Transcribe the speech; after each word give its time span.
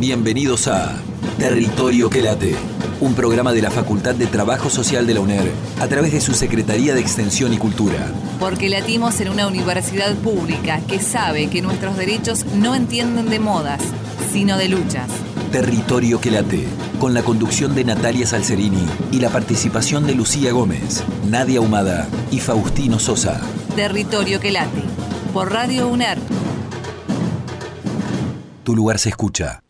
Bienvenidos 0.00 0.66
a 0.66 0.96
Territorio 1.38 2.08
que 2.08 2.22
late, 2.22 2.56
un 3.02 3.14
programa 3.14 3.52
de 3.52 3.60
la 3.60 3.70
Facultad 3.70 4.14
de 4.14 4.26
Trabajo 4.26 4.70
Social 4.70 5.06
de 5.06 5.12
la 5.12 5.20
UNER 5.20 5.52
a 5.78 5.88
través 5.88 6.14
de 6.14 6.22
su 6.22 6.32
Secretaría 6.32 6.94
de 6.94 7.00
Extensión 7.00 7.52
y 7.52 7.58
Cultura. 7.58 8.10
Porque 8.38 8.70
latimos 8.70 9.20
en 9.20 9.28
una 9.28 9.46
universidad 9.46 10.14
pública 10.16 10.80
que 10.88 11.00
sabe 11.00 11.50
que 11.50 11.60
nuestros 11.60 11.98
derechos 11.98 12.46
no 12.46 12.74
entienden 12.74 13.28
de 13.28 13.40
modas, 13.40 13.82
sino 14.32 14.56
de 14.56 14.70
luchas. 14.70 15.10
Territorio 15.52 16.18
que 16.18 16.30
late, 16.30 16.64
con 16.98 17.12
la 17.12 17.22
conducción 17.22 17.74
de 17.74 17.84
Natalia 17.84 18.26
Salcerini 18.26 18.86
y 19.12 19.20
la 19.20 19.28
participación 19.28 20.06
de 20.06 20.14
Lucía 20.14 20.52
Gómez, 20.52 21.04
Nadia 21.28 21.60
Humada 21.60 22.08
y 22.30 22.40
Faustino 22.40 22.98
Sosa. 22.98 23.42
Territorio 23.76 24.40
que 24.40 24.50
late, 24.50 24.82
por 25.34 25.52
Radio 25.52 25.88
UNER. 25.88 26.18
Tu 28.64 28.74
lugar 28.74 28.98
se 28.98 29.10
escucha. 29.10 29.62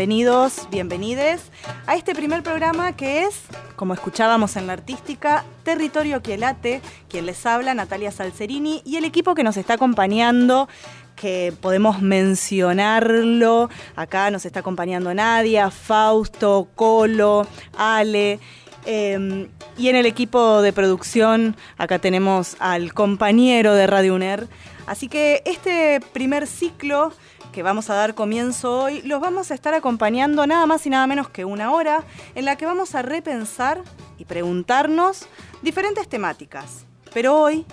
Bienvenidos, 0.00 0.66
bienvenides 0.70 1.42
a 1.86 1.94
este 1.94 2.14
primer 2.14 2.42
programa 2.42 2.96
que 2.96 3.24
es, 3.24 3.42
como 3.76 3.92
escuchábamos 3.92 4.56
en 4.56 4.66
la 4.66 4.72
artística, 4.72 5.44
Territorio 5.62 6.22
que 6.22 6.38
late, 6.38 6.80
quien 7.10 7.26
les 7.26 7.44
habla, 7.44 7.74
Natalia 7.74 8.10
Salcerini, 8.10 8.80
y 8.86 8.96
el 8.96 9.04
equipo 9.04 9.34
que 9.34 9.44
nos 9.44 9.58
está 9.58 9.74
acompañando 9.74 10.70
que 11.16 11.52
podemos 11.60 12.00
mencionarlo. 12.00 13.68
Acá 13.94 14.30
nos 14.30 14.46
está 14.46 14.60
acompañando 14.60 15.12
Nadia, 15.12 15.70
Fausto, 15.70 16.68
Colo, 16.74 17.46
Ale. 17.76 18.40
Em, 18.86 19.48
y 19.76 19.88
en 19.90 19.96
el 19.96 20.06
equipo 20.06 20.62
de 20.62 20.72
producción, 20.72 21.56
acá 21.76 21.98
tenemos 21.98 22.56
al 22.58 22.94
compañero 22.94 23.74
de 23.74 23.86
Radio 23.86 24.14
UNER. 24.14 24.48
Así 24.86 25.08
que 25.08 25.42
este 25.44 26.00
primer 26.14 26.46
ciclo 26.46 27.12
que 27.50 27.62
vamos 27.62 27.90
a 27.90 27.94
dar 27.94 28.14
comienzo 28.14 28.82
hoy, 28.84 29.02
los 29.02 29.20
vamos 29.20 29.50
a 29.50 29.54
estar 29.54 29.74
acompañando 29.74 30.46
nada 30.46 30.66
más 30.66 30.86
y 30.86 30.90
nada 30.90 31.06
menos 31.06 31.28
que 31.28 31.44
una 31.44 31.72
hora, 31.72 32.04
en 32.34 32.44
la 32.44 32.56
que 32.56 32.66
vamos 32.66 32.94
a 32.94 33.02
repensar 33.02 33.82
y 34.18 34.24
preguntarnos 34.24 35.26
diferentes 35.62 36.08
temáticas. 36.08 36.84
Pero 37.12 37.36
hoy 37.36 37.66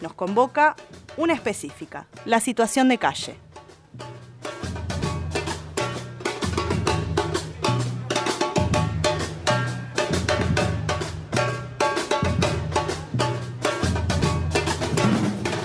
nos 0.00 0.14
convoca 0.14 0.76
una 1.16 1.32
específica, 1.32 2.06
la 2.24 2.40
situación 2.40 2.88
de 2.88 2.98
calle. 2.98 3.36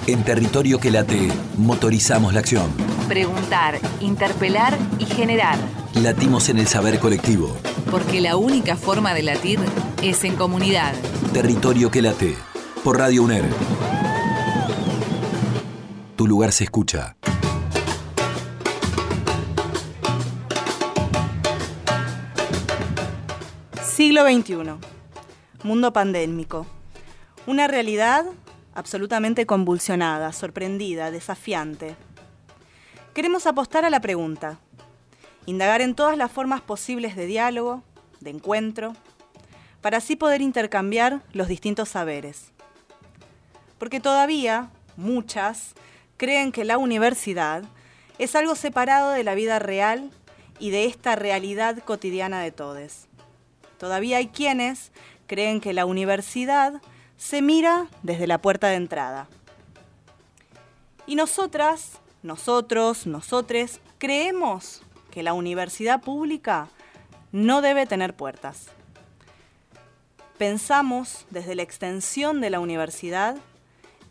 En 0.07 0.23
territorio 0.23 0.79
que 0.79 0.89
late, 0.89 1.29
motorizamos 1.57 2.33
la 2.33 2.39
acción. 2.39 2.98
Preguntar, 3.09 3.79
interpelar 4.01 4.77
y 4.99 5.05
generar. 5.05 5.57
Latimos 5.95 6.47
en 6.49 6.59
el 6.59 6.67
saber 6.67 6.99
colectivo. 6.99 7.57
Porque 7.89 8.21
la 8.21 8.37
única 8.37 8.75
forma 8.75 9.15
de 9.15 9.23
latir 9.23 9.59
es 10.03 10.23
en 10.25 10.35
comunidad. 10.35 10.93
Territorio 11.33 11.89
que 11.89 12.03
late, 12.03 12.37
por 12.83 12.99
Radio 12.99 13.23
UNER. 13.23 13.45
Tu 16.15 16.27
lugar 16.27 16.51
se 16.51 16.65
escucha. 16.65 17.17
Siglo 23.81 24.23
XXI. 24.23 24.55
Mundo 25.63 25.91
pandémico. 25.91 26.67
Una 27.47 27.67
realidad 27.67 28.25
absolutamente 28.75 29.47
convulsionada, 29.47 30.31
sorprendida, 30.31 31.09
desafiante. 31.09 31.95
Queremos 33.19 33.47
apostar 33.47 33.83
a 33.83 33.89
la 33.89 33.99
pregunta, 33.99 34.59
indagar 35.45 35.81
en 35.81 35.93
todas 35.93 36.17
las 36.17 36.31
formas 36.31 36.61
posibles 36.61 37.17
de 37.17 37.25
diálogo, 37.25 37.83
de 38.21 38.29
encuentro, 38.29 38.93
para 39.81 39.97
así 39.97 40.15
poder 40.15 40.41
intercambiar 40.41 41.21
los 41.33 41.49
distintos 41.49 41.89
saberes. 41.89 42.53
Porque 43.77 43.99
todavía 43.99 44.69
muchas 44.95 45.73
creen 46.15 46.53
que 46.53 46.63
la 46.63 46.77
universidad 46.77 47.63
es 48.19 48.37
algo 48.37 48.55
separado 48.55 49.11
de 49.11 49.25
la 49.25 49.35
vida 49.35 49.59
real 49.59 50.11
y 50.57 50.69
de 50.69 50.85
esta 50.85 51.17
realidad 51.17 51.77
cotidiana 51.79 52.39
de 52.39 52.53
todos. 52.53 53.09
Todavía 53.77 54.15
hay 54.15 54.27
quienes 54.29 54.93
creen 55.27 55.59
que 55.59 55.73
la 55.73 55.85
universidad 55.85 56.81
se 57.17 57.41
mira 57.41 57.87
desde 58.01 58.27
la 58.27 58.37
puerta 58.37 58.69
de 58.69 58.75
entrada. 58.75 59.27
Y 61.05 61.15
nosotras, 61.15 61.99
nosotros, 62.23 63.07
nosotres, 63.07 63.79
creemos 63.97 64.81
que 65.11 65.23
la 65.23 65.33
universidad 65.33 66.01
pública 66.01 66.67
no 67.31 67.61
debe 67.61 67.85
tener 67.85 68.15
puertas. 68.15 68.67
Pensamos 70.37 71.25
desde 71.29 71.55
la 71.55 71.63
extensión 71.63 72.41
de 72.41 72.49
la 72.49 72.59
universidad 72.59 73.37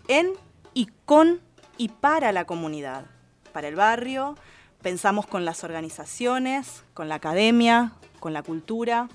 en 0.09 0.33
y 0.75 0.87
con 1.05 1.41
y 1.77 1.89
para 1.89 2.33
la 2.33 2.45
comunidad, 2.45 3.07
para 3.53 3.69
el 3.69 3.77
barrio, 3.77 4.37
pensamos 4.83 5.27
con 5.27 5.45
las 5.45 5.65
organizaciones, 5.65 6.85
con 6.95 7.09
la 7.09 7.17
academia, 7.17 7.93
con 8.21 8.33
la 8.33 8.43
cultura, 8.43 9.09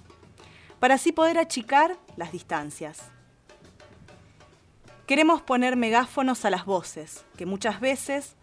para 0.79 0.95
así 0.95 1.11
poder 1.11 1.37
achicar 1.37 1.97
las 2.15 2.31
distancias. 2.31 3.01
Queremos 5.07 5.41
poner 5.41 5.75
megáfonos 5.75 6.45
a 6.45 6.49
las 6.49 6.65
voces, 6.65 7.25
que 7.37 7.45
muchas 7.45 7.79
veces 7.79 8.35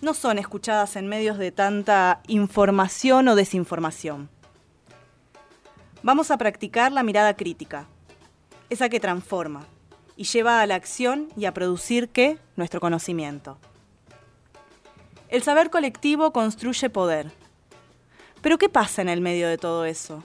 no 0.00 0.14
son 0.14 0.38
escuchadas 0.38 0.96
en 0.96 1.06
medios 1.06 1.38
de 1.38 1.52
tanta 1.52 2.20
información 2.26 3.28
o 3.28 3.34
desinformación. 3.34 4.28
Vamos 6.02 6.30
a 6.30 6.38
practicar 6.38 6.92
la 6.92 7.02
mirada 7.02 7.34
crítica, 7.34 7.86
esa 8.70 8.88
que 8.88 9.00
transforma 9.00 9.66
y 10.16 10.24
lleva 10.24 10.60
a 10.60 10.66
la 10.66 10.74
acción 10.74 11.28
y 11.36 11.44
a 11.44 11.54
producir 11.54 12.08
qué? 12.08 12.38
Nuestro 12.56 12.80
conocimiento. 12.80 13.58
El 15.28 15.42
saber 15.42 15.70
colectivo 15.70 16.32
construye 16.32 16.88
poder. 16.88 17.32
Pero 18.40 18.58
¿qué 18.58 18.68
pasa 18.68 19.02
en 19.02 19.08
el 19.08 19.20
medio 19.20 19.48
de 19.48 19.58
todo 19.58 19.84
eso? 19.84 20.22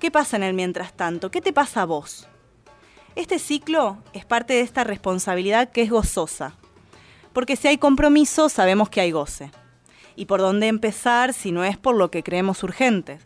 ¿Qué 0.00 0.10
pasa 0.10 0.36
en 0.36 0.42
el 0.42 0.54
mientras 0.54 0.92
tanto? 0.92 1.30
¿Qué 1.30 1.40
te 1.40 1.52
pasa 1.52 1.82
a 1.82 1.86
vos? 1.86 2.26
Este 3.14 3.38
ciclo 3.38 3.98
es 4.12 4.24
parte 4.24 4.54
de 4.54 4.60
esta 4.60 4.84
responsabilidad 4.84 5.70
que 5.70 5.82
es 5.82 5.90
gozosa. 5.90 6.54
Porque 7.32 7.56
si 7.56 7.68
hay 7.68 7.78
compromiso, 7.78 8.48
sabemos 8.48 8.88
que 8.88 9.00
hay 9.00 9.10
goce. 9.10 9.50
¿Y 10.16 10.26
por 10.26 10.40
dónde 10.40 10.66
empezar 10.66 11.32
si 11.32 11.52
no 11.52 11.64
es 11.64 11.76
por 11.76 11.94
lo 11.94 12.10
que 12.10 12.22
creemos 12.22 12.62
urgente? 12.62 13.18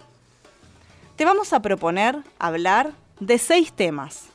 Te 1.16 1.24
vamos 1.24 1.52
a 1.52 1.62
proponer 1.62 2.18
hablar 2.38 2.92
de 3.20 3.38
seis 3.38 3.72
temas 3.72 4.28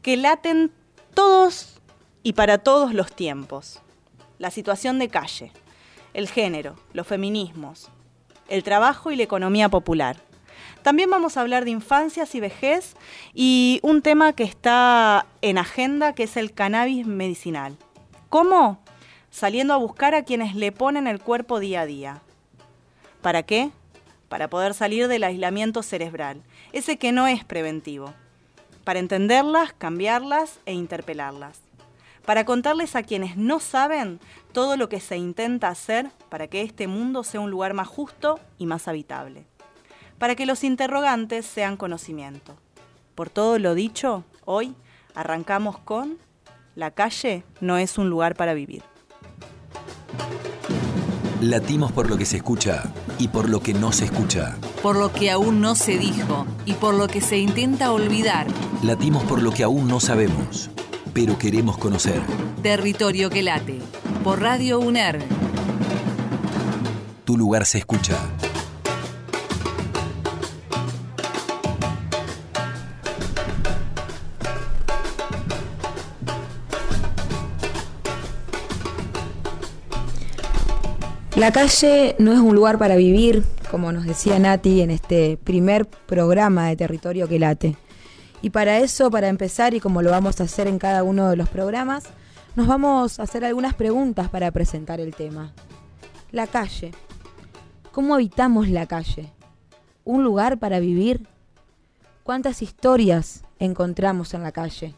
que 0.00 0.16
laten 0.16 0.72
todos 1.14 1.80
y 2.22 2.32
para 2.32 2.58
todos 2.58 2.94
los 2.94 3.12
tiempos. 3.14 3.80
La 4.38 4.50
situación 4.50 4.98
de 4.98 5.08
calle, 5.08 5.52
el 6.14 6.28
género, 6.28 6.76
los 6.92 7.06
feminismos, 7.06 7.90
el 8.48 8.62
trabajo 8.62 9.10
y 9.10 9.16
la 9.16 9.22
economía 9.22 9.68
popular 9.68 10.16
también 10.82 11.10
vamos 11.10 11.36
a 11.36 11.40
hablar 11.40 11.64
de 11.64 11.70
infancias 11.70 12.34
y 12.34 12.40
vejez 12.40 12.96
y 13.34 13.78
un 13.82 14.02
tema 14.02 14.32
que 14.32 14.42
está 14.42 15.26
en 15.40 15.58
agenda 15.58 16.12
que 16.12 16.24
es 16.24 16.36
el 16.36 16.52
cannabis 16.52 17.06
medicinal. 17.06 17.76
¿Cómo? 18.28 18.81
Saliendo 19.32 19.74
a 19.74 19.78
buscar 19.78 20.14
a 20.14 20.22
quienes 20.22 20.54
le 20.54 20.70
ponen 20.70 21.08
el 21.08 21.18
cuerpo 21.18 21.58
día 21.58 21.80
a 21.80 21.86
día. 21.86 22.22
¿Para 23.20 23.42
qué? 23.42 23.72
Para 24.28 24.46
poder 24.46 24.74
salir 24.74 25.08
del 25.08 25.24
aislamiento 25.24 25.82
cerebral, 25.82 26.44
ese 26.70 26.98
que 26.98 27.10
no 27.10 27.26
es 27.26 27.44
preventivo. 27.44 28.14
Para 28.84 29.00
entenderlas, 29.00 29.72
cambiarlas 29.72 30.60
e 30.66 30.74
interpelarlas. 30.74 31.60
Para 32.24 32.44
contarles 32.44 32.94
a 32.94 33.02
quienes 33.02 33.36
no 33.36 33.58
saben 33.58 34.20
todo 34.52 34.76
lo 34.76 34.88
que 34.88 35.00
se 35.00 35.16
intenta 35.16 35.66
hacer 35.66 36.12
para 36.28 36.46
que 36.46 36.62
este 36.62 36.86
mundo 36.86 37.24
sea 37.24 37.40
un 37.40 37.50
lugar 37.50 37.74
más 37.74 37.88
justo 37.88 38.38
y 38.58 38.66
más 38.66 38.86
habitable 38.86 39.46
para 40.22 40.36
que 40.36 40.46
los 40.46 40.62
interrogantes 40.62 41.44
sean 41.44 41.76
conocimiento. 41.76 42.54
Por 43.16 43.28
todo 43.28 43.58
lo 43.58 43.74
dicho, 43.74 44.22
hoy 44.44 44.76
arrancamos 45.16 45.78
con 45.78 46.16
La 46.76 46.92
calle 46.92 47.42
no 47.60 47.76
es 47.76 47.98
un 47.98 48.08
lugar 48.08 48.36
para 48.36 48.54
vivir. 48.54 48.84
Latimos 51.40 51.90
por 51.90 52.08
lo 52.08 52.16
que 52.16 52.24
se 52.24 52.36
escucha 52.36 52.84
y 53.18 53.28
por 53.28 53.48
lo 53.48 53.60
que 53.60 53.74
no 53.74 53.90
se 53.90 54.04
escucha. 54.04 54.56
Por 54.80 54.96
lo 54.96 55.12
que 55.12 55.30
aún 55.30 55.60
no 55.60 55.74
se 55.74 55.98
dijo 55.98 56.46
y 56.66 56.74
por 56.74 56.94
lo 56.94 57.08
que 57.08 57.20
se 57.20 57.38
intenta 57.38 57.92
olvidar. 57.92 58.46
Latimos 58.82 59.24
por 59.24 59.42
lo 59.42 59.50
que 59.50 59.64
aún 59.64 59.88
no 59.88 59.98
sabemos, 59.98 60.70
pero 61.12 61.38
queremos 61.38 61.78
conocer. 61.78 62.22
Territorio 62.62 63.28
que 63.28 63.42
late. 63.42 63.80
Por 64.22 64.40
Radio 64.40 64.78
UNER. 64.78 65.20
Tu 67.24 67.36
lugar 67.36 67.66
se 67.66 67.78
escucha. 67.78 68.16
La 81.42 81.50
calle 81.50 82.14
no 82.20 82.32
es 82.32 82.38
un 82.38 82.54
lugar 82.54 82.78
para 82.78 82.94
vivir, 82.94 83.42
como 83.68 83.90
nos 83.90 84.04
decía 84.04 84.38
Nati 84.38 84.80
en 84.80 84.92
este 84.92 85.36
primer 85.36 85.88
programa 85.88 86.68
de 86.68 86.76
Territorio 86.76 87.26
que 87.26 87.40
late. 87.40 87.76
Y 88.42 88.50
para 88.50 88.78
eso, 88.78 89.10
para 89.10 89.26
empezar, 89.26 89.74
y 89.74 89.80
como 89.80 90.02
lo 90.02 90.12
vamos 90.12 90.40
a 90.40 90.44
hacer 90.44 90.68
en 90.68 90.78
cada 90.78 91.02
uno 91.02 91.28
de 91.28 91.34
los 91.34 91.48
programas, 91.48 92.04
nos 92.54 92.68
vamos 92.68 93.18
a 93.18 93.24
hacer 93.24 93.44
algunas 93.44 93.74
preguntas 93.74 94.28
para 94.28 94.52
presentar 94.52 95.00
el 95.00 95.16
tema. 95.16 95.52
La 96.30 96.46
calle. 96.46 96.92
¿Cómo 97.90 98.14
habitamos 98.14 98.68
la 98.68 98.86
calle? 98.86 99.32
¿Un 100.04 100.22
lugar 100.22 100.60
para 100.60 100.78
vivir? 100.78 101.26
¿Cuántas 102.22 102.62
historias 102.62 103.42
encontramos 103.58 104.32
en 104.34 104.44
la 104.44 104.52
calle? 104.52 104.94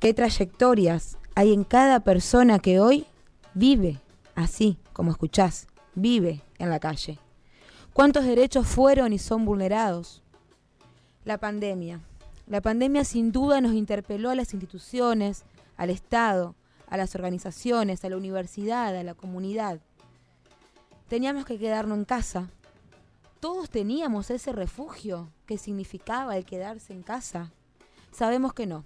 ¿Qué 0.00 0.14
trayectorias 0.14 1.18
hay 1.34 1.52
en 1.52 1.64
cada 1.64 2.00
persona 2.00 2.58
que 2.58 2.80
hoy 2.80 3.04
vive 3.52 4.00
así, 4.34 4.78
como 4.92 5.10
escuchás, 5.10 5.66
vive 5.94 6.42
en 6.58 6.70
la 6.70 6.80
calle? 6.80 7.18
¿Cuántos 7.92 8.24
derechos 8.24 8.66
fueron 8.66 9.12
y 9.12 9.18
son 9.18 9.44
vulnerados? 9.44 10.22
La 11.24 11.38
pandemia. 11.38 12.00
La 12.46 12.60
pandemia 12.60 13.04
sin 13.04 13.32
duda 13.32 13.60
nos 13.60 13.74
interpeló 13.74 14.30
a 14.30 14.34
las 14.34 14.52
instituciones, 14.54 15.44
al 15.76 15.90
Estado, 15.90 16.54
a 16.88 16.96
las 16.96 17.14
organizaciones, 17.14 18.04
a 18.04 18.08
la 18.08 18.16
universidad, 18.16 18.96
a 18.96 19.02
la 19.02 19.14
comunidad. 19.14 19.80
Teníamos 21.08 21.44
que 21.44 21.58
quedarnos 21.58 21.98
en 21.98 22.04
casa. 22.04 22.50
Todos 23.40 23.70
teníamos 23.70 24.30
ese 24.30 24.52
refugio 24.52 25.30
que 25.46 25.58
significaba 25.58 26.36
el 26.36 26.44
quedarse 26.44 26.92
en 26.92 27.02
casa. 27.02 27.52
Sabemos 28.10 28.54
que 28.54 28.66
no. 28.66 28.84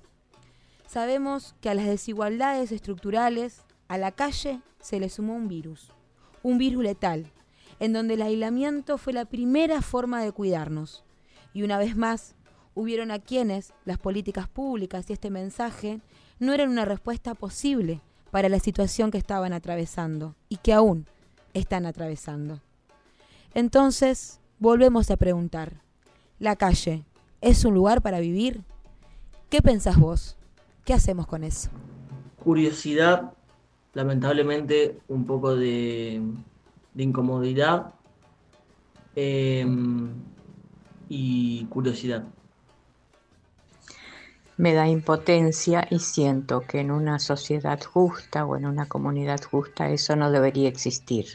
Sabemos 0.87 1.55
que 1.61 1.69
a 1.69 1.75
las 1.75 1.87
desigualdades 1.87 2.73
estructurales, 2.73 3.63
a 3.89 3.99
la 3.99 4.13
calle 4.13 4.61
se 4.81 5.01
le 5.01 5.09
sumó 5.09 5.35
un 5.35 5.49
virus, 5.49 5.93
un 6.47 6.59
virus 6.59 6.85
letal, 6.85 7.33
en 7.81 7.93
donde 7.93 8.15
el 8.15 8.23
aislamiento 8.23 8.99
fue 8.99 9.13
la 9.13 9.25
primera 9.25 9.83
forma 9.83 10.23
de 10.23 10.31
cuidarnos. 10.31 11.03
Y 11.53 11.65
una 11.65 11.77
vez 11.77 11.97
más, 11.97 12.37
hubieron 12.77 13.11
a 13.11 13.19
quienes 13.19 13.73
las 13.85 13.99
políticas 13.99 14.49
públicas 14.49 15.11
y 15.11 15.13
este 15.13 15.29
mensaje 15.29 16.01
no 16.39 16.53
eran 16.53 16.69
una 16.69 16.85
respuesta 16.85 17.35
posible 17.35 18.01
para 18.31 18.49
la 18.49 18.61
situación 18.61 19.11
que 19.11 19.19
estaban 19.19 19.53
atravesando 19.53 20.37
y 20.49 20.59
que 20.59 20.73
aún 20.73 21.09
están 21.53 21.85
atravesando. 21.85 22.61
Entonces, 23.53 24.39
volvemos 24.61 25.11
a 25.11 25.17
preguntar, 25.17 25.83
¿la 26.39 26.55
calle 26.55 27.03
es 27.41 27.65
un 27.65 27.75
lugar 27.75 28.03
para 28.03 28.21
vivir? 28.21 28.63
¿Qué 29.51 29.63
pensás 29.63 29.99
vos? 29.99 30.37
¿Qué 30.85 30.95
hacemos 30.95 31.27
con 31.27 31.43
eso? 31.43 31.71
Curiosidad, 32.45 33.33
lamentablemente 33.97 34.99
un 35.09 35.25
poco 35.25 35.57
de, 35.57 36.21
incomodidad 36.97 37.95
em, 39.15 40.11
y 41.09 41.65
curiosidad. 41.71 42.25
Me 44.59 44.75
da 44.75 44.87
impotencia 44.87 45.87
y 45.91 45.99
siento 46.01 46.61
que 46.61 46.81
en 46.81 46.91
una 46.91 47.19
sociedad 47.19 47.83
justa 47.83 48.45
o 48.45 48.59
en 48.59 48.67
una 48.67 48.87
comunidad 48.87 49.41
justa 49.43 49.89
eso 49.89 50.15
no 50.15 50.31
debería 50.31 50.69
existir. 50.69 51.29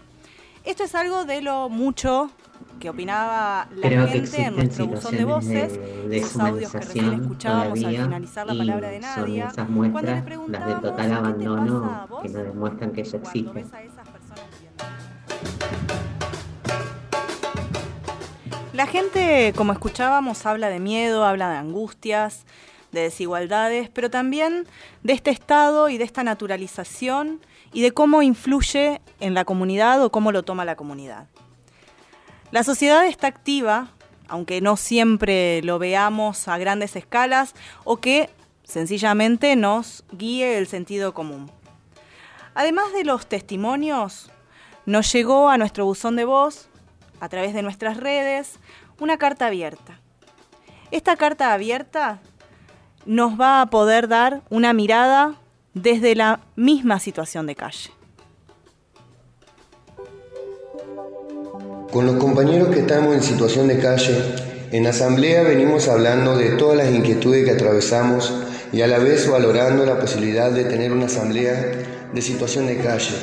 Esto 0.63 0.83
es 0.83 0.93
algo 0.95 1.25
de 1.25 1.41
lo 1.41 1.69
mucho 1.69 2.29
que 2.79 2.89
opinaba 2.89 3.67
la 3.75 4.07
gente 4.07 4.41
en 4.41 4.55
nuestro 4.55 4.87
buzón 4.87 5.15
de 5.15 5.25
voces, 5.25 5.73
de 6.09 6.17
esos 6.17 6.39
audios 6.39 6.71
que 6.71 6.79
recién 6.79 7.13
escuchábamos 7.13 7.83
al 7.83 7.95
finalizar 7.95 8.47
la 8.47 8.57
palabra 8.57 8.89
de 8.89 8.99
Nadia, 8.99 9.51
son 9.53 9.91
cuando 9.91 10.01
le 10.01 10.47
las 10.47 10.67
de 10.67 10.73
total 10.75 11.11
abandono 11.13 12.07
que 12.21 12.29
nos 12.29 12.43
demuestran 12.43 12.91
que 12.91 13.01
eso 13.01 13.17
existe. 13.17 13.65
La 18.73 18.87
gente, 18.87 19.53
como 19.55 19.73
escuchábamos, 19.73 20.45
habla 20.45 20.69
de 20.69 20.79
miedo, 20.79 21.25
habla 21.25 21.49
de 21.51 21.57
angustias, 21.57 22.45
de 22.91 23.01
desigualdades, 23.01 23.89
pero 23.89 24.09
también 24.09 24.65
de 25.03 25.13
este 25.13 25.29
estado 25.29 25.89
y 25.89 25.97
de 25.97 26.03
esta 26.03 26.23
naturalización 26.23 27.41
y 27.73 27.81
de 27.81 27.91
cómo 27.91 28.21
influye 28.21 29.01
en 29.19 29.33
la 29.33 29.45
comunidad 29.45 30.03
o 30.03 30.11
cómo 30.11 30.31
lo 30.31 30.43
toma 30.43 30.65
la 30.65 30.75
comunidad. 30.75 31.27
La 32.51 32.63
sociedad 32.63 33.05
está 33.05 33.27
activa, 33.27 33.89
aunque 34.27 34.61
no 34.61 34.75
siempre 34.77 35.61
lo 35.63 35.79
veamos 35.79 36.47
a 36.47 36.57
grandes 36.57 36.95
escalas 36.95 37.53
o 37.83 37.97
que 37.97 38.29
sencillamente 38.63 39.55
nos 39.55 40.03
guíe 40.11 40.57
el 40.57 40.67
sentido 40.67 41.13
común. 41.13 41.49
Además 42.53 42.91
de 42.93 43.05
los 43.05 43.27
testimonios, 43.27 44.29
nos 44.85 45.11
llegó 45.13 45.49
a 45.49 45.57
nuestro 45.57 45.85
buzón 45.85 46.15
de 46.15 46.25
voz, 46.25 46.67
a 47.19 47.29
través 47.29 47.53
de 47.53 47.61
nuestras 47.61 47.97
redes, 47.97 48.59
una 48.99 49.17
carta 49.17 49.47
abierta. 49.47 49.99
Esta 50.91 51.15
carta 51.15 51.53
abierta 51.53 52.19
nos 53.05 53.39
va 53.39 53.61
a 53.61 53.67
poder 53.67 54.07
dar 54.07 54.41
una 54.49 54.73
mirada 54.73 55.35
desde 55.73 56.15
la 56.15 56.41
misma 56.55 56.99
situación 56.99 57.47
de 57.47 57.55
calle. 57.55 57.91
Con 61.91 62.05
los 62.05 62.15
compañeros 62.15 62.69
que 62.69 62.79
estamos 62.79 63.13
en 63.13 63.21
situación 63.21 63.67
de 63.67 63.79
calle, 63.79 64.15
en 64.71 64.87
asamblea 64.87 65.43
venimos 65.43 65.89
hablando 65.89 66.37
de 66.37 66.51
todas 66.51 66.77
las 66.77 66.89
inquietudes 66.89 67.43
que 67.43 67.51
atravesamos 67.51 68.33
y 68.71 68.81
a 68.81 68.87
la 68.87 68.99
vez 68.99 69.29
valorando 69.29 69.85
la 69.85 69.99
posibilidad 69.99 70.51
de 70.51 70.63
tener 70.63 70.93
una 70.93 71.07
asamblea 71.07 71.53
de 72.13 72.21
situación 72.21 72.67
de 72.67 72.77
calle 72.77 73.15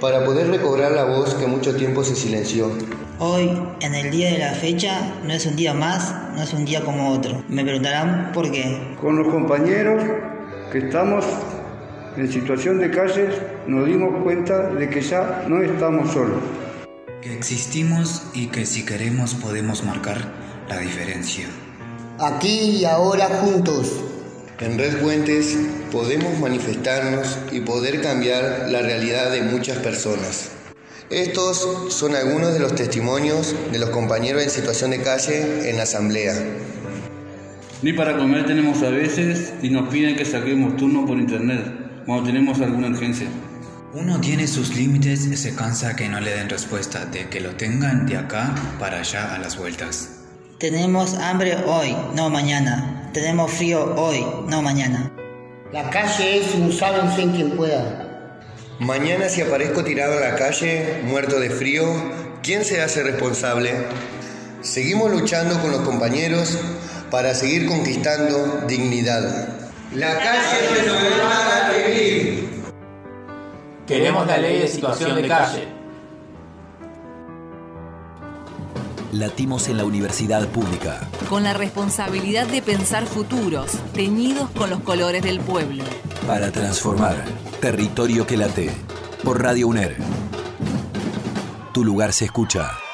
para 0.00 0.24
poder 0.24 0.48
recobrar 0.48 0.92
la 0.92 1.04
voz 1.04 1.34
que 1.34 1.46
mucho 1.46 1.76
tiempo 1.76 2.04
se 2.04 2.14
silenció. 2.14 2.70
Hoy, 3.18 3.50
en 3.80 3.94
el 3.94 4.10
día 4.10 4.30
de 4.30 4.38
la 4.38 4.52
fecha, 4.52 5.14
no 5.24 5.32
es 5.32 5.46
un 5.46 5.56
día 5.56 5.72
más, 5.72 6.14
no 6.34 6.42
es 6.42 6.52
un 6.52 6.64
día 6.64 6.82
como 6.82 7.10
otro. 7.10 7.42
Me 7.48 7.62
preguntarán 7.62 8.32
por 8.32 8.50
qué. 8.50 8.96
Con 9.00 9.16
los 9.16 9.28
compañeros 9.28 10.02
que 10.72 10.78
estamos 10.78 11.24
en 12.16 12.32
situación 12.32 12.78
de 12.78 12.90
calle 12.90 13.28
nos 13.66 13.86
dimos 13.86 14.22
cuenta 14.22 14.70
de 14.70 14.88
que 14.88 15.00
ya 15.00 15.44
no 15.48 15.62
estamos 15.62 16.12
solos. 16.12 16.42
Que 17.22 17.34
existimos 17.34 18.22
y 18.34 18.46
que 18.48 18.66
si 18.66 18.84
queremos 18.84 19.34
podemos 19.34 19.84
marcar 19.84 20.18
la 20.68 20.78
diferencia. 20.78 21.46
Aquí 22.18 22.78
y 22.80 22.84
ahora 22.84 23.26
juntos. 23.26 23.92
En 24.58 24.78
Red 24.78 25.02
Puentes 25.02 25.56
podemos 25.92 26.38
manifestarnos 26.38 27.38
y 27.52 27.60
poder 27.60 28.00
cambiar 28.00 28.68
la 28.70 28.80
realidad 28.80 29.30
de 29.30 29.42
muchas 29.42 29.78
personas. 29.78 30.50
Estos 31.10 31.92
son 31.94 32.16
algunos 32.16 32.54
de 32.54 32.60
los 32.60 32.74
testimonios 32.74 33.54
de 33.70 33.78
los 33.78 33.90
compañeros 33.90 34.42
en 34.42 34.50
situación 34.50 34.90
de 34.90 35.02
calle 35.02 35.68
en 35.70 35.76
la 35.76 35.82
asamblea. 35.82 36.34
Ni 37.82 37.92
para 37.92 38.16
comer 38.16 38.46
tenemos 38.46 38.82
a 38.82 38.88
veces 38.88 39.52
y 39.62 39.68
nos 39.68 39.88
piden 39.88 40.16
que 40.16 40.24
saquemos 40.24 40.76
turno 40.76 41.04
por 41.04 41.18
internet 41.18 42.04
cuando 42.06 42.24
tenemos 42.24 42.58
alguna 42.60 42.88
urgencia. 42.88 43.26
Uno 43.92 44.18
tiene 44.18 44.46
sus 44.46 44.74
límites 44.74 45.26
y 45.26 45.36
se 45.36 45.54
cansa 45.54 45.94
que 45.94 46.08
no 46.08 46.18
le 46.20 46.34
den 46.34 46.48
respuesta, 46.48 47.04
de 47.04 47.28
que 47.28 47.40
lo 47.40 47.50
tengan 47.56 48.06
de 48.06 48.16
acá 48.16 48.54
para 48.78 49.00
allá 49.00 49.34
a 49.34 49.38
las 49.38 49.58
vueltas. 49.58 50.10
Tenemos 50.58 51.14
hambre 51.14 51.54
hoy, 51.66 51.94
no 52.14 52.30
mañana. 52.30 53.10
Tenemos 53.12 53.52
frío 53.52 53.94
hoy, 53.96 54.24
no 54.48 54.62
mañana. 54.62 55.12
La 55.70 55.90
calle 55.90 56.38
es 56.38 56.54
un 56.54 56.72
sálvense 56.72 57.22
en 57.22 57.32
quien 57.32 57.50
pueda. 57.56 58.32
Mañana 58.80 59.28
si 59.28 59.42
aparezco 59.42 59.84
tirado 59.84 60.14
en 60.14 60.20
la 60.20 60.36
calle, 60.36 61.02
muerto 61.04 61.38
de 61.38 61.50
frío, 61.50 61.84
¿quién 62.42 62.64
se 62.64 62.80
hace 62.80 63.02
responsable? 63.02 63.72
Seguimos 64.62 65.10
luchando 65.10 65.60
con 65.60 65.70
los 65.70 65.80
compañeros 65.80 66.58
para 67.10 67.34
seguir 67.34 67.66
conquistando 67.66 68.64
dignidad. 68.66 69.48
La 69.94 70.18
calle 70.18 70.64
es 70.64 70.86
nuestro 70.86 71.10
lugar 71.16 71.72
de 71.72 71.88
vivir. 71.88 72.62
Queremos 73.86 74.26
la 74.26 74.38
ley 74.38 74.60
de 74.60 74.68
situación 74.68 75.14
de 75.20 75.28
calle 75.28 75.76
latimos 79.18 79.68
en 79.68 79.78
la 79.78 79.84
universidad 79.84 80.46
pública. 80.48 81.08
Con 81.28 81.42
la 81.42 81.54
responsabilidad 81.54 82.46
de 82.46 82.62
pensar 82.62 83.06
futuros, 83.06 83.72
teñidos 83.94 84.50
con 84.50 84.70
los 84.70 84.80
colores 84.80 85.22
del 85.22 85.40
pueblo. 85.40 85.84
Para 86.26 86.50
transformar 86.52 87.24
territorio 87.60 88.26
que 88.26 88.36
late. 88.36 88.70
Por 89.24 89.42
Radio 89.42 89.68
UNER. 89.68 89.96
Tu 91.72 91.84
lugar 91.84 92.12
se 92.12 92.26
escucha. 92.26 92.85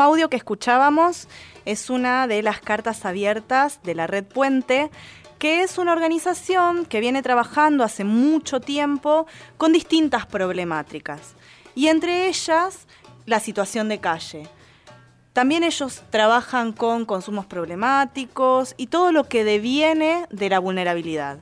Audio 0.00 0.30
que 0.30 0.36
escuchábamos 0.36 1.28
es 1.64 1.90
una 1.90 2.26
de 2.26 2.42
las 2.42 2.60
cartas 2.60 3.04
abiertas 3.04 3.80
de 3.82 3.94
la 3.94 4.06
Red 4.06 4.24
Puente, 4.24 4.90
que 5.38 5.62
es 5.62 5.78
una 5.78 5.92
organización 5.92 6.84
que 6.86 7.00
viene 7.00 7.22
trabajando 7.22 7.84
hace 7.84 8.04
mucho 8.04 8.60
tiempo 8.60 9.26
con 9.56 9.72
distintas 9.72 10.26
problemáticas, 10.26 11.34
y 11.74 11.88
entre 11.88 12.28
ellas 12.28 12.86
la 13.26 13.40
situación 13.40 13.88
de 13.88 14.00
calle. 14.00 14.48
También 15.32 15.62
ellos 15.62 16.02
trabajan 16.10 16.72
con 16.72 17.04
consumos 17.04 17.46
problemáticos 17.46 18.74
y 18.76 18.88
todo 18.88 19.12
lo 19.12 19.24
que 19.24 19.44
deviene 19.44 20.26
de 20.30 20.48
la 20.48 20.58
vulnerabilidad. 20.58 21.38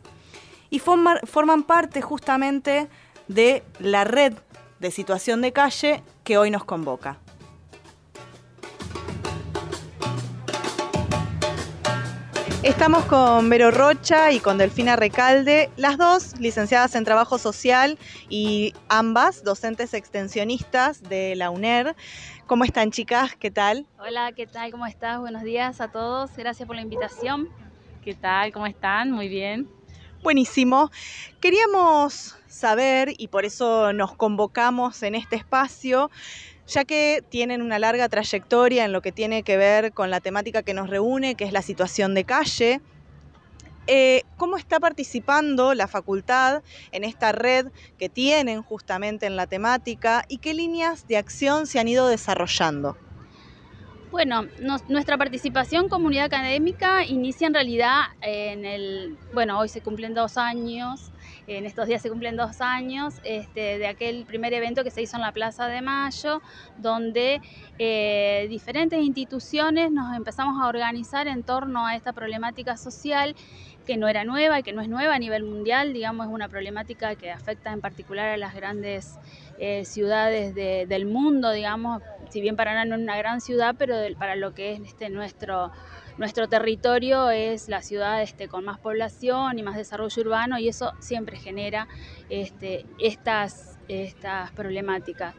Y 0.69 0.81
forman 0.81 1.63
parte 1.63 2.03
justamente 2.03 2.89
de 3.29 3.63
la 3.79 4.05
red 4.05 4.35
de 4.81 4.91
situación 4.91 5.41
de 5.41 5.53
calle 5.53 6.03
que 6.25 6.37
hoy 6.37 6.51
nos 6.51 6.65
convoca. 6.65 7.19
Estamos 12.67 13.05
con 13.05 13.49
Vero 13.49 13.71
Rocha 13.71 14.33
y 14.33 14.41
con 14.41 14.59
Delfina 14.59 14.97
Recalde, 14.97 15.71
las 15.77 15.99
dos 15.99 16.37
licenciadas 16.41 16.97
en 16.97 17.05
Trabajo 17.05 17.39
Social 17.39 17.97
y 18.29 18.75
ambas 18.89 19.45
docentes 19.45 19.95
extensionistas 19.95 21.01
de 21.05 21.37
la 21.37 21.51
UNER. 21.51 21.95
¿Cómo 22.49 22.65
están 22.65 22.91
chicas? 22.91 23.37
¿Qué 23.37 23.53
tal? 23.53 23.87
Hola, 24.01 24.33
¿qué 24.33 24.49
tal? 24.49 24.73
¿Cómo 24.73 24.85
estás? 24.85 25.21
Buenos 25.21 25.45
días 25.45 25.81
a 25.81 25.93
todos. 25.93 26.37
Gracias 26.37 26.67
por 26.67 26.75
la 26.75 26.83
invitación. 26.83 27.49
¿Qué 28.05 28.15
tal? 28.15 28.51
¿Cómo 28.51 28.67
están? 28.67 29.13
Muy 29.13 29.29
bien. 29.29 29.69
Buenísimo. 30.25 30.91
Queríamos 31.41 32.37
saber, 32.49 33.13
y 33.17 33.29
por 33.29 33.45
eso 33.45 33.93
nos 33.93 34.17
convocamos 34.17 35.05
en 35.05 35.15
este 35.15 35.37
espacio, 35.37 36.11
ya 36.67 36.85
que 36.85 37.23
tienen 37.29 37.63
una 37.63 37.79
larga 37.79 38.09
trayectoria 38.09 38.85
en 38.85 38.93
lo 38.93 39.03
que 39.03 39.13
tiene 39.13 39.43
que 39.43 39.57
ver 39.57 39.93
con 39.93 40.11
la 40.11 40.21
temática 40.21 40.63
que 40.63 40.75
nos 40.75 40.91
reúne, 40.91 41.35
que 41.35 41.45
es 41.45 41.53
la 41.53 41.63
situación 41.63 42.15
de 42.15 42.25
calle. 42.25 42.81
Eh, 43.87 44.23
¿Cómo 44.37 44.57
está 44.57 44.81
participando 44.81 45.73
la 45.75 45.87
facultad 45.87 46.63
en 46.91 47.05
esta 47.05 47.31
red 47.31 47.69
que 47.99 48.09
tienen 48.09 48.63
justamente 48.63 49.27
en 49.27 49.37
la 49.37 49.47
temática 49.47 50.25
y 50.29 50.39
qué 50.39 50.55
líneas 50.55 51.07
de 51.07 51.19
acción 51.19 51.67
se 51.67 51.79
han 51.79 51.87
ido 51.87 52.09
desarrollando? 52.09 52.97
Bueno, 54.11 54.47
nuestra 54.89 55.19
participación 55.19 55.89
comunidad 55.89 56.27
académica 56.27 57.05
inicia 57.05 57.47
en 57.47 57.55
realidad 57.55 58.01
en 58.23 58.65
el, 58.65 59.17
bueno, 59.35 59.59
hoy 59.59 59.69
se 59.69 59.83
cumplen 59.83 60.15
dos 60.15 60.37
años 60.37 61.13
en 61.47 61.67
estos 61.67 61.87
días 61.87 62.03
se 62.03 62.09
cumplen 62.09 62.37
dos 62.37 62.61
años 62.61 63.15
este, 63.25 63.79
de 63.79 63.87
aquel 63.87 64.25
primer 64.27 64.53
evento 64.53 64.83
que 64.83 64.91
se 64.91 65.03
hizo 65.03 65.17
en 65.17 65.23
la 65.23 65.33
Plaza 65.33 65.69
de 65.69 65.81
Mayo, 65.81 66.43
donde 66.79 67.41
eh, 67.79 68.47
diferentes 68.49 69.01
instituciones 69.03 69.93
nos 69.93 70.17
empezamos 70.17 70.61
a 70.63 70.69
organizar 70.69 71.29
en 71.29 71.43
torno 71.43 71.87
a 71.87 71.95
esta 71.95 72.13
problemática 72.13 72.77
social 72.77 73.37
que 73.87 73.97
no 73.97 74.09
era 74.09 74.25
nueva 74.25 74.59
y 74.59 74.63
que 74.63 74.73
no 74.73 74.83
es 74.83 74.89
nueva 74.89 75.15
a 75.15 75.19
nivel 75.19 75.45
mundial, 75.45 75.93
digamos, 75.93 76.27
es 76.27 76.33
una 76.33 76.49
problemática 76.49 77.15
que 77.15 77.31
afecta 77.31 77.73
en 77.73 77.81
particular 77.81 78.27
a 78.27 78.37
las 78.37 78.55
grandes 78.55 79.15
eh, 79.59 79.85
ciudades 79.85 80.55
del 80.55 81.07
mundo, 81.07 81.53
digamos, 81.53 82.03
si 82.29 82.41
bien 82.41 82.57
Paraná 82.57 82.85
no 82.85 82.97
es 82.97 83.03
una 83.03 83.17
gran 83.17 83.41
ciudad, 83.41 83.77
pero 83.79 83.97
para 84.19 84.35
lo 84.35 84.55
que 84.55 84.73
es 84.73 84.81
este, 84.81 85.09
nuestro 85.09 85.71
nuestro 86.19 86.49
territorio 86.49 87.31
es 87.31 87.69
la 87.69 87.83
ciudad 87.83 88.23
este, 88.23 88.49
con 88.49 88.65
más 88.65 88.79
población 88.79 89.59
y 89.59 89.63
más 89.63 89.77
desarrollo 89.77 90.23
urbano 90.23 90.59
y 90.59 90.69
eso 90.69 90.93
siempre 90.99 91.37
genera 91.37 91.89
este, 92.31 92.87
estas, 92.99 93.79
estas 93.89 94.51
problemáticas. 94.53 95.35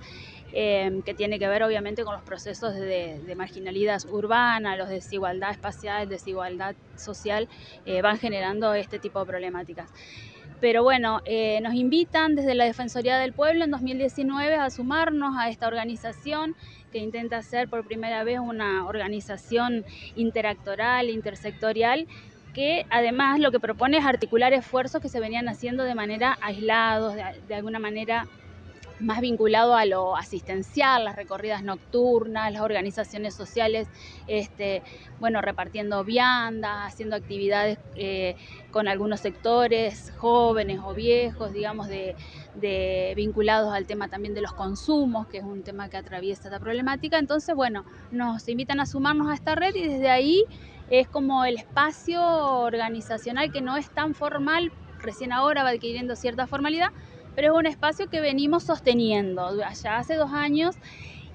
Em, 0.53 1.01
que 1.01 1.13
tiene 1.13 1.39
que 1.39 1.47
ver 1.47 1.61
obviamente 1.61 2.05
con 2.05 2.13
los 2.13 2.23
procesos 2.23 2.73
de, 2.73 3.21
marginalidad 3.35 4.01
urbana, 4.09 4.77
los 4.77 4.87
desigualdad 4.87 5.51
espacial, 5.51 6.07
desigualdad 6.07 6.73
social, 6.95 7.49
eh, 7.85 8.01
van 8.01 8.17
generando 8.17 8.73
este 8.73 8.97
tipo 8.97 9.19
de 9.19 9.25
problemáticas. 9.25 9.91
Pero 10.61 10.83
bueno, 10.83 11.21
eh, 11.25 11.59
nos 11.61 11.73
invitan 11.73 12.35
desde 12.35 12.55
la 12.55 12.63
Defensoría 12.63 13.17
del 13.17 13.33
Pueblo 13.33 13.65
en 13.65 13.71
2019 13.71 14.55
a 14.55 14.69
sumarnos 14.69 15.35
a 15.37 15.49
esta 15.49 15.67
organización 15.67 16.55
que 16.91 16.99
intenta 16.99 17.41
ser 17.41 17.67
por 17.69 17.85
primera 17.85 18.23
vez 18.23 18.39
una 18.39 18.85
organización 18.85 19.85
interactoral, 20.15 21.09
intersectorial, 21.09 22.07
que 22.53 22.85
además 22.89 23.39
lo 23.39 23.51
que 23.51 23.59
propone 23.59 23.97
es 23.97 24.05
articular 24.05 24.53
esfuerzos 24.53 25.01
que 25.01 25.09
se 25.09 25.19
venían 25.19 25.47
haciendo 25.47 25.83
de 25.83 25.95
manera 25.95 26.37
aislados, 26.41 27.15
de, 27.47 27.55
alguna 27.55 27.79
manera 27.79 28.27
más 28.99 29.21
vinculado 29.21 29.75
a 29.75 29.85
lo 29.85 30.15
asistencial, 30.15 31.05
las 31.05 31.15
recorridas 31.15 31.63
nocturnas, 31.63 32.51
las 32.51 32.61
organizaciones 32.61 33.35
sociales, 33.35 33.87
este, 34.27 34.81
bueno, 35.19 35.41
repartiendo 35.41 36.03
viandas, 36.03 36.93
haciendo 36.93 37.15
actividades 37.15 37.77
eh, 37.95 38.35
con 38.71 38.87
algunos 38.87 39.19
sectores, 39.19 40.13
jóvenes 40.17 40.79
o 40.83 40.93
viejos, 40.93 41.53
digamos, 41.53 41.87
de, 41.87 42.15
vinculados 43.15 43.73
al 43.73 43.85
tema 43.85 44.07
también 44.07 44.33
de 44.33 44.41
los 44.41 44.53
consumos, 44.53 45.27
que 45.27 45.37
es 45.37 45.43
un 45.43 45.63
tema 45.63 45.89
que 45.89 45.97
atraviesa 45.97 46.45
esta 46.45 46.59
problemática. 46.59 47.19
Entonces, 47.19 47.55
bueno, 47.55 47.85
nos 48.11 48.47
invitan 48.49 48.79
a 48.79 48.85
sumarnos 48.85 49.29
a 49.29 49.35
esta 49.35 49.55
red 49.55 49.75
y 49.75 49.87
desde 49.87 50.09
ahí 50.09 50.43
es 50.89 51.07
como 51.07 51.45
el 51.45 51.57
espacio 51.57 52.21
organizacional 52.23 53.51
que 53.51 53.61
no 53.61 53.77
es 53.77 53.89
tan 53.91 54.15
formal, 54.15 54.71
recién 54.99 55.31
ahora 55.31 55.63
va 55.63 55.69
adquiriendo 55.69 56.15
cierta 56.15 56.47
formalidad, 56.47 56.91
pero 57.37 57.53
es 57.53 57.59
un 57.59 57.67
espacio 57.67 58.09
que 58.09 58.19
venimos 58.19 58.63
sosteniendo 58.63 59.55
ya 59.59 59.97
hace 59.97 60.15
dos 60.15 60.31
años 60.33 60.75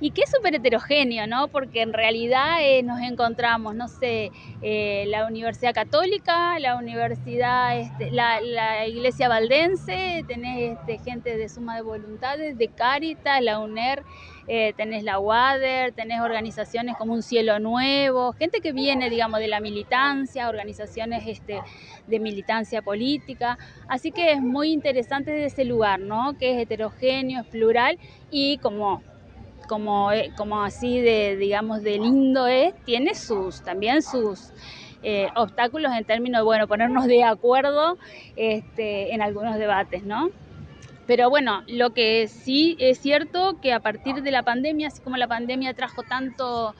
y 0.00 0.10
que 0.10 0.22
es 0.22 0.30
súper 0.36 0.56
heterogéneo, 0.56 1.28
¿no? 1.28 1.46
Porque 1.46 1.80
en 1.80 1.92
realidad 1.92 2.56
eh, 2.60 2.82
nos 2.82 3.00
encontramos, 3.00 3.76
no 3.76 3.86
sé, 3.86 4.32
eh, 4.62 5.04
la 5.06 5.28
Universidad 5.28 5.72
Católica, 5.72 6.58
la 6.58 6.74
Universidad, 6.74 7.78
este, 7.78 8.10
la, 8.10 8.84
Iglesia 8.88 9.28
Valdense, 9.28 10.24
tenés 10.26 10.76
este, 10.76 10.98
gente 10.98 11.36
de 11.36 11.48
suma 11.48 11.76
de 11.76 11.82
voluntades, 11.82 12.58
de 12.58 12.66
Caritas, 12.66 13.40
la 13.40 13.60
UNER, 13.60 14.02
eh, 14.48 14.72
tenés 14.76 15.04
la 15.04 15.18
WADER, 15.18 15.92
tenés 15.92 16.20
organizaciones 16.20 16.96
como 16.96 17.14
Un 17.14 17.22
Cielo 17.22 17.58
Nuevo, 17.58 18.32
gente 18.32 18.60
que 18.60 18.72
viene, 18.72 19.10
digamos, 19.10 19.40
de 19.40 19.48
la 19.48 19.60
militancia, 19.60 20.48
organizaciones 20.48 21.24
este, 21.26 21.60
de 22.06 22.20
militancia 22.20 22.82
política. 22.82 23.58
Así 23.88 24.10
que 24.10 24.32
es 24.32 24.40
muy 24.40 24.72
interesante 24.72 25.30
de 25.30 25.46
ese 25.46 25.64
lugar, 25.64 26.00
¿no? 26.00 26.36
Que 26.38 26.52
es 26.52 26.62
heterogéneo, 26.62 27.42
es 27.42 27.46
plural 27.46 27.98
y 28.30 28.58
como 28.58 29.02
como, 29.68 30.12
eh, 30.12 30.32
como 30.36 30.62
así 30.62 31.00
de, 31.00 31.36
digamos, 31.36 31.82
de 31.82 31.98
lindo 31.98 32.46
es, 32.46 32.74
tiene 32.84 33.14
sus, 33.14 33.62
también 33.62 34.02
sus 34.02 34.52
eh, 35.02 35.28
obstáculos 35.34 35.92
en 35.96 36.04
términos 36.04 36.40
de, 36.40 36.44
bueno, 36.44 36.68
ponernos 36.68 37.06
de 37.06 37.24
acuerdo 37.24 37.96
este, 38.36 39.14
en 39.14 39.22
algunos 39.22 39.56
debates, 39.56 40.04
¿no? 40.04 40.30
Pero 41.06 41.30
bueno, 41.30 41.62
lo 41.66 41.90
que 41.90 42.28
sí 42.28 42.76
es 42.78 42.98
cierto 42.98 43.58
que 43.60 43.72
a 43.72 43.80
partir 43.80 44.22
de 44.22 44.30
la 44.30 44.42
pandemia, 44.42 44.88
así 44.88 45.00
como 45.02 45.16
la 45.16 45.26
pandemia 45.28 45.74
trajo 45.74 46.02
tanto, 46.02 46.74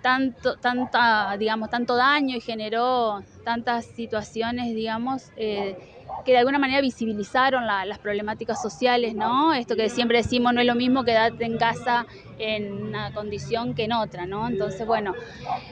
tanto, 0.00 0.56
tanta, 0.56 1.36
digamos, 1.38 1.70
tanto 1.70 1.96
daño 1.96 2.36
y 2.36 2.40
generó 2.40 3.22
tantas 3.44 3.86
situaciones, 3.86 4.74
digamos, 4.74 5.32
eh, 5.36 5.76
que 6.24 6.32
de 6.32 6.38
alguna 6.38 6.58
manera 6.58 6.80
visibilizaron 6.80 7.66
las 7.66 7.98
problemáticas 7.98 8.60
sociales, 8.60 9.14
¿no? 9.14 9.54
Esto 9.54 9.76
que 9.76 9.88
siempre 9.88 10.18
decimos 10.18 10.52
no 10.52 10.60
es 10.60 10.66
lo 10.66 10.74
mismo 10.74 11.04
quedarte 11.04 11.44
en 11.44 11.58
casa 11.58 12.06
en 12.38 12.82
una 12.82 13.12
condición 13.12 13.74
que 13.74 13.84
en 13.84 13.92
otra, 13.92 14.26
¿no? 14.26 14.48
Entonces, 14.48 14.86
bueno, 14.86 15.14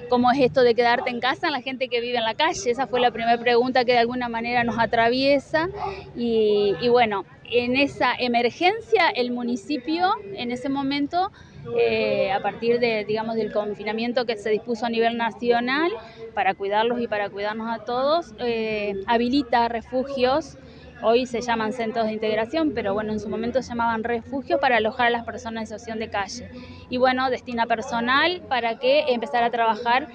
¿cómo 0.08 0.30
es 0.32 0.40
esto 0.40 0.62
de 0.62 0.74
quedarte 0.74 1.10
en 1.10 1.20
casa 1.20 1.46
en 1.46 1.52
la 1.52 1.60
gente 1.60 1.88
que 1.88 2.00
vive 2.00 2.18
en 2.18 2.24
la 2.24 2.34
calle? 2.34 2.70
Esa 2.70 2.86
fue 2.86 3.00
la 3.00 3.10
primera 3.10 3.38
pregunta 3.38 3.84
que 3.84 3.92
de 3.92 3.98
alguna 3.98 4.28
manera 4.28 4.64
nos 4.64 4.78
atraviesa 4.78 5.68
y, 6.16 6.74
y 6.80 6.88
bueno, 6.88 7.24
en 7.50 7.76
esa 7.76 8.14
emergencia 8.18 9.08
el 9.08 9.30
municipio 9.30 10.10
en 10.34 10.50
ese 10.50 10.68
momento 10.68 11.30
eh, 11.78 12.30
a 12.32 12.40
partir 12.40 12.78
de, 12.78 13.04
digamos, 13.04 13.36
del 13.36 13.52
confinamiento 13.52 14.24
que 14.26 14.36
se 14.36 14.50
dispuso 14.50 14.86
a 14.86 14.90
nivel 14.90 15.16
nacional 15.16 15.90
para 16.34 16.54
cuidarlos 16.54 17.00
y 17.00 17.08
para 17.08 17.28
cuidarnos 17.30 17.68
a 17.68 17.84
todos, 17.84 18.34
eh, 18.38 18.94
habilita 19.06 19.68
refugios 19.68 20.58
hoy 21.02 21.26
se 21.26 21.40
llaman 21.40 21.72
centros 21.72 22.06
de 22.06 22.12
integración, 22.12 22.72
pero 22.74 22.94
bueno, 22.94 23.12
en 23.12 23.20
su 23.20 23.28
momento 23.28 23.62
se 23.62 23.68
llamaban 23.68 24.04
refugios 24.04 24.60
para 24.60 24.78
alojar 24.78 25.08
a 25.08 25.10
las 25.10 25.24
personas 25.24 25.62
en 25.62 25.66
situación 25.66 25.98
de 25.98 26.08
calle. 26.08 26.48
Y 26.88 26.96
bueno, 26.96 27.30
destina 27.30 27.66
personal 27.66 28.42
para 28.48 28.78
que 28.78 29.00
empezar 29.08 29.44
a 29.44 29.50
trabajar 29.50 30.08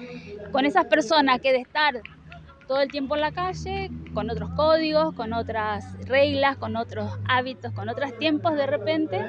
con 0.50 0.64
esas 0.64 0.86
personas 0.86 1.40
que 1.40 1.52
de 1.52 1.58
estar 1.58 2.00
todo 2.66 2.80
el 2.80 2.90
tiempo 2.90 3.14
en 3.14 3.20
la 3.20 3.32
calle, 3.32 3.90
con 4.14 4.30
otros 4.30 4.50
códigos, 4.50 5.14
con 5.14 5.32
otras 5.32 5.84
reglas, 6.06 6.56
con 6.56 6.76
otros 6.76 7.10
hábitos, 7.28 7.72
con 7.72 7.88
otros 7.88 8.16
tiempos, 8.18 8.54
de 8.54 8.66
repente 8.66 9.20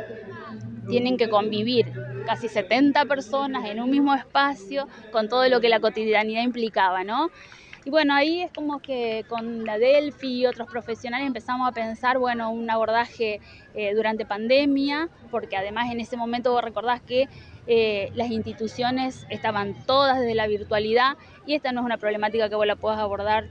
tienen 0.87 1.17
que 1.17 1.29
convivir 1.29 1.91
casi 2.23 2.49
70 2.49 3.05
personas 3.05 3.65
en 3.65 3.79
un 3.79 3.89
mismo 3.89 4.13
espacio 4.13 4.87
con 5.11 5.29
todo 5.29 5.47
lo 5.49 5.61
que 5.61 5.69
la 5.69 5.79
cotidianidad 5.79 6.43
implicaba, 6.43 7.03
¿no? 7.03 7.29
Y 7.85 7.89
bueno, 7.89 8.13
ahí 8.13 8.41
es 8.41 8.51
como 8.51 8.79
que 8.79 9.25
con 9.27 9.65
la 9.65 9.77
Delphi 9.77 10.39
y 10.39 10.45
otros 10.45 10.69
profesionales 10.69 11.27
empezamos 11.27 11.67
a 11.67 11.73
pensar, 11.73 12.17
bueno, 12.17 12.49
un 12.49 12.69
abordaje 12.69 13.41
eh, 13.73 13.93
durante 13.93 14.25
pandemia, 14.25 15.09
porque 15.29 15.57
además 15.57 15.91
en 15.91 15.99
ese 15.99 16.15
momento 16.15 16.53
vos 16.53 16.63
recordás 16.63 17.01
que 17.01 17.27
eh, 17.67 18.09
las 18.15 18.29
instituciones 18.29 19.25
estaban 19.29 19.73
todas 19.85 20.19
desde 20.19 20.33
la 20.33 20.47
virtualidad 20.47 21.17
y 21.45 21.55
esta 21.55 21.73
no 21.73 21.81
es 21.81 21.85
una 21.85 21.97
problemática 21.97 22.47
que 22.47 22.55
vos 22.55 22.67
la 22.67 22.77
puedas 22.77 22.99
abordar 22.99 23.49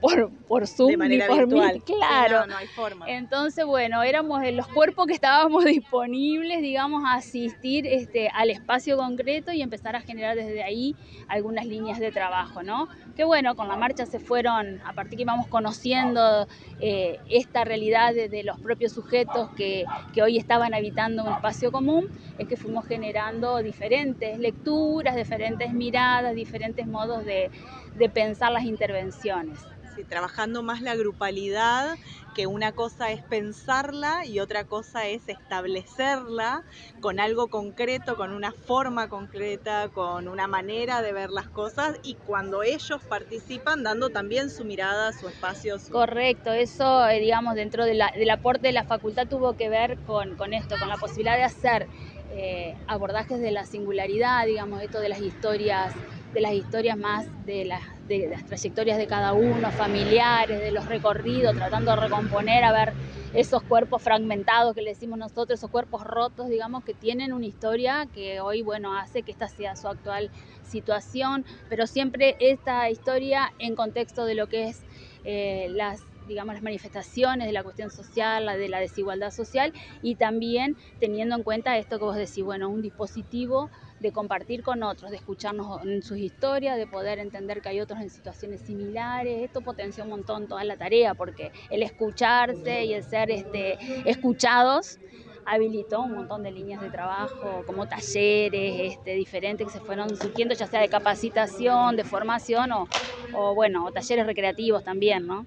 por, 0.00 0.30
por 0.48 0.66
Zoom 0.66 0.98
de 0.98 1.08
ni 1.08 1.18
por 1.20 1.46
virtual. 1.46 1.82
claro. 1.86 2.40
No, 2.40 2.46
no 2.48 2.56
hay 2.56 2.66
forma. 2.68 3.06
Entonces, 3.08 3.64
bueno, 3.64 4.02
éramos 4.02 4.42
los 4.52 4.66
cuerpos 4.68 5.06
que 5.06 5.12
estábamos 5.12 5.64
disponibles, 5.66 6.62
digamos, 6.62 7.02
a 7.06 7.14
asistir 7.14 7.86
este, 7.86 8.28
al 8.28 8.50
espacio 8.50 8.96
concreto 8.96 9.52
y 9.52 9.62
empezar 9.62 9.96
a 9.96 10.00
generar 10.00 10.36
desde 10.36 10.62
ahí 10.62 10.96
algunas 11.28 11.66
líneas 11.66 11.98
de 11.98 12.10
trabajo, 12.10 12.62
¿no? 12.62 12.88
Que 13.16 13.24
bueno, 13.24 13.54
con 13.54 13.68
la 13.68 13.76
marcha 13.76 14.06
se 14.06 14.18
fueron, 14.18 14.80
a 14.84 14.92
partir 14.92 15.16
que 15.16 15.22
íbamos 15.22 15.46
conociendo 15.46 16.48
eh, 16.80 17.18
esta 17.28 17.64
realidad 17.64 18.14
de, 18.14 18.28
de, 18.28 18.42
los 18.42 18.58
propios 18.60 18.92
sujetos 18.92 19.50
que, 19.50 19.84
que 20.14 20.22
hoy 20.22 20.38
estaban 20.38 20.72
habitando 20.74 21.24
un 21.24 21.32
espacio 21.32 21.70
común, 21.70 22.08
es 22.38 22.48
que 22.48 22.56
fuimos 22.56 22.86
generando 22.86 23.58
diferentes 23.58 24.38
lecturas, 24.38 25.14
diferentes 25.16 25.72
miradas, 25.72 26.34
diferentes 26.34 26.86
modos 26.86 27.24
de, 27.24 27.50
de 27.96 28.08
pensar 28.08 28.52
las 28.52 28.64
intervenciones. 28.64 29.58
Sí, 30.00 30.04
trabajando 30.06 30.62
más 30.62 30.80
la 30.80 30.94
grupalidad, 30.96 31.98
que 32.34 32.46
una 32.46 32.72
cosa 32.72 33.10
es 33.10 33.22
pensarla 33.24 34.24
y 34.24 34.40
otra 34.40 34.64
cosa 34.64 35.06
es 35.08 35.28
establecerla 35.28 36.62
con 37.02 37.20
algo 37.20 37.48
concreto, 37.48 38.16
con 38.16 38.32
una 38.32 38.52
forma 38.52 39.08
concreta, 39.08 39.88
con 39.88 40.26
una 40.26 40.46
manera 40.46 41.02
de 41.02 41.12
ver 41.12 41.30
las 41.30 41.48
cosas 41.48 41.98
y 42.02 42.14
cuando 42.24 42.62
ellos 42.62 43.02
participan 43.08 43.82
dando 43.82 44.08
también 44.08 44.48
su 44.48 44.64
mirada, 44.64 45.12
su 45.12 45.28
espacio. 45.28 45.76
Correcto, 45.90 46.52
eso 46.52 47.06
eh, 47.08 47.20
digamos 47.20 47.54
dentro 47.54 47.84
de 47.84 47.94
la, 47.94 48.10
del 48.16 48.30
aporte 48.30 48.68
de 48.68 48.72
la 48.72 48.84
facultad 48.84 49.26
tuvo 49.28 49.54
que 49.54 49.68
ver 49.68 49.98
con, 50.06 50.36
con 50.36 50.54
esto, 50.54 50.76
con 50.78 50.88
la 50.88 50.96
posibilidad 50.96 51.36
de 51.36 51.44
hacer 51.44 51.88
eh, 52.32 52.74
abordajes 52.86 53.40
de 53.40 53.50
la 53.50 53.66
singularidad, 53.66 54.46
digamos, 54.46 54.82
esto 54.82 55.00
de 55.00 55.08
las 55.08 55.20
historias 55.20 55.92
de 56.32 56.40
las 56.40 56.52
historias 56.52 56.96
más 56.96 57.26
de 57.44 57.64
las, 57.64 57.82
de 58.06 58.28
las 58.28 58.44
trayectorias 58.46 58.98
de 58.98 59.06
cada 59.06 59.32
uno, 59.32 59.70
familiares, 59.72 60.60
de 60.60 60.70
los 60.70 60.86
recorridos, 60.86 61.56
tratando 61.56 61.90
de 61.92 61.96
recomponer, 61.96 62.64
a 62.64 62.72
ver 62.72 62.92
esos 63.34 63.62
cuerpos 63.62 64.02
fragmentados 64.02 64.74
que 64.74 64.82
le 64.82 64.90
decimos 64.90 65.18
nosotros, 65.18 65.58
esos 65.58 65.70
cuerpos 65.70 66.04
rotos, 66.04 66.48
digamos, 66.48 66.84
que 66.84 66.94
tienen 66.94 67.32
una 67.32 67.46
historia 67.46 68.06
que 68.12 68.40
hoy, 68.40 68.62
bueno, 68.62 68.96
hace 68.96 69.22
que 69.22 69.32
esta 69.32 69.48
sea 69.48 69.76
su 69.76 69.88
actual 69.88 70.30
situación, 70.62 71.44
pero 71.68 71.86
siempre 71.86 72.36
esta 72.40 72.90
historia 72.90 73.52
en 73.58 73.74
contexto 73.76 74.24
de 74.24 74.34
lo 74.34 74.48
que 74.48 74.68
es 74.68 74.82
eh, 75.24 75.68
las 75.70 76.00
digamos, 76.26 76.54
las 76.54 76.62
manifestaciones 76.62 77.48
de 77.48 77.52
la 77.52 77.64
cuestión 77.64 77.90
social, 77.90 78.46
la 78.46 78.56
de 78.56 78.68
la 78.68 78.78
desigualdad 78.78 79.32
social 79.32 79.72
y 80.00 80.14
también 80.14 80.76
teniendo 81.00 81.34
en 81.34 81.42
cuenta 81.42 81.76
esto 81.76 81.98
que 81.98 82.04
vos 82.04 82.14
decís, 82.14 82.44
bueno, 82.44 82.70
un 82.70 82.82
dispositivo 82.82 83.68
de 84.00 84.12
compartir 84.12 84.62
con 84.62 84.82
otros, 84.82 85.10
de 85.10 85.18
escucharnos 85.18 85.82
en 85.84 86.02
sus 86.02 86.18
historias, 86.18 86.76
de 86.78 86.86
poder 86.86 87.18
entender 87.20 87.60
que 87.62 87.68
hay 87.68 87.80
otros 87.80 88.00
en 88.00 88.10
situaciones 88.10 88.62
similares. 88.62 89.42
Esto 89.44 89.62
potenció 89.62 90.04
un 90.04 90.10
montón 90.10 90.48
toda 90.48 90.64
la 90.64 90.76
tarea 90.76 91.14
porque 91.14 91.52
el 91.70 91.82
escucharse 91.82 92.84
y 92.84 92.94
el 92.94 93.04
ser 93.04 93.30
este, 93.30 93.78
escuchados 94.04 94.98
habilitó 95.44 96.02
un 96.02 96.12
montón 96.12 96.42
de 96.42 96.50
líneas 96.52 96.80
de 96.80 96.90
trabajo, 96.90 97.64
como 97.64 97.86
talleres 97.86 98.92
este, 98.94 99.14
diferentes 99.14 99.66
que 99.66 99.72
se 99.72 99.80
fueron 99.80 100.16
surgiendo, 100.16 100.54
ya 100.54 100.66
sea 100.66 100.80
de 100.80 100.88
capacitación, 100.88 101.96
de 101.96 102.04
formación 102.04 102.72
o, 102.72 102.88
o 103.30 103.54
bueno, 103.54 103.90
talleres 103.92 104.26
recreativos 104.26 104.84
también, 104.84 105.26
¿no? 105.26 105.46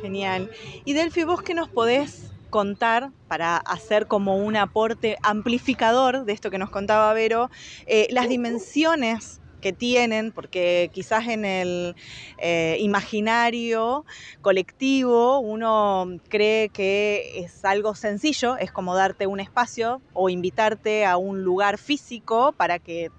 Genial. 0.00 0.50
Y 0.84 0.94
Delphi, 0.94 1.24
vos 1.24 1.42
qué 1.42 1.54
nos 1.54 1.68
podés 1.68 2.29
contar 2.50 3.10
para 3.28 3.56
hacer 3.56 4.06
como 4.06 4.36
un 4.36 4.56
aporte 4.56 5.16
amplificador 5.22 6.24
de 6.24 6.32
esto 6.32 6.50
que 6.50 6.58
nos 6.58 6.70
contaba 6.70 7.12
Vero, 7.12 7.50
eh, 7.86 8.06
las 8.10 8.28
dimensiones 8.28 9.40
que 9.60 9.72
tienen, 9.72 10.32
porque 10.32 10.90
quizás 10.92 11.28
en 11.28 11.44
el 11.44 11.94
eh, 12.38 12.76
imaginario 12.80 14.04
colectivo 14.40 15.38
uno 15.38 16.08
cree 16.28 16.70
que 16.70 17.32
es 17.36 17.64
algo 17.64 17.94
sencillo, 17.94 18.56
es 18.56 18.72
como 18.72 18.94
darte 18.94 19.26
un 19.26 19.38
espacio 19.38 20.00
o 20.12 20.28
invitarte 20.28 21.04
a 21.06 21.16
un 21.16 21.44
lugar 21.44 21.78
físico 21.78 22.52
para 22.56 22.78
que 22.78 23.10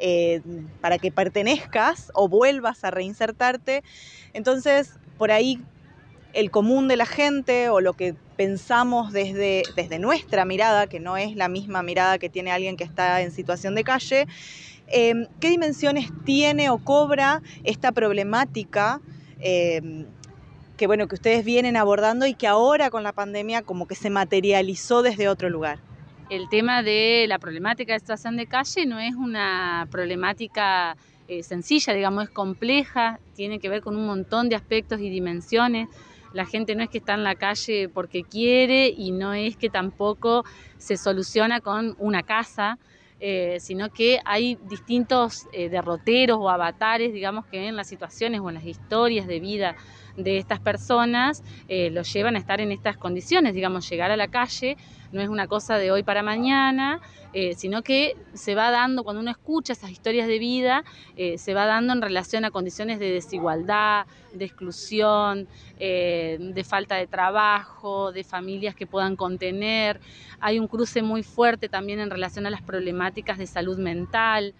eh, 0.00 0.42
para 0.80 0.98
que 0.98 1.10
pertenezcas 1.10 2.12
o 2.14 2.28
vuelvas 2.28 2.84
a 2.84 2.92
reinsertarte. 2.92 3.82
Entonces, 4.32 4.92
por 5.18 5.32
ahí 5.32 5.60
el 6.38 6.52
común 6.52 6.86
de 6.86 6.96
la 6.96 7.04
gente 7.04 7.68
o 7.68 7.80
lo 7.80 7.94
que 7.94 8.14
pensamos 8.36 9.12
desde, 9.12 9.64
desde 9.74 9.98
nuestra 9.98 10.44
mirada, 10.44 10.86
que 10.86 11.00
no 11.00 11.16
es 11.16 11.34
la 11.34 11.48
misma 11.48 11.82
mirada 11.82 12.18
que 12.18 12.28
tiene 12.28 12.52
alguien 12.52 12.76
que 12.76 12.84
está 12.84 13.22
en 13.22 13.32
situación 13.32 13.74
de 13.74 13.82
calle, 13.82 14.28
eh, 14.86 15.26
¿qué 15.40 15.50
dimensiones 15.50 16.12
tiene 16.24 16.70
o 16.70 16.78
cobra 16.78 17.42
esta 17.64 17.90
problemática? 17.90 19.00
Eh, 19.40 20.06
que 20.76 20.86
bueno, 20.86 21.08
que 21.08 21.16
ustedes 21.16 21.44
vienen 21.44 21.76
abordando 21.76 22.24
y 22.24 22.34
que 22.34 22.46
ahora 22.46 22.88
con 22.90 23.02
la 23.02 23.12
pandemia 23.12 23.62
como 23.62 23.88
que 23.88 23.96
se 23.96 24.08
materializó 24.08 25.02
desde 25.02 25.28
otro 25.28 25.50
lugar. 25.50 25.80
El 26.30 26.48
tema 26.48 26.84
de 26.84 27.24
la 27.26 27.40
problemática 27.40 27.94
de 27.94 27.98
situación 27.98 28.36
de 28.36 28.46
calle 28.46 28.86
no 28.86 29.00
es 29.00 29.16
una 29.16 29.88
problemática 29.90 30.96
eh, 31.26 31.42
sencilla, 31.42 31.94
digamos, 31.94 32.24
es 32.24 32.30
compleja, 32.30 33.18
tiene 33.34 33.58
que 33.58 33.68
ver 33.68 33.82
con 33.82 33.96
un 33.96 34.06
montón 34.06 34.48
de 34.48 34.54
aspectos 34.54 35.00
y 35.00 35.10
dimensiones 35.10 35.88
la 36.32 36.46
gente 36.46 36.74
no 36.74 36.82
es 36.82 36.90
que 36.90 36.98
está 36.98 37.14
en 37.14 37.24
la 37.24 37.34
calle 37.34 37.88
porque 37.88 38.24
quiere 38.24 38.88
y 38.88 39.12
no 39.12 39.34
es 39.34 39.56
que 39.56 39.70
tampoco 39.70 40.44
se 40.76 40.96
soluciona 40.96 41.60
con 41.60 41.94
una 41.98 42.22
casa, 42.22 42.78
eh, 43.20 43.58
sino 43.60 43.90
que 43.90 44.20
hay 44.24 44.56
distintos 44.68 45.48
eh, 45.52 45.68
derroteros 45.68 46.38
o 46.40 46.48
avatares, 46.50 47.12
digamos, 47.12 47.46
que 47.46 47.66
en 47.66 47.74
las 47.74 47.88
situaciones 47.88 48.40
o 48.40 48.48
en 48.48 48.54
las 48.54 48.64
historias 48.64 49.26
de 49.26 49.40
vida 49.40 49.74
de 50.16 50.38
estas 50.38 50.60
personas 50.60 51.42
eh, 51.66 51.90
los 51.90 52.12
llevan 52.12 52.36
a 52.36 52.38
estar 52.38 52.60
en 52.60 52.70
estas 52.70 52.96
condiciones, 52.96 53.54
digamos, 53.54 53.88
llegar 53.90 54.12
a 54.12 54.16
la 54.16 54.28
calle 54.28 54.76
no 55.10 55.20
es 55.20 55.28
una 55.28 55.46
cosa 55.46 55.78
de 55.78 55.90
hoy 55.90 56.02
para 56.02 56.22
mañana, 56.22 57.00
eh, 57.32 57.54
sino 57.54 57.82
que 57.82 58.14
se 58.34 58.54
va 58.54 58.70
dando, 58.70 59.04
cuando 59.04 59.20
uno 59.20 59.30
escucha 59.30 59.72
esas 59.72 59.90
historias 59.90 60.26
de 60.28 60.38
vida, 60.38 60.84
eh, 61.16 61.38
se 61.38 61.54
va 61.54 61.66
dando 61.66 61.92
en 61.92 62.02
relación 62.02 62.44
a 62.44 62.50
condiciones 62.50 62.98
de 62.98 63.10
desigualdad, 63.12 64.06
de 64.32 64.44
exclusión, 64.44 65.48
eh, 65.76 66.38
de 66.40 66.64
falta 66.64 66.96
de 66.96 67.06
trabajo, 67.06 68.12
de 68.12 68.24
familias 68.24 68.74
que 68.74 68.86
puedan 68.86 69.16
contener. 69.16 70.00
Hay 70.40 70.58
un 70.58 70.68
cruce 70.68 71.02
muy 71.02 71.22
fuerte 71.22 71.68
también 71.68 72.00
en 72.00 72.10
relación 72.10 72.46
a 72.46 72.50
las 72.50 72.62
problemáticas 72.62 73.38
de 73.38 73.46
salud 73.46 73.78
mental. 73.78 74.54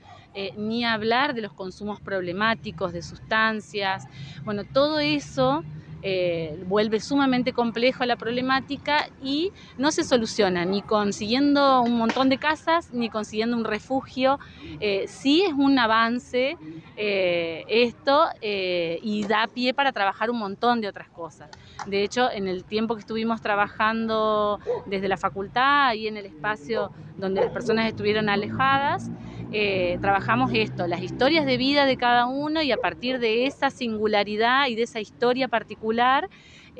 ni 0.56 0.84
hablar 0.84 1.34
de 1.34 1.40
los 1.40 1.52
consumos 1.54 2.00
problemáticos 2.00 2.92
de 2.92 3.02
sustancias. 3.02 4.06
Bueno, 4.44 4.64
todo 4.64 5.00
eso 5.00 5.64
eh, 6.02 6.56
vuelve 6.66 7.00
sumamente 7.00 7.52
complejo 7.52 8.04
la 8.04 8.16
problemática 8.16 9.06
y 9.20 9.50
no 9.76 9.90
se 9.90 10.04
soluciona 10.04 10.64
ni 10.64 10.82
consiguiendo 10.82 11.82
un 11.82 11.98
montón 11.98 12.28
de 12.28 12.38
casas 12.38 12.92
ni 12.92 13.08
consiguiendo 13.08 13.56
un 13.56 13.64
refugio. 13.64 14.38
Eh, 14.80 15.06
sí 15.08 15.42
es 15.42 15.52
un 15.52 15.78
avance 15.78 16.56
eh, 16.96 17.64
esto 17.68 18.28
y 18.40 19.24
da 19.24 19.46
pie 19.48 19.74
para 19.74 19.92
trabajar 19.92 20.30
un 20.30 20.38
montón 20.38 20.80
de 20.80 20.88
otras 20.88 21.08
cosas. 21.10 21.50
De 21.86 22.02
hecho, 22.02 22.30
en 22.30 22.48
el 22.48 22.64
tiempo 22.64 22.94
que 22.94 23.00
estuvimos 23.00 23.40
trabajando 23.40 24.60
desde 24.86 25.08
la 25.08 25.16
facultad 25.16 25.94
y 25.94 26.06
en 26.06 26.16
el 26.16 26.26
espacio 26.26 26.92
donde 27.16 27.40
las 27.40 27.50
personas 27.50 27.86
estuvieron 27.86 28.28
alejadas, 28.28 29.10
eh, 29.50 29.98
trabajamos 30.00 30.50
esto, 30.54 30.86
las 30.86 31.00
historias 31.02 31.46
de 31.46 31.56
vida 31.56 31.86
de 31.86 31.96
cada 31.96 32.26
uno 32.26 32.62
y 32.62 32.72
a 32.72 32.78
partir 32.78 33.18
de 33.18 33.46
esa 33.46 33.70
singularidad 33.70 34.66
y 34.68 34.74
de 34.76 34.82
esa 34.84 35.00
historia 35.00 35.48
particular, 35.48 36.28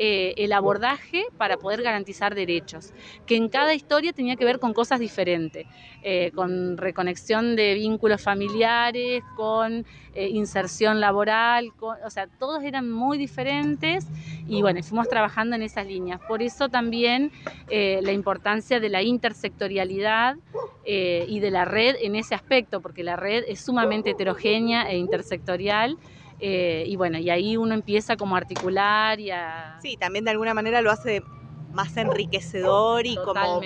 eh, 0.01 0.35
el 0.37 0.53
abordaje 0.53 1.25
para 1.37 1.57
poder 1.57 1.83
garantizar 1.83 2.37
derechos, 2.37 2.93
que 3.27 3.35
en 3.35 3.49
cada 3.49 3.75
historia 3.75 4.13
tenía 4.13 4.37
que 4.37 4.45
ver 4.45 4.61
con 4.61 4.73
cosas 4.73 5.01
diferentes, 5.01 5.67
eh, 6.05 6.31
con 6.37 6.77
reconexión 6.77 7.57
de 7.57 7.75
vínculos 7.75 8.23
familiares, 8.23 9.25
con 9.37 9.85
eh, 10.15 10.29
inserción 10.29 11.01
laboral, 11.01 11.73
o 11.81 12.11
sea, 12.11 12.29
todos 12.39 12.63
eran 12.63 12.89
muy 12.89 13.19
diferentes 13.19 14.07
y 14.47 14.63
bueno, 14.63 14.81
fuimos 14.85 15.09
trabajando 15.09 15.57
en 15.57 15.63
esas 15.63 15.85
líneas. 15.85 16.21
Por 16.29 16.43
eso 16.43 16.69
también 16.69 17.33
la 17.69 18.13
importancia 18.13 18.79
de 18.79 18.89
la 18.89 19.03
intersectorialidad 19.03 20.37
y 20.87 21.41
de 21.41 21.51
la 21.51 21.65
red 21.65 21.97
en 22.01 22.15
ese 22.15 22.35
aspecto, 22.35 22.81
porque 22.81 23.03
la 23.03 23.17
red 23.17 23.45
es 23.49 23.61
sumamente 23.61 24.11
heterogénea 24.11 24.89
e 24.91 24.97
intersectorial 24.97 25.99
eh, 26.39 26.85
y 26.87 26.97
bueno, 26.97 27.19
y 27.19 27.31
ahí 27.31 27.57
uno 27.57 27.75
empieza 27.75 28.17
como 28.17 28.35
a 28.35 28.39
articular 28.39 29.21
y 29.21 29.31
a... 29.31 29.79
Sí, 29.83 29.97
también 29.97 30.25
de 30.25 30.31
alguna 30.31 30.55
manera 30.55 30.83
lo 30.83 30.91
hace 30.91 31.23
más 31.71 31.97
enriquecedor 31.97 33.07
y 33.07 33.17
como 33.17 33.61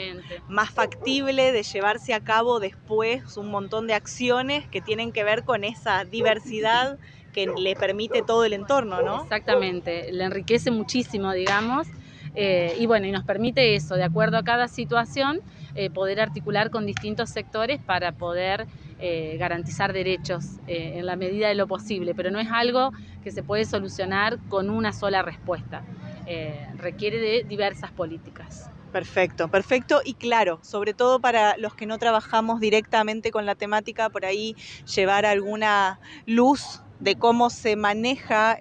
más 0.49 0.71
factible 0.71 1.53
de 1.53 1.63
llevarse 1.63 2.15
a 2.15 2.21
cabo 2.21 2.59
después 2.59 3.37
un 3.37 3.49
montón 3.49 3.87
de 3.87 3.95
acciones 3.95 4.69
que 4.69 4.81
tienen 4.81 5.13
que 5.13 5.25
ver 5.25 5.45
con 5.45 5.65
esa 5.65 6.05
diversidad 6.05 6.99
que 7.33 7.47
le 7.47 7.77
permite 7.77 8.23
todo 8.23 8.45
el 8.45 8.53
entorno, 8.53 9.03
¿no? 9.03 9.23
Exactamente, 9.23 10.13
le 10.13 10.25
enriquece 10.25 10.71
muchísimo, 10.71 11.33
digamos, 11.33 11.89
eh, 12.35 12.75
y 12.79 12.87
bueno, 12.87 13.07
y 13.07 13.13
nos 13.13 13.25
permite 13.25 13.75
eso, 13.75 13.95
de 13.95 14.05
acuerdo 14.05 14.37
a 14.37 14.43
cada 14.43 14.69
situación, 14.69 15.41
eh, 15.75 15.91
poder 15.91 16.21
articular 16.21 16.71
con 16.71 16.87
distintos 16.87 17.31
sectores 17.31 17.79
para 17.85 18.13
poder 18.13 18.67
eh, 19.05 19.37
garantizar 19.37 19.93
derechos 19.93 20.61
eh, 20.69 20.93
en 20.95 21.07
la 21.07 21.17
medida 21.17 21.49
de 21.49 21.57
lo 21.57 21.67
posible, 21.67 22.15
pero 22.15 22.31
no 22.31 22.39
es 22.39 22.47
algo 22.53 22.93
que 23.21 23.33
se 23.33 23.43
puede 23.43 23.65
solucionar 23.65 24.39
con 24.47 24.71
una 24.71 24.93
sola 24.93 25.23
respuesta. 25.23 25.83
Eh, 26.25 26.65
requiere 26.77 27.19
de 27.19 27.45
diversas 27.49 27.91
políticas. 27.91 28.71
Perfecto, 28.93 29.49
perfecto 29.49 30.03
y 30.05 30.15
claro, 30.15 30.61
sobre 30.63 30.95
todo 30.95 31.19
para 31.19 31.57
los 31.57 31.75
que 31.75 31.85
no 31.85 31.99
trabajamos 31.99 32.61
directamente 32.61 33.33
con 33.33 33.45
la 33.45 33.57
temática, 33.57 34.09
por 34.09 34.25
ahí 34.25 34.55
llevar 34.95 35.27
alguna 35.27 35.99
luz 36.25 36.81
de 37.01 37.17
cómo 37.17 37.51
se 37.51 37.75
maneja 37.75 38.57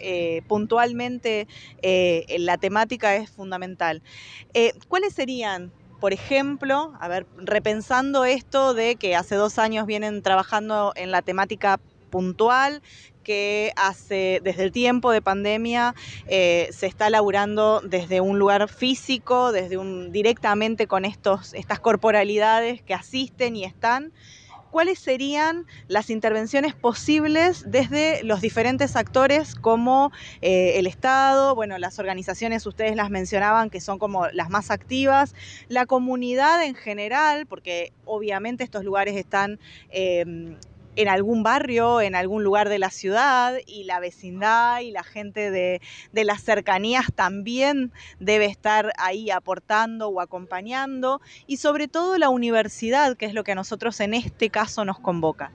puntualmente 0.47 1.47
la 2.39 2.58
temática 2.58 3.15
es 3.15 3.30
fundamental. 3.30 4.01
¿Cuáles 4.88 5.13
serían 5.13 5.71
por 6.02 6.14
ejemplo, 6.14 6.94
a 7.00 7.08
ver, 7.08 7.28
repensando 7.38 8.26
esto 8.26 8.74
de 8.74 8.96
que 8.96 9.16
hace 9.16 9.36
dos 9.36 9.60
años 9.60 9.86
vienen 9.86 10.24
trabajando 10.24 10.94
en 10.96 11.12
la 11.12 11.22
temática 11.22 11.80
puntual, 12.10 12.82
que 13.24 13.72
hace 13.76 14.42
desde 14.44 14.64
el 14.64 14.72
tiempo 14.72 15.12
de 15.12 15.22
pandemia 15.22 15.94
eh, 16.26 16.70
se 16.72 16.88
está 16.88 17.12
laburando 17.12 17.82
desde 17.82 18.20
un 18.20 18.40
lugar 18.40 18.68
físico, 18.68 19.52
desde 19.52 19.78
un 19.78 20.12
directamente 20.12 20.88
con 20.88 21.06
estos, 21.06 21.54
estas 21.54 21.80
corporalidades 21.80 22.82
que 22.82 22.96
asisten 22.96 23.56
y 23.56 23.64
están 23.64 24.12
cuáles 24.72 25.00
serían 25.00 25.68
las 25.88 26.10
intervenciones 26.10 26.74
posibles 26.74 27.64
desde 27.68 28.24
los 28.24 28.42
diferentes 28.42 28.96
actores 28.96 29.56
como 29.56 30.12
eh, 30.42 30.80
el 30.80 30.88
Estado, 30.88 31.54
bueno, 31.54 31.78
las 31.78 32.00
organizaciones 32.00 32.66
ustedes 32.66 32.96
las 32.96 33.10
mencionaban 33.10 33.70
que 33.70 33.82
son 33.82 34.00
como 34.00 34.28
las 34.30 34.50
más 34.50 34.72
activas, 34.72 35.36
la 35.68 35.86
comunidad 35.86 36.64
en 36.64 36.76
general, 36.76 37.46
porque 37.46 37.94
obviamente 38.06 38.64
estos 38.64 38.84
lugares 38.84 39.16
están 39.16 39.60
eh, 39.90 40.56
en 40.95 41.08
algún 41.08 41.43
barrio, 41.43 42.01
en 42.01 42.15
algún 42.15 42.43
lugar 42.43 42.69
de 42.69 42.80
la 42.80 42.89
ciudad 42.89 43.56
y 43.65 43.86
la 43.86 43.99
vecindad 43.99 44.82
y 44.82 44.91
la 44.91 45.04
gente 45.04 45.51
de, 45.51 45.82
las 46.12 46.43
cercanías 46.43 47.08
también 47.13 47.91
debe 48.19 48.45
estar 48.45 48.91
ahí 48.97 49.32
aportando 49.32 50.10
o 50.10 50.21
acompañando 50.21 51.21
y 51.47 51.58
sobre 51.58 51.88
todo 51.88 52.17
la 52.17 52.30
universidad, 52.30 53.15
que 53.15 53.25
es 53.25 53.34
lo 53.34 53.43
que 53.43 53.54
a 53.54 53.56
nosotros 53.56 53.99
en 53.99 54.13
este 54.13 54.49
caso 54.49 54.86
nos 54.86 54.99
convoca. 54.99 55.51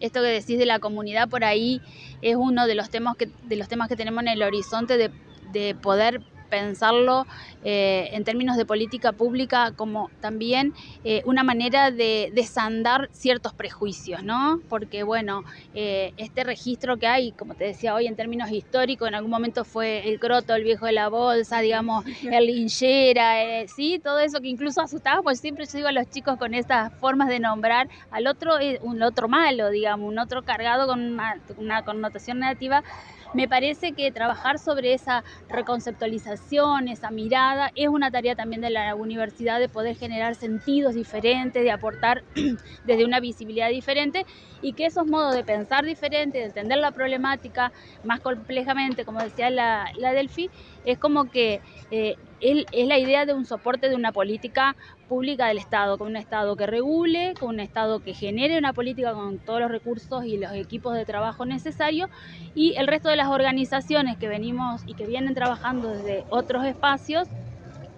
Esto 0.00 0.20
que 0.20 0.28
decís 0.28 0.58
de 0.58 0.66
la 0.66 0.78
comunidad 0.78 1.28
por 1.28 1.44
ahí 1.44 1.80
es 2.20 2.36
uno 2.36 2.66
de 2.66 2.74
los 2.74 2.90
temas 2.90 3.16
que, 3.16 3.30
de 3.44 3.56
los 3.56 3.68
temas 3.68 3.88
que 3.88 3.96
tenemos 3.96 4.22
en 4.22 4.28
el 4.28 4.42
horizonte 4.42 4.96
de, 4.96 5.10
de 5.52 5.74
poder 5.74 6.22
pensarlo 6.46 7.26
eh, 7.62 8.10
en 8.12 8.24
términos 8.24 8.56
de 8.56 8.64
política 8.64 9.12
pública 9.12 9.72
como 9.72 10.10
también 10.20 10.72
eh, 11.04 11.22
una 11.24 11.42
manera 11.42 11.90
de 11.90 12.30
desandar 12.34 13.08
ciertos 13.12 13.52
prejuicios, 13.52 14.22
¿no? 14.22 14.60
Porque, 14.68 15.02
bueno, 15.02 15.42
eh, 15.74 16.12
este 16.16 16.44
registro 16.44 16.96
que 16.96 17.06
hay, 17.06 17.32
como 17.32 17.54
te 17.54 17.64
decía 17.64 17.94
hoy, 17.94 18.06
en 18.06 18.16
términos 18.16 18.50
históricos, 18.50 19.08
en 19.08 19.14
algún 19.14 19.30
momento 19.30 19.64
fue 19.64 20.08
el 20.08 20.18
croto, 20.20 20.54
el 20.54 20.64
viejo 20.64 20.86
de 20.86 20.92
la 20.92 21.08
bolsa, 21.08 21.60
digamos, 21.60 22.04
el 22.22 22.46
linchera, 22.46 23.66
sí, 23.66 24.00
todo 24.02 24.20
eso 24.20 24.40
que 24.40 24.48
incluso 24.48 24.80
asustaba, 24.80 25.22
pues 25.22 25.40
siempre 25.40 25.66
yo 25.66 25.72
digo 25.74 25.88
a 25.88 25.92
los 25.92 26.08
chicos 26.10 26.38
con 26.38 26.54
estas 26.54 26.92
formas 27.00 27.28
de 27.28 27.40
nombrar 27.40 27.88
al 28.10 28.26
otro, 28.26 28.54
un 28.82 29.02
otro 29.02 29.28
malo, 29.28 29.70
digamos, 29.70 30.08
un 30.08 30.18
otro 30.18 30.42
cargado 30.42 30.86
con 30.86 31.00
una, 31.00 31.40
una 31.56 31.82
connotación 31.84 32.38
negativa 32.38 32.82
me 33.36 33.48
parece 33.48 33.92
que 33.92 34.10
trabajar 34.10 34.58
sobre 34.58 34.94
esa 34.94 35.22
reconceptualización, 35.50 36.88
esa 36.88 37.10
mirada, 37.10 37.70
es 37.74 37.88
una 37.88 38.10
tarea 38.10 38.34
también 38.34 38.62
de 38.62 38.70
la 38.70 38.94
universidad 38.94 39.60
de 39.60 39.68
poder 39.68 39.94
generar 39.94 40.34
sentidos 40.36 40.94
diferentes, 40.94 41.62
de 41.62 41.70
aportar 41.70 42.24
desde 42.84 43.04
una 43.04 43.20
visibilidad 43.20 43.68
diferente 43.68 44.24
y 44.62 44.72
que 44.72 44.86
esos 44.86 45.06
modos 45.06 45.34
de 45.34 45.44
pensar 45.44 45.84
diferente, 45.84 46.38
de 46.38 46.44
entender 46.46 46.78
la 46.78 46.92
problemática 46.92 47.72
más 48.04 48.20
complejamente, 48.20 49.04
como 49.04 49.20
decía 49.20 49.50
la, 49.50 49.84
la 49.98 50.12
Delphi, 50.12 50.48
es 50.86 50.98
como 50.98 51.30
que 51.30 51.60
eh, 51.90 52.16
es 52.40 52.86
la 52.86 52.98
idea 52.98 53.26
de 53.26 53.34
un 53.34 53.44
soporte 53.44 53.88
de 53.88 53.96
una 53.96 54.12
política 54.12 54.76
pública 55.08 55.48
del 55.48 55.58
Estado, 55.58 55.98
con 55.98 56.08
un 56.08 56.16
Estado 56.16 56.56
que 56.56 56.66
regule, 56.66 57.34
con 57.38 57.50
un 57.50 57.60
Estado 57.60 58.00
que 58.00 58.14
genere 58.14 58.58
una 58.58 58.72
política 58.72 59.12
con 59.14 59.38
todos 59.38 59.60
los 59.60 59.70
recursos 59.70 60.24
y 60.24 60.36
los 60.36 60.52
equipos 60.52 60.94
de 60.94 61.04
trabajo 61.04 61.46
necesarios 61.46 62.10
y 62.54 62.74
el 62.76 62.86
resto 62.86 63.08
de 63.08 63.16
las 63.16 63.28
organizaciones 63.28 64.16
que 64.18 64.28
venimos 64.28 64.82
y 64.86 64.94
que 64.94 65.06
vienen 65.06 65.34
trabajando 65.34 65.90
desde 65.90 66.24
otros 66.30 66.64
espacios 66.64 67.28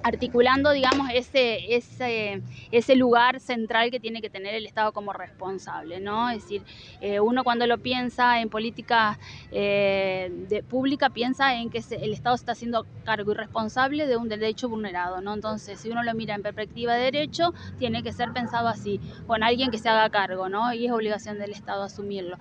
articulando, 0.03 0.71
digamos, 0.71 1.09
ese, 1.13 1.75
ese, 1.75 2.43
ese 2.71 2.97
lugar 2.97 3.41
central 3.41 3.91
que 3.91 4.01
tiene 4.01 4.21
que 4.21 4.31
tener 4.31 4.55
el 4.55 4.67
Estado 4.67 4.93
como 4.93 5.13
responsable, 5.13 6.01
¿no? 6.01 6.31
Es 6.31 6.43
decir, 6.43 6.63
eh, 7.01 7.21
uno 7.21 7.45
cuando 7.45 7.67
lo 7.67 7.79
piensa 7.79 8.41
en 8.41 8.49
política 8.49 9.19
eh, 9.51 10.31
de, 10.49 10.63
pública 10.63 11.11
piensa 11.11 11.55
en 11.55 11.71
que 11.71 11.83
el 11.91 12.13
Estado 12.13 12.37
está 12.37 12.53
haciendo 12.53 12.87
cargo 13.05 13.33
y 13.33 13.35
responsable 13.35 14.07
de 14.07 14.17
un 14.17 14.29
derecho 14.29 14.69
vulnerado, 14.69 15.21
¿no? 15.21 15.35
Entonces, 15.35 15.81
si 15.81 15.91
uno 15.91 16.03
lo 16.03 16.15
mira 16.15 16.35
en 16.35 16.43
perspectiva 16.43 16.95
de 16.95 17.05
derecho, 17.05 17.53
tiene 17.79 18.03
que 18.03 18.13
ser 18.13 18.33
pensado 18.33 18.69
así, 18.69 19.01
con 19.27 19.43
alguien 19.43 19.71
que 19.71 19.79
se 19.79 19.89
haga 19.89 20.09
cargo, 20.11 20.49
¿no? 20.49 20.73
Y 20.73 20.87
es 20.87 20.93
obligación 20.93 21.39
del 21.39 21.53
Estado 21.53 21.83
asumirlo. 21.83 22.39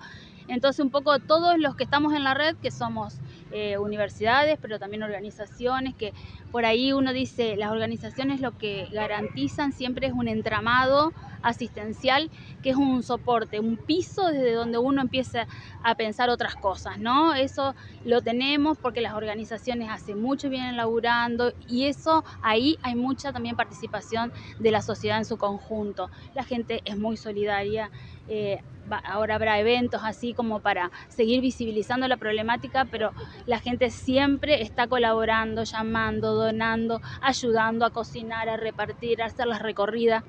Entonces, 0.48 0.84
un 0.84 0.90
poco 0.90 1.18
todos 1.20 1.58
los 1.58 1.76
que 1.76 1.84
estamos 1.84 2.14
en 2.14 2.24
la 2.24 2.34
red, 2.34 2.56
que 2.56 2.70
somos 2.70 3.20
eh, 3.52 3.78
universidades, 3.78 4.58
pero 4.60 4.78
también 4.78 5.02
organizaciones, 5.02 5.94
que 5.94 6.12
por 6.50 6.64
ahí 6.64 6.92
uno 6.92 7.12
dice, 7.12 7.56
las 7.56 7.70
organizaciones 7.70 8.40
lo 8.40 8.56
que 8.56 8.88
garantizan 8.92 9.72
siempre 9.72 10.06
es 10.08 10.12
un 10.12 10.28
entramado 10.28 11.12
asistencial, 11.42 12.30
que 12.62 12.70
es 12.70 12.76
un 12.76 13.02
soporte, 13.02 13.60
un 13.60 13.76
piso 13.76 14.26
desde 14.26 14.52
donde 14.52 14.78
uno 14.78 15.02
empieza 15.02 15.46
a 15.82 15.94
pensar 15.94 16.30
otras 16.30 16.54
cosas, 16.54 16.98
¿no? 16.98 17.34
Eso 17.34 17.74
lo 18.04 18.22
tenemos 18.22 18.78
porque 18.78 19.00
las 19.00 19.14
organizaciones 19.14 19.90
hace 19.90 20.14
mucho 20.14 20.50
vienen 20.50 20.76
laburando 20.76 21.52
y 21.66 21.86
eso 21.86 22.24
ahí 22.42 22.78
hay 22.82 22.94
mucha 22.94 23.32
también 23.32 23.56
participación 23.56 24.32
de 24.58 24.70
la 24.70 24.82
sociedad 24.82 25.18
en 25.18 25.24
su 25.24 25.36
conjunto. 25.36 26.10
La 26.34 26.44
gente 26.44 26.82
es 26.84 26.96
muy 26.96 27.16
solidaria. 27.16 27.90
Eh, 28.28 28.58
ahora 29.04 29.34
habrá 29.34 29.58
eventos 29.58 30.00
así 30.04 30.34
como 30.34 30.60
para 30.60 30.90
seguir 31.08 31.40
visibilizando 31.40 32.08
la 32.08 32.16
problemática, 32.16 32.86
pero 32.86 33.12
la 33.46 33.60
gente 33.60 33.90
siempre 33.90 34.62
está 34.62 34.86
colaborando, 34.86 35.64
llamando, 35.64 36.34
donando, 36.34 37.00
ayudando 37.20 37.84
a 37.84 37.90
cocinar, 37.90 38.48
a 38.48 38.56
repartir, 38.56 39.22
a 39.22 39.26
hacer 39.26 39.46
las 39.46 39.60
recorridas. 39.60 40.24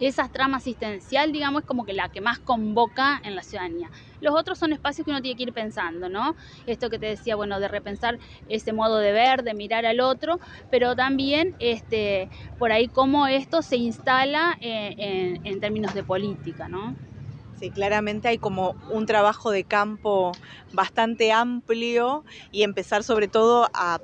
Esa 0.00 0.28
trama 0.28 0.56
asistencial, 0.58 1.30
digamos, 1.32 1.60
es 1.60 1.66
como 1.66 1.84
que 1.84 1.92
la 1.92 2.08
que 2.08 2.20
más 2.20 2.40
convoca 2.40 3.20
en 3.22 3.36
la 3.36 3.42
ciudadanía. 3.44 3.90
Los 4.18 4.34
otros 4.34 4.58
son 4.58 4.72
espacios 4.72 5.04
que 5.04 5.12
uno 5.12 5.22
tiene 5.22 5.36
que 5.36 5.44
ir 5.44 5.52
pensando, 5.52 6.08
¿no? 6.08 6.34
Esto 6.66 6.90
que 6.90 6.98
te 6.98 7.06
decía, 7.06 7.36
bueno, 7.36 7.60
de 7.60 7.68
repensar 7.68 8.18
ese 8.48 8.72
modo 8.72 8.98
de 8.98 9.12
ver, 9.12 9.42
de 9.44 9.54
mirar 9.54 9.86
al 9.86 10.00
otro, 10.00 10.38
pero 10.68 10.96
también 10.96 11.54
este, 11.58 12.28
por 12.56 12.72
ahí 12.72 12.88
cómo 12.88 13.26
esto 13.28 13.62
se 13.62 13.76
instala 13.76 14.56
eh, 14.60 14.94
en, 14.98 15.38
en 15.44 15.60
términos 15.60 15.92
de 15.92 16.04
política, 16.04 16.68
¿no? 16.68 16.96
Sí, 17.52 17.70
claramente 17.72 18.28
hay 18.28 18.38
como 18.38 18.76
un 18.86 19.04
trabajo 19.06 19.50
de 19.50 19.64
campo 19.66 20.38
bastante 20.72 21.30
amplio 21.32 22.24
y 22.50 22.62
empezar 22.62 23.04
sobre 23.04 23.28
todo 23.28 23.68
a 23.74 24.00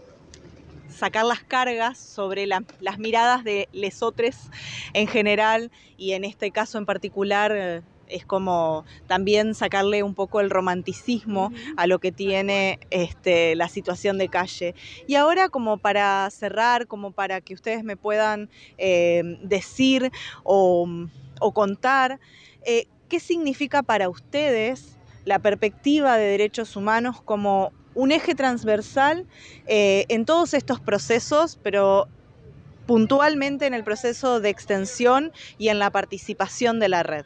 sacar 0.96 1.24
las 1.24 1.42
cargas 1.42 1.98
sobre 1.98 2.46
las 2.46 2.98
miradas 2.98 3.44
de 3.44 3.68
lesotres 3.72 4.50
en 4.94 5.06
general 5.06 5.70
y 5.96 6.12
en 6.12 6.24
este 6.24 6.50
caso 6.50 6.78
en 6.78 6.86
particular 6.86 7.82
es 8.08 8.24
como 8.24 8.84
también 9.06 9.54
sacarle 9.54 10.02
un 10.02 10.14
poco 10.14 10.40
el 10.40 10.50
romanticismo 10.50 11.52
a 11.76 11.86
lo 11.86 11.98
que 11.98 12.12
tiene 12.12 12.78
este, 12.90 13.54
la 13.56 13.68
situación 13.68 14.18
de 14.18 14.28
calle. 14.28 14.74
Y 15.06 15.16
ahora 15.16 15.48
como 15.48 15.78
para 15.78 16.28
cerrar, 16.30 16.86
como 16.86 17.12
para 17.12 17.40
que 17.40 17.54
ustedes 17.54 17.84
me 17.84 17.96
puedan 17.96 18.48
eh, 18.78 19.22
decir 19.42 20.10
o, 20.44 20.88
contar, 21.52 22.20
eh, 22.64 22.86
¿qué 23.08 23.20
significa 23.20 23.82
para 23.82 24.08
ustedes 24.08 24.98
la 25.24 25.38
perspectiva 25.38 26.16
de 26.16 26.26
derechos 26.26 26.76
humanos 26.76 27.20
como 27.22 27.72
un 27.96 28.12
eje 28.12 28.34
transversal 28.36 29.26
eh, 29.66 30.04
en 30.08 30.24
todos 30.24 30.54
estos 30.54 30.78
procesos, 30.78 31.58
pero 31.62 32.06
puntualmente 32.86 33.66
en 33.66 33.74
el 33.74 33.82
proceso 33.82 34.38
de 34.38 34.50
extensión 34.50 35.32
y 35.58 35.68
en 35.70 35.80
la 35.80 35.90
participación 35.90 36.78
de 36.78 36.88
la 36.88 37.02
red. 37.02 37.24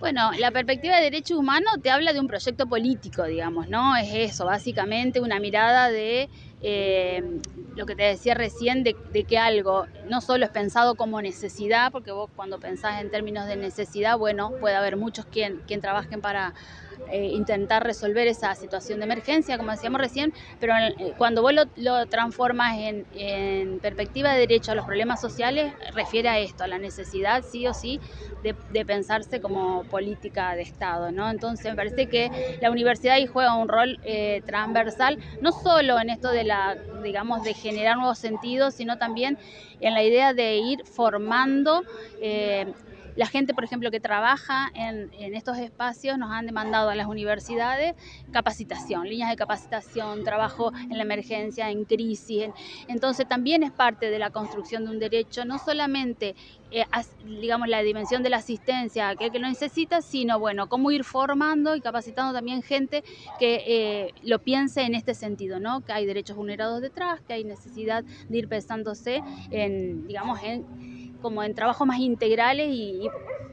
Bueno, 0.00 0.30
la 0.38 0.50
perspectiva 0.50 0.96
de 0.96 1.02
derechos 1.02 1.36
humanos 1.36 1.74
te 1.82 1.90
habla 1.90 2.14
de 2.14 2.20
un 2.20 2.26
proyecto 2.26 2.66
político, 2.66 3.24
digamos, 3.24 3.68
¿no? 3.68 3.94
Es 3.98 4.08
eso, 4.14 4.46
básicamente 4.46 5.20
una 5.20 5.38
mirada 5.38 5.90
de 5.90 6.30
eh, 6.62 7.22
lo 7.76 7.84
que 7.84 7.94
te 7.94 8.04
decía 8.04 8.32
recién, 8.32 8.82
de, 8.82 8.94
que 8.94 9.38
algo 9.38 9.86
no 10.08 10.22
solo 10.22 10.46
es 10.46 10.50
pensado 10.50 10.94
como 10.94 11.20
necesidad, 11.20 11.92
porque 11.92 12.12
vos 12.12 12.30
cuando 12.34 12.58
pensás 12.58 13.02
en 13.02 13.10
términos 13.10 13.46
de 13.46 13.56
necesidad, 13.56 14.16
bueno, 14.16 14.52
puede 14.58 14.74
haber 14.74 14.96
muchos 14.96 15.26
quien, 15.26 15.60
quien 15.66 15.82
trabajen 15.82 16.22
para 16.22 16.54
eh, 17.08 17.26
intentar 17.32 17.84
resolver 17.84 18.26
esa 18.28 18.54
situación 18.54 19.00
de 19.00 19.04
emergencia, 19.04 19.58
como 19.58 19.72
decíamos 19.72 20.00
recién, 20.00 20.32
pero 20.58 20.74
eh, 20.76 21.14
cuando 21.18 21.42
vos 21.42 21.52
lo, 21.76 22.06
transformas 22.06 22.76
en, 22.78 23.80
perspectiva 23.80 24.32
de 24.32 24.40
derecho 24.40 24.72
a 24.72 24.74
los 24.74 24.86
problemas 24.86 25.20
sociales, 25.20 25.72
refiere 25.94 26.28
a 26.28 26.38
esto, 26.38 26.64
a 26.64 26.68
la 26.68 26.78
necesidad, 26.78 27.42
sí 27.42 27.66
o 27.66 27.74
sí, 27.74 28.00
de, 28.42 28.84
pensarse 28.84 29.40
como 29.40 29.84
política 29.84 30.54
de 30.54 30.62
Estado, 30.62 31.12
¿no? 31.12 31.30
Entonces 31.30 31.66
me 31.66 31.76
parece 31.76 32.06
que 32.06 32.58
la 32.60 32.70
universidad 32.70 33.14
ahí 33.14 33.26
juega 33.26 33.54
un 33.54 33.68
rol 33.68 33.98
eh, 34.04 34.42
transversal, 34.46 35.18
no 35.40 35.52
solo 35.52 36.00
en 36.00 36.10
esto 36.10 36.30
de 36.30 36.44
la, 36.44 36.76
digamos, 37.02 37.42
de 37.42 37.54
generar 37.54 37.96
nuevos 37.96 38.18
sentidos, 38.18 38.74
sino 38.74 38.98
también 38.98 39.38
en 39.80 39.94
la 39.94 40.02
idea 40.02 40.32
de 40.32 40.56
ir 40.56 40.84
formando 40.84 41.82
la 43.20 43.26
gente, 43.26 43.52
por 43.52 43.64
ejemplo, 43.64 43.90
que 43.90 44.00
trabaja 44.00 44.70
en, 44.74 45.10
estos 45.34 45.58
espacios 45.58 46.16
nos 46.16 46.32
han 46.32 46.46
demandado 46.46 46.88
a 46.88 46.94
las 46.94 47.06
universidades 47.06 47.94
capacitación, 48.32 49.06
líneas 49.06 49.28
de 49.28 49.36
capacitación, 49.36 50.24
trabajo 50.24 50.72
en 50.74 50.96
la 50.96 51.02
emergencia, 51.02 51.68
en 51.68 51.84
crisis. 51.84 52.48
entonces 52.88 53.28
también 53.28 53.62
es 53.62 53.72
parte 53.72 54.08
de 54.08 54.18
la 54.18 54.30
construcción 54.30 54.86
de 54.86 54.92
un 54.92 54.98
derecho, 54.98 55.44
no 55.44 55.58
solamente, 55.58 56.34
eh, 56.70 56.86
digamos, 57.26 57.68
la 57.68 57.82
dimensión 57.82 58.22
de 58.22 58.30
la 58.30 58.38
asistencia 58.38 59.08
a 59.08 59.10
aquel 59.10 59.30
que 59.30 59.38
lo 59.38 59.48
necesita, 59.48 60.00
sino, 60.00 60.38
bueno, 60.38 60.70
cómo 60.70 60.90
ir 60.90 61.04
formando 61.04 61.76
y 61.76 61.82
capacitando 61.82 62.32
también 62.32 62.62
gente 62.62 63.04
que 63.38 63.64
eh, 63.66 64.14
lo 64.22 64.38
piense 64.38 64.80
en 64.80 64.94
este 64.94 65.12
sentido, 65.12 65.60
¿no? 65.60 65.82
Que 65.82 65.92
hay 65.92 66.06
derechos 66.06 66.38
vulnerados 66.38 66.80
detrás, 66.80 67.20
que 67.20 67.34
hay 67.34 67.44
necesidad 67.44 68.02
de 68.30 68.38
ir 68.38 68.48
pensándose 68.48 69.22
en, 69.50 70.06
digamos, 70.06 70.42
en 70.42 71.09
como 71.20 71.42
en 71.42 71.54
trabajos 71.54 71.86
más 71.86 71.98
integrales 71.98 72.68
y, 72.70 73.08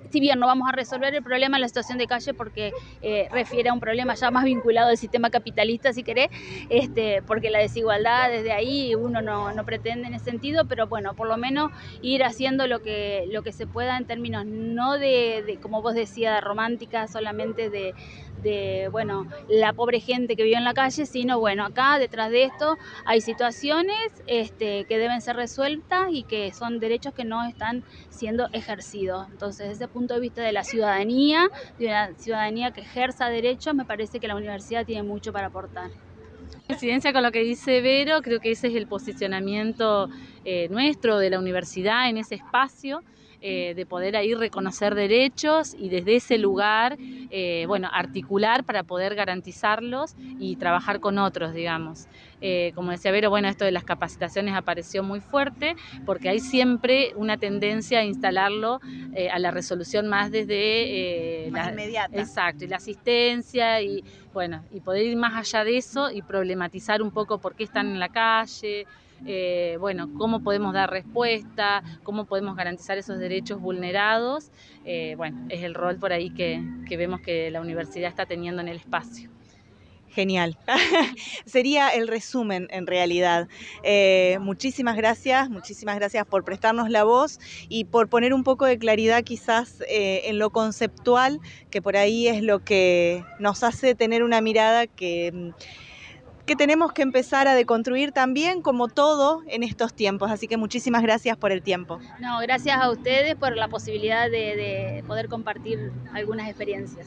si 0.09 0.19
bien 0.19 0.39
no 0.39 0.47
vamos 0.47 0.69
a 0.69 0.71
resolver 0.71 1.13
el 1.13 1.23
problema 1.23 1.57
de 1.57 1.61
la 1.61 1.67
situación 1.67 1.97
de 1.97 2.07
calle 2.07 2.33
porque 2.33 2.71
eh, 3.01 3.27
refiere 3.31 3.69
a 3.69 3.73
un 3.73 3.79
problema 3.79 4.15
ya 4.15 4.31
más 4.31 4.43
vinculado 4.43 4.89
al 4.89 4.97
sistema 4.97 5.29
capitalista, 5.29 5.93
si 5.93 6.03
querés, 6.03 6.29
este, 6.69 7.21
porque 7.23 7.49
la 7.49 7.59
desigualdad 7.59 8.29
desde 8.29 8.51
ahí 8.51 8.95
uno 8.95 9.21
no, 9.21 9.51
no, 9.53 9.65
pretende 9.65 10.07
en 10.07 10.13
ese 10.13 10.25
sentido, 10.25 10.65
pero 10.67 10.87
bueno, 10.87 11.13
por 11.13 11.27
lo 11.27 11.37
menos 11.37 11.71
ir 12.01 12.23
haciendo 12.23 12.67
lo 12.67 12.81
que, 12.81 13.25
lo 13.31 13.43
que 13.43 13.51
se 13.51 13.67
pueda 13.67 13.97
en 13.97 14.05
términos 14.05 14.45
no 14.45 14.93
de, 14.93 15.43
de 15.45 15.57
como 15.57 15.81
vos 15.81 15.93
decías, 15.93 16.41
romántica, 16.43 17.07
solamente 17.07 17.69
de 17.69 17.93
de, 18.41 18.89
bueno, 18.91 19.27
la 19.49 19.73
pobre 19.73 19.99
gente 19.99 20.35
que 20.35 20.43
vive 20.43 20.57
en 20.57 20.63
la 20.63 20.73
calle, 20.73 21.05
sino, 21.05 21.39
bueno, 21.39 21.65
acá 21.65 21.99
detrás 21.99 22.31
de 22.31 22.43
esto 22.43 22.77
hay 23.05 23.21
situaciones 23.21 23.97
este, 24.27 24.85
que 24.85 24.97
deben 24.97 25.21
ser 25.21 25.35
resueltas 25.35 26.07
y 26.11 26.23
que 26.23 26.51
son 26.53 26.79
derechos 26.79 27.13
que 27.13 27.25
no 27.25 27.43
están 27.43 27.83
siendo 28.09 28.47
ejercidos. 28.53 29.27
Entonces, 29.31 29.69
desde 29.69 29.85
el 29.85 29.91
punto 29.91 30.13
de 30.13 30.19
vista 30.19 30.41
de 30.41 30.51
la 30.51 30.63
ciudadanía, 30.63 31.49
de 31.77 31.87
una 31.87 32.13
ciudadanía 32.15 32.71
que 32.71 32.81
ejerza 32.81 33.29
derechos, 33.29 33.73
me 33.73 33.85
parece 33.85 34.19
que 34.19 34.27
la 34.27 34.35
universidad 34.35 34.85
tiene 34.85 35.03
mucho 35.03 35.31
para 35.31 35.47
aportar. 35.47 35.91
Coincidencia 36.67 37.13
con 37.13 37.23
lo 37.23 37.31
que 37.31 37.43
dice 37.43 37.81
Vero, 37.81 38.21
creo 38.21 38.39
que 38.39 38.51
ese 38.51 38.67
es 38.67 38.75
el 38.75 38.87
posicionamiento 38.87 40.09
eh, 40.43 40.67
nuestro 40.69 41.17
de 41.17 41.29
la 41.29 41.39
universidad 41.39 42.09
en 42.09 42.17
ese 42.17 42.35
espacio. 42.35 43.03
Eh, 43.49 43.75
de 43.75 43.85
poder 43.85 44.17
ahí 44.17 44.33
reconocer 44.33 44.93
derechos 44.93 45.73
y 45.73 45.87
desde 45.87 46.17
ese 46.17 46.37
lugar, 46.37 46.97
eh, 46.99 47.63
bueno, 47.65 47.89
articular 47.93 48.65
para 48.65 48.83
poder 48.83 49.15
garantizarlos 49.15 50.15
y 50.17 50.57
trabajar 50.57 50.99
con 50.99 51.17
otros, 51.17 51.53
digamos. 51.53 52.09
Eh, 52.41 52.73
como 52.75 52.91
decía 52.91 53.09
Vero, 53.13 53.29
bueno, 53.29 53.47
esto 53.47 53.63
de 53.63 53.71
las 53.71 53.85
capacitaciones 53.85 54.53
apareció 54.53 55.01
muy 55.01 55.21
fuerte 55.21 55.75
porque 56.05 56.27
hay 56.27 56.41
siempre 56.41 57.13
una 57.15 57.37
tendencia 57.37 57.99
a 57.99 58.03
instalarlo 58.03 58.81
a 59.31 59.39
la 59.39 59.51
resolución 59.51 60.07
más 60.07 60.29
desde... 60.29 61.49
la 61.49 61.71
inmediata. 61.71 62.19
Exacto, 62.19 62.65
y 62.65 62.67
la 62.67 62.75
asistencia 62.75 63.81
y, 63.81 64.03
bueno, 64.33 64.65
y 64.71 64.81
poder 64.81 65.05
ir 65.05 65.15
más 65.15 65.35
allá 65.35 65.63
de 65.63 65.77
eso 65.77 66.11
y 66.11 66.21
problematizar 66.21 67.01
un 67.01 67.11
poco 67.11 67.39
por 67.39 67.55
qué 67.55 67.63
están 67.63 67.87
en 67.87 67.99
la 67.99 68.09
calle, 68.09 68.85
eh, 69.25 69.77
bueno, 69.79 70.09
cómo 70.17 70.41
podemos 70.41 70.73
dar 70.73 70.89
respuesta, 70.89 71.83
cómo 72.03 72.25
podemos 72.25 72.55
garantizar 72.55 72.97
esos 72.97 73.19
derechos 73.19 73.59
vulnerados. 73.59 74.51
Eh, 74.85 75.15
bueno, 75.17 75.45
es 75.49 75.63
el 75.63 75.73
rol 75.73 75.97
por 75.97 76.13
ahí 76.13 76.29
que, 76.29 76.61
vemos 76.97 77.21
que 77.21 77.49
la 77.51 77.61
universidad 77.61 78.09
está 78.09 78.25
teniendo 78.25 78.61
en 78.61 78.67
el 78.67 78.77
espacio. 78.77 79.29
Genial. 80.09 80.57
Sería 81.45 81.89
el 81.89 82.07
resumen 82.07 82.67
en 82.71 82.87
realidad. 82.87 83.47
Eh, 83.83 84.37
muchísimas 84.41 84.97
gracias, 84.97 85.49
muchísimas 85.49 85.95
gracias 85.95 86.25
por 86.25 86.43
prestarnos 86.43 86.89
la 86.89 87.03
voz 87.03 87.39
y 87.69 87.85
por 87.85 88.09
poner 88.09 88.33
un 88.33 88.43
poco 88.43 88.65
de 88.65 88.79
claridad 88.79 89.23
quizás 89.23 89.83
en 89.87 90.39
lo 90.39 90.49
conceptual, 90.49 91.39
que 91.69 91.83
por 91.83 91.97
ahí 91.97 92.27
es 92.27 92.41
lo 92.41 92.63
que 92.63 93.23
nos 93.37 93.63
hace 93.63 93.93
tener 93.93 94.23
una 94.23 94.41
mirada 94.41 94.87
que 94.87 95.31
mm, 95.31 95.49
que 96.47 96.55
tenemos 96.55 96.93
que 96.93 97.01
empezar 97.01 97.47
a 97.49 97.53
deconstruir 97.53 98.13
también 98.13 98.61
como 98.61 98.87
todo 98.87 99.43
en 99.47 99.63
estos 99.63 99.93
tiempos. 99.93 100.31
Así 100.31 100.47
que 100.47 100.55
muchísimas 100.55 101.03
gracias 101.03 101.37
por 101.37 101.51
el 101.51 101.61
tiempo. 101.61 101.99
No, 102.19 102.39
gracias 102.39 102.79
a 102.79 102.89
ustedes 102.89 103.35
por 103.35 103.55
la 103.55 103.67
posibilidad 103.67 104.31
de, 104.31 105.03
poder 105.05 105.27
compartir 105.27 105.91
algunas 106.13 106.47
experiencias. 106.47 107.05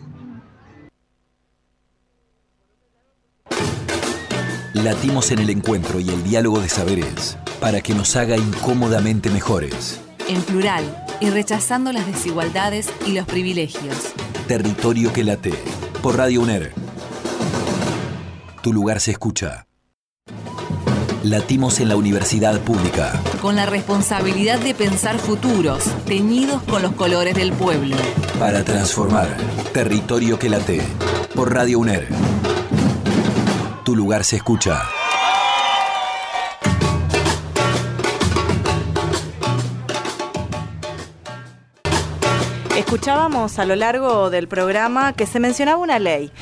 Latimos 4.74 5.30
en 5.32 5.40
el 5.40 5.50
encuentro 5.50 6.00
y 6.00 6.10
el 6.10 6.22
diálogo 6.22 6.60
de 6.60 6.68
saberes 6.68 7.36
para 7.60 7.80
que 7.80 7.94
nos 7.94 8.14
haga 8.16 8.36
incómodamente 8.36 9.30
mejores. 9.30 10.00
En 10.28 10.42
plural 10.42 10.84
y 11.20 11.30
rechazando 11.30 11.92
las 11.92 12.06
desigualdades 12.06 12.92
y 13.06 13.14
los 13.14 13.26
privilegios. 13.26 14.12
Territorio 14.46 15.12
que 15.12 15.24
late. 15.24 15.54
Por 16.02 16.16
Radio 16.16 16.42
UNER 16.42 16.79
tu 18.60 18.72
lugar 18.72 19.00
se 19.00 19.12
escucha. 19.12 19.66
Latimos 21.22 21.80
en 21.80 21.88
la 21.88 21.96
universidad 21.96 22.60
pública. 22.60 23.12
Con 23.42 23.56
la 23.56 23.66
responsabilidad 23.66 24.58
de 24.58 24.74
pensar 24.74 25.18
futuros, 25.18 25.84
teñidos 26.06 26.62
con 26.62 26.82
los 26.82 26.92
colores 26.92 27.34
del 27.34 27.52
pueblo. 27.52 27.96
Para 28.38 28.64
transformar. 28.64 29.28
Territorio 29.72 30.38
que 30.38 30.48
late. 30.48 30.82
Por 31.34 31.52
Radio 31.54 31.78
UNER. 31.78 32.08
Tu 33.84 33.94
lugar 33.94 34.24
se 34.24 34.36
escucha. 34.36 34.82
Escuchábamos 42.76 43.58
a 43.58 43.64
lo 43.66 43.76
largo 43.76 44.30
del 44.30 44.48
programa 44.48 45.12
que 45.12 45.26
se 45.26 45.38
mencionaba 45.38 45.78
una 45.78 45.98
ley 45.98 46.32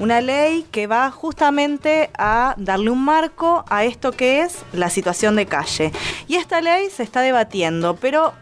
una 0.00 0.20
ley 0.20 0.66
que 0.70 0.86
va 0.86 1.10
justamente 1.10 2.10
a 2.18 2.54
darle 2.58 2.90
un 2.90 3.04
marco 3.04 3.64
a 3.68 3.84
esto 3.84 4.12
que 4.12 4.42
es 4.42 4.58
la 4.72 4.90
situación 4.90 5.36
de 5.36 5.46
calle. 5.46 5.92
Y 6.28 6.36
esta 6.36 6.60
ley 6.60 6.90
se 6.90 7.02
está 7.02 7.20
debatiendo, 7.20 7.96
pero 7.96 8.32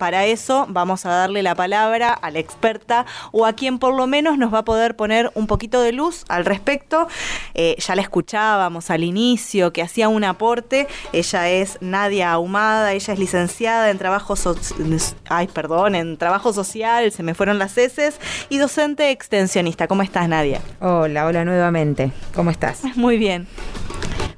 para 0.00 0.24
eso 0.24 0.64
vamos 0.70 1.04
a 1.04 1.10
darle 1.10 1.42
la 1.42 1.54
palabra 1.54 2.12
a 2.14 2.30
la 2.30 2.38
experta 2.38 3.04
o 3.32 3.44
a 3.44 3.52
quien 3.52 3.78
por 3.78 3.94
lo 3.94 4.06
menos 4.06 4.38
nos 4.38 4.52
va 4.52 4.60
a 4.60 4.64
poder 4.64 4.96
poner 4.96 5.30
un 5.34 5.46
poquito 5.46 5.82
de 5.82 5.92
luz 5.92 6.24
al 6.28 6.46
respecto. 6.46 7.06
Eh, 7.52 7.76
ya 7.78 7.94
la 7.94 8.00
escuchábamos 8.00 8.90
al 8.90 9.04
inicio 9.04 9.74
que 9.74 9.82
hacía 9.82 10.08
un 10.08 10.24
aporte. 10.24 10.88
Ella 11.12 11.50
es 11.50 11.76
Nadia 11.82 12.32
Ahumada, 12.32 12.94
ella 12.94 13.12
es 13.12 13.18
licenciada 13.18 13.90
en 13.90 13.98
trabajo, 13.98 14.34
Ay, 15.28 15.48
perdón, 15.48 15.94
en 15.94 16.16
trabajo 16.16 16.54
social, 16.54 17.12
se 17.12 17.22
me 17.22 17.34
fueron 17.34 17.58
las 17.58 17.76
heces, 17.76 18.18
y 18.48 18.56
docente 18.56 19.10
extensionista. 19.10 19.86
¿Cómo 19.86 20.02
estás, 20.02 20.26
Nadia? 20.28 20.62
Hola, 20.80 21.26
hola 21.26 21.44
nuevamente. 21.44 22.10
¿Cómo 22.34 22.50
estás? 22.50 22.84
Muy 22.96 23.18
bien. 23.18 23.46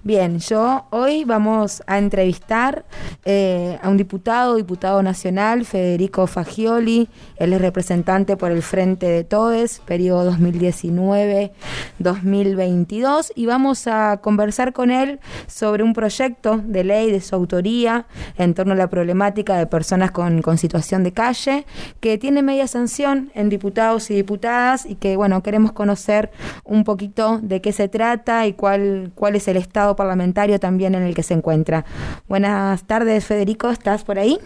Bien, 0.05 0.41
yo 0.41 0.85
hoy 0.91 1.23
vamos 1.23 1.81
a 1.87 1.97
entrevistar 1.97 2.85
eh, 3.25 3.79
a 3.81 3.89
un 3.89 3.97
diputado, 3.97 4.57
diputado 4.57 5.01
nacional, 5.01 5.65
Federico 5.65 6.27
Fagioli. 6.27 7.09
Él 7.37 7.53
es 7.53 7.61
representante 7.61 8.37
por 8.37 8.51
el 8.51 8.63
Frente 8.63 9.07
de 9.07 9.23
Todes, 9.23 9.79
periodo 9.79 10.33
2019-2022. 10.33 13.31
Y 13.37 13.47
vamos 13.47 13.87
a 13.87 14.19
conversar 14.21 14.73
con 14.73 14.91
él 14.91 15.21
sobre 15.47 15.85
un 15.85 15.93
proyecto 15.93 16.61
de 16.65 16.83
ley 16.83 17.13
de 17.13 17.21
su 17.21 17.37
autoría 17.37 18.07
en 18.39 18.55
torno 18.55 18.73
a 18.73 18.77
la 18.77 18.91
problemática 18.91 19.57
de 19.57 19.69
personas 19.69 20.11
con, 20.11 20.43
con 20.43 20.59
situación 20.59 21.05
de 21.05 21.13
calle, 21.13 21.65
que 22.01 22.19
tiene 22.19 22.43
media 22.43 22.67
sanción 22.67 23.31
en 23.37 23.49
diputados 23.49 24.11
y 24.11 24.17
diputadas 24.17 24.85
y 24.85 24.97
que, 24.97 25.15
bueno, 25.15 25.45
queremos 25.45 25.71
conocer 25.71 26.33
un 26.65 26.83
poquito 26.83 27.39
de 27.41 27.61
qué 27.61 27.71
se 27.71 27.87
trata 27.87 28.49
y 28.49 28.55
cuál, 28.55 29.13
cuál 29.15 29.37
es 29.37 29.47
el 29.47 29.57
estado 29.93 29.97
parlamentario 29.97 30.59
también 30.59 30.95
en 30.95 31.03
el 31.03 31.15
que 31.15 31.23
se 31.23 31.35
encuentra. 31.35 31.85
Buenas 32.29 32.85
tardes, 32.85 33.25
Federico, 33.25 33.71
¿estás 33.71 34.05
por 34.05 34.19
ahí? 34.19 34.39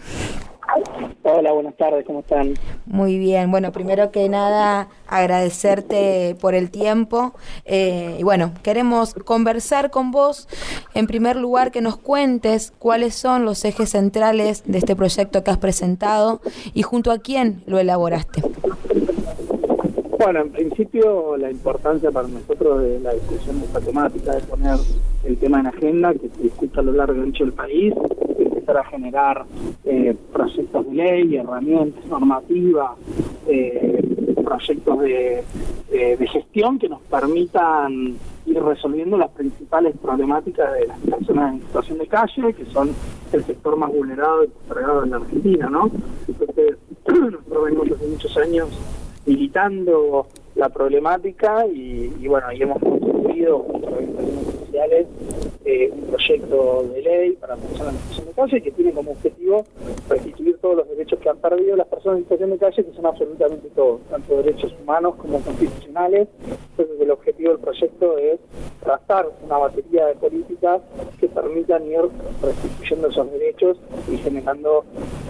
Hola, 1.23 1.51
buenas 1.51 1.75
tardes, 1.75 2.05
¿cómo 2.05 2.19
están? 2.19 2.53
Muy 2.85 3.17
bien, 3.17 3.51
bueno, 3.51 3.71
primero 3.71 4.11
que 4.11 4.29
nada 4.29 4.87
agradecerte 5.07 6.35
por 6.39 6.53
el 6.53 6.69
tiempo 6.71 7.33
eh, 7.65 8.17
y 8.19 8.23
bueno, 8.23 8.51
queremos 8.63 9.13
conversar 9.13 9.89
con 9.89 10.11
vos, 10.11 10.47
en 10.93 11.07
primer 11.07 11.35
lugar 11.35 11.71
que 11.71 11.81
nos 11.81 11.97
cuentes 11.97 12.73
cuáles 12.79 13.15
son 13.15 13.45
los 13.45 13.63
ejes 13.65 13.91
centrales 13.91 14.63
de 14.65 14.77
este 14.77 14.95
proyecto 14.95 15.43
que 15.43 15.51
has 15.51 15.57
presentado 15.57 16.41
y 16.73 16.83
junto 16.83 17.11
a 17.11 17.19
quién 17.19 17.63
lo 17.65 17.79
elaboraste. 17.79 18.41
Bueno, 20.17 20.41
en 20.41 20.49
principio 20.49 21.37
la 21.37 21.51
importancia 21.51 22.09
para 22.09 22.27
nosotros 22.27 22.81
de 22.81 22.99
la 22.99 23.13
discusión 23.13 23.59
de 23.59 23.67
esta 23.67 23.79
temática, 23.79 24.33
de 24.33 24.41
poner 24.41 24.79
el 25.23 25.37
tema 25.37 25.59
en 25.59 25.67
agenda, 25.67 26.11
que 26.13 26.27
se 26.29 26.41
discuta 26.41 26.79
a 26.79 26.83
lo 26.83 26.93
largo 26.93 27.19
y 27.19 27.21
ancho 27.21 27.43
del 27.43 27.53
país, 27.53 27.93
empezar 28.39 28.77
a 28.77 28.85
generar 28.85 29.45
eh, 29.85 30.15
proyectos 30.33 30.87
de 30.87 30.93
ley, 30.95 31.35
herramientas 31.35 32.03
normativas, 32.07 32.91
eh, 33.47 34.03
proyectos 34.43 34.99
de, 35.01 35.43
gestión 36.31 36.77
que 36.77 36.89
nos 36.89 37.01
permitan 37.03 38.15
ir 38.45 38.63
resolviendo 38.63 39.17
las 39.17 39.29
principales 39.31 39.95
problemáticas 40.01 40.73
de 40.73 40.87
las 40.87 40.99
personas 40.99 41.53
en 41.53 41.61
situación 41.61 41.97
de 41.99 42.07
calle, 42.07 42.53
que 42.53 42.65
son 42.65 42.89
el 43.31 43.43
sector 43.45 43.77
más 43.77 43.91
vulnerado 43.91 44.43
y 44.43 44.47
postergado 44.47 45.03
en 45.03 45.11
la 45.11 45.17
Argentina, 45.17 45.69
¿no? 45.69 45.89
Entonces, 46.27 46.77
nosotros 47.07 47.63
venimos 47.63 47.91
hace 47.91 48.07
muchos 48.07 48.37
años 48.37 48.69
militando 49.27 50.27
la 50.55 50.69
problemática 50.69 51.65
y, 51.67 52.27
bueno, 52.27 52.51
y 52.51 52.63
hemos 52.63 52.79
junto 53.45 53.87
a 53.87 53.91
organizaciones 53.91 54.59
sociales 54.59 55.07
eh, 55.65 55.89
un 55.91 56.01
proyecto 56.03 56.83
de 56.93 57.01
ley 57.01 57.31
para 57.33 57.55
personas 57.57 57.93
en 57.93 57.99
situación 57.99 58.27
de 58.27 58.33
calle 58.33 58.61
que 58.61 58.71
tiene 58.71 58.93
como 58.93 59.11
objetivo 59.11 59.65
restituir 60.07 60.57
todos 60.59 60.77
los 60.77 60.89
derechos 60.89 61.19
que 61.19 61.29
han 61.29 61.37
perdido 61.37 61.75
las 61.75 61.87
personas 61.87 62.19
en 62.19 62.23
situación 62.23 62.51
de 62.51 62.57
calle, 62.57 62.85
que 62.85 62.93
son 62.93 63.05
absolutamente 63.05 63.67
todos, 63.75 64.01
tanto 64.09 64.37
derechos 64.37 64.73
humanos 64.81 65.15
como 65.15 65.41
constitucionales. 65.41 66.29
Entonces 66.71 67.01
el 67.01 67.11
objetivo 67.11 67.51
del 67.51 67.59
proyecto 67.59 68.17
es 68.17 68.39
trazar 68.81 69.29
una 69.43 69.57
batería 69.57 70.05
de 70.05 70.15
políticas 70.15 70.81
que 71.19 71.27
permitan 71.27 71.85
ir 71.85 72.01
restituyendo 72.41 73.09
esos 73.09 73.31
derechos 73.31 73.77
y 74.09 74.17
generando 74.17 74.85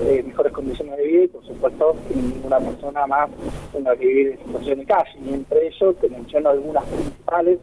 eh, 0.05 0.23
mejores 0.23 0.53
condiciones 0.53 0.97
de 0.97 1.03
vida 1.03 1.23
y 1.23 1.27
por 1.29 1.45
supuesto 1.45 1.95
que 2.07 2.15
ninguna 2.15 2.59
persona 2.59 3.07
más 3.07 3.29
tenga 3.73 3.95
que 3.95 4.05
vivir 4.05 4.27
en 4.33 4.45
situación 4.45 4.79
de 4.79 4.85
calle 4.85 5.19
y 5.25 5.33
entre 5.33 5.67
ellos 5.67 5.95
te 5.95 6.09
menciono 6.09 6.49
algunas 6.49 6.83
principales. 6.85 7.59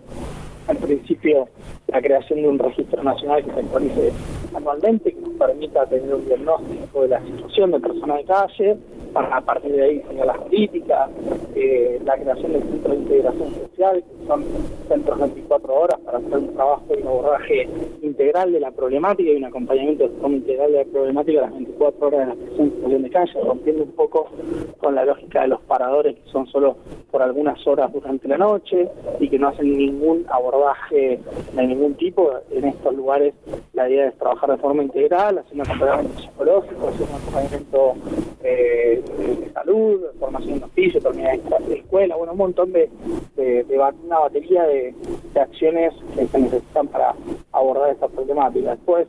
Al 0.66 0.76
principio, 0.78 1.48
la 1.88 2.00
creación 2.00 2.40
de 2.40 2.48
un 2.48 2.58
registro 2.58 3.02
nacional 3.02 3.44
que 3.44 3.52
se 3.52 3.60
actualice 3.60 4.12
anualmente, 4.54 5.12
que 5.12 5.20
nos 5.20 5.34
permita 5.34 5.84
tener 5.86 6.14
un 6.14 6.24
diagnóstico 6.24 7.02
de 7.02 7.08
la 7.08 7.20
situación 7.22 7.70
de 7.72 7.80
personas 7.80 8.18
de 8.18 8.24
calle, 8.24 8.76
para 9.12 9.36
a 9.36 9.40
partir 9.40 9.72
de 9.72 9.82
ahí 9.82 9.98
diseñar 9.98 10.26
las 10.26 10.38
políticas, 10.38 11.10
eh, 11.54 12.00
la 12.04 12.14
creación 12.14 12.52
del 12.52 12.62
centro 12.62 12.92
de 12.92 12.98
integración 12.98 13.54
social, 13.54 14.02
que 14.02 14.26
son 14.26 14.44
centros 14.88 15.20
24 15.20 15.74
horas 15.74 16.00
para 16.00 16.18
hacer 16.18 16.38
un 16.38 16.54
trabajo 16.54 16.84
y 16.90 17.02
un 17.02 17.08
abordaje 17.08 17.68
integral 18.02 18.52
de 18.52 18.60
la 18.60 18.70
problemática 18.72 19.30
y 19.30 19.36
un 19.36 19.44
acompañamiento 19.44 20.08
de 20.08 20.10
forma 20.16 20.36
integral 20.36 20.72
de 20.72 20.78
la 20.78 20.84
problemática 20.84 21.40
las 21.42 21.52
24 21.52 22.06
horas 22.06 22.20
de 22.20 22.26
la 22.26 22.32
en 22.32 22.70
situación 22.72 23.02
de 23.02 23.10
calle, 23.10 23.40
rompiendo 23.40 23.82
un 23.84 23.92
poco 23.92 24.30
con 24.78 24.94
la 24.94 25.04
lógica 25.04 25.42
de 25.42 25.48
los 25.48 25.60
paradores 25.62 26.16
que 26.16 26.30
son 26.30 26.46
solo 26.48 26.76
por 27.10 27.22
algunas 27.22 27.64
horas 27.66 27.92
durante 27.92 28.26
la 28.26 28.38
noche 28.38 28.88
y 29.20 29.28
que 29.28 29.38
no 29.38 29.48
hacen 29.48 29.76
ningún 29.76 30.26
abordaje 30.28 30.53
de 30.90 31.66
ningún 31.66 31.94
tipo. 31.94 32.30
En 32.50 32.64
estos 32.64 32.94
lugares 32.94 33.34
la 33.72 33.88
idea 33.88 34.08
es 34.08 34.18
trabajar 34.18 34.50
de 34.50 34.56
forma 34.58 34.82
integral, 34.82 35.38
hacer 35.38 35.54
un 35.54 35.60
acompañamiento 35.62 36.20
psicológico, 36.20 36.88
hacer 36.88 37.06
un 37.08 37.14
acompañamiento 37.14 37.94
eh, 38.42 39.02
de 39.40 39.52
salud, 39.52 40.00
formación 40.18 40.58
de 40.60 40.64
oficio, 40.64 41.00
terminar 41.00 41.38
de 41.40 41.74
escuela, 41.74 42.16
bueno, 42.16 42.32
un 42.32 42.38
montón 42.38 42.72
de, 42.72 42.90
de, 43.36 43.64
una 44.04 44.18
batería 44.18 44.64
de, 44.64 44.94
acciones 45.34 45.92
que 46.14 46.26
se 46.26 46.38
necesitan 46.38 46.86
para 46.88 47.14
abordar 47.52 47.90
esta 47.90 48.08
problemática. 48.08 48.70
Después, 48.70 49.08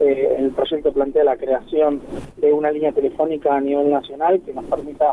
eh, 0.00 0.36
el 0.38 0.50
proyecto 0.50 0.92
plantea 0.92 1.22
la 1.24 1.36
creación 1.36 2.00
de 2.36 2.52
una 2.52 2.70
línea 2.70 2.92
telefónica 2.92 3.56
a 3.56 3.60
nivel 3.60 3.90
nacional 3.90 4.40
que 4.44 4.52
nos 4.52 4.64
permita 4.64 5.12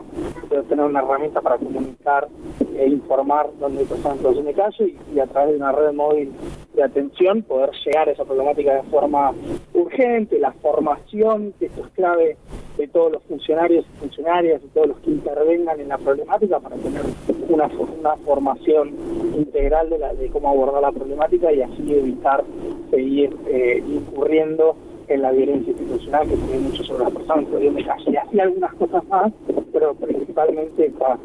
tener 0.67 0.85
una 0.85 1.01
herramienta 1.01 1.39
para 1.39 1.57
comunicar 1.57 2.27
e 2.75 2.87
informar 2.87 3.49
dónde 3.59 3.81
hay 3.81 3.85
personas 3.85 4.17
en 4.17 4.17
situación 4.17 4.45
de 4.45 4.53
calle 4.53 4.95
y, 5.13 5.19
a 5.19 5.27
través 5.27 5.51
de 5.51 5.57
una 5.57 5.71
red 5.71 5.93
móvil 5.93 6.31
de 6.73 6.83
atención 6.83 7.41
poder 7.43 7.71
llegar 7.85 8.07
a 8.07 8.11
esa 8.11 8.25
problemática 8.25 8.75
de 8.75 8.83
forma 8.83 9.33
urgente, 9.73 10.39
la 10.39 10.51
formación, 10.53 11.53
que 11.59 11.65
esto 11.65 11.85
es 11.85 11.91
clave 11.91 12.37
de 12.77 12.87
todos 12.87 13.11
los 13.11 13.23
funcionarios 13.23 13.85
y 13.85 13.99
funcionarias 13.99 14.61
y 14.63 14.67
todos 14.67 14.87
los 14.87 14.99
que 14.99 15.11
intervengan 15.11 15.79
en 15.79 15.89
la 15.89 15.97
problemática 15.97 16.59
para 16.59 16.75
tener 16.77 17.01
una, 17.49 17.69
una 17.99 18.15
formación 18.17 18.95
integral 19.35 19.89
de, 19.89 19.99
la, 19.99 20.13
de 20.13 20.29
cómo 20.29 20.49
abordar 20.49 20.81
la 20.81 20.91
problemática 20.91 21.51
y 21.51 21.61
así 21.61 21.93
evitar 21.93 22.43
seguir 22.89 23.35
eh, 23.47 23.83
incurriendo 23.85 24.75
en 25.13 25.21
la 25.21 25.31
violencia 25.31 25.71
institucional 25.71 26.27
que 26.27 26.35
tiene 26.35 26.59
mucho 26.59 26.83
sobre 26.83 27.03
las 27.03 27.13
personas 27.13 27.45
en 27.59 27.75
de 27.75 27.85
calle. 27.85 28.11
Y 28.11 28.15
así 28.15 28.39
algunas 28.39 28.73
cosas 28.75 29.03
más, 29.07 29.31
pero 29.73 29.93
principalmente 29.95 30.85
está, 30.87 31.17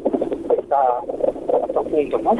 estos 1.69 1.87
puntos, 1.87 2.23
¿no? 2.23 2.33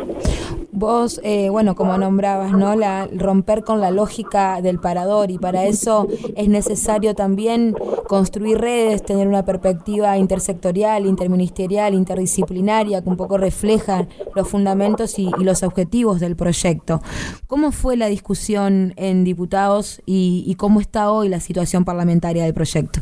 Vos, 0.79 1.23
eh, 1.25 1.49
bueno, 1.49 1.75
como 1.75 1.97
nombrabas, 1.97 2.53
¿no? 2.53 2.77
La, 2.77 3.09
romper 3.11 3.65
con 3.65 3.81
la 3.81 3.91
lógica 3.91 4.61
del 4.61 4.79
parador 4.79 5.31
y 5.31 5.39
para 5.39 5.65
eso 5.65 6.07
es 6.37 6.49
necesario 6.49 7.15
también 7.15 7.75
construir 8.07 8.59
redes, 8.59 9.03
tener 9.03 9.27
una 9.27 9.43
perspectiva 9.47 10.19
intersectorial, 10.19 11.07
interministerial, 11.07 11.95
interdisciplinaria 11.95 13.01
que 13.01 13.09
un 13.09 13.17
poco 13.17 13.39
refleja 13.39 14.07
los 14.35 14.49
fundamentos 14.49 15.19
y, 15.19 15.31
los 15.39 15.63
objetivos 15.63 16.21
del 16.21 16.37
proyecto. 16.37 17.01
¿Cómo 17.47 17.73
fue 17.73 17.97
la 17.97 18.09
discusión 18.09 18.93
en 18.97 19.25
diputados 19.25 20.03
y, 20.05 20.45
y 20.47 20.57
cómo 20.57 20.81
está 20.81 21.11
hoy 21.11 21.31
la 21.31 21.36
situación 21.41 21.85
parlamentaria 21.85 22.45
del 22.45 22.55
proyecto? 22.55 23.01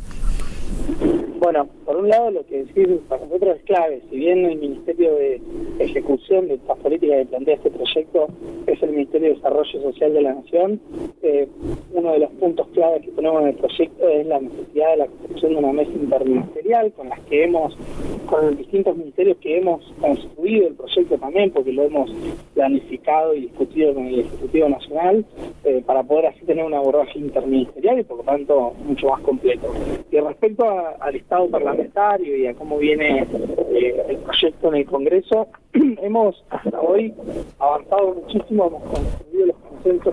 Bueno, 1.44 1.68
por 1.84 1.96
un 1.96 2.08
lado 2.08 2.30
lo 2.30 2.46
que 2.46 2.64
decir 2.64 3.00
para 3.06 3.22
nosotros 3.22 3.56
es 3.58 3.62
clave, 3.64 4.00
si 4.08 4.16
bien 4.16 4.46
el 4.46 4.56
Ministerio 4.56 5.14
de 5.14 5.42
Ejecución 5.78 6.48
de 6.48 6.54
estas 6.54 6.78
políticas 6.78 7.18
que 7.18 7.26
plantea 7.26 7.54
este 7.56 7.70
proyecto 7.70 8.28
es 8.66 8.82
el 8.82 8.92
Ministerio 8.92 9.28
de 9.28 9.34
Desarrollo 9.34 9.82
Social 9.82 10.14
de 10.14 10.22
la 10.22 10.32
Nación, 10.32 10.80
eh, 11.22 11.46
uno 11.92 12.12
de 12.12 12.20
los 12.20 12.30
puntos 12.32 12.66
claves 12.68 13.02
que 13.02 13.10
ponemos 13.10 13.42
en 13.42 13.48
el 13.48 13.54
proyecto 13.56 14.08
es 14.08 14.26
la 14.26 14.40
necesidad 14.40 14.90
de 14.92 14.96
la 14.96 15.06
construcción 15.06 15.52
de 15.52 15.58
una 15.58 15.72
mesa 15.72 15.92
interministerial 15.92 16.92
con 16.92 17.08
las 17.10 17.20
que 17.20 17.44
hemos, 17.44 17.76
con 18.24 18.46
los 18.46 18.56
distintos 18.56 18.96
ministerios 18.96 19.36
que 19.36 19.58
hemos 19.58 19.84
construido 20.00 20.68
el 20.68 20.74
proyecto 20.76 21.18
también, 21.18 21.50
porque 21.50 21.72
lo 21.72 21.82
hemos 21.82 22.10
planificado 22.54 23.34
y 23.34 23.42
discutido 23.42 23.92
con 23.92 24.06
el 24.06 24.20
Ejecutivo 24.20 24.70
Nacional, 24.70 25.26
eh, 25.64 25.82
para 25.86 26.02
poder 26.02 26.26
así 26.26 26.44
tener 26.44 26.64
un 26.64 26.74
abordaje 26.74 27.18
interministerial 27.18 27.98
y 27.98 28.04
por 28.04 28.18
lo 28.18 28.24
tanto 28.24 28.74
mucho 28.84 29.08
más 29.08 29.20
completo. 29.20 29.72
Y 30.10 30.20
respecto 30.20 30.66
al 31.00 31.16
Estado 31.16 31.48
parlamentario 31.48 32.36
y 32.36 32.46
a 32.46 32.54
cómo 32.54 32.78
viene 32.78 33.26
eh, 33.72 34.04
el 34.08 34.16
proyecto 34.18 34.68
en 34.68 34.74
el 34.74 34.86
Congreso, 34.86 35.48
hemos 35.72 36.44
hasta 36.50 36.80
hoy 36.80 37.14
avanzado 37.58 38.14
muchísimo, 38.14 38.66
hemos 38.66 38.82
construido 38.82 39.46
los 39.46 39.56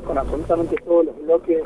con 0.05 0.17
absolutamente 0.17 0.75
todos 0.85 1.05
los 1.05 1.21
bloques 1.23 1.63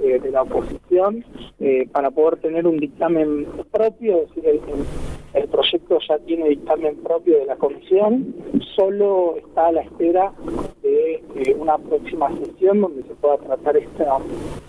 eh, 0.00 0.20
de 0.20 0.30
la 0.30 0.42
oposición 0.42 1.24
eh, 1.58 1.88
para 1.90 2.12
poder 2.12 2.38
tener 2.38 2.64
un 2.64 2.78
dictamen 2.78 3.44
propio, 3.72 4.22
es 4.22 4.34
decir, 4.34 4.60
el, 5.34 5.48
proyecto 5.48 5.98
ya 6.08 6.18
tiene 6.20 6.48
dictamen 6.48 6.96
propio 6.98 7.38
de 7.38 7.46
la 7.46 7.56
comisión, 7.56 8.34
solo 8.76 9.36
está 9.36 9.66
a 9.66 9.72
la 9.72 9.82
espera 9.82 10.32
de 10.82 11.56
una 11.58 11.76
próxima 11.78 12.28
sesión 12.38 12.80
donde 12.80 13.02
se 13.02 13.14
pueda 13.14 13.36
tratar 13.38 13.76
esta, 13.76 14.18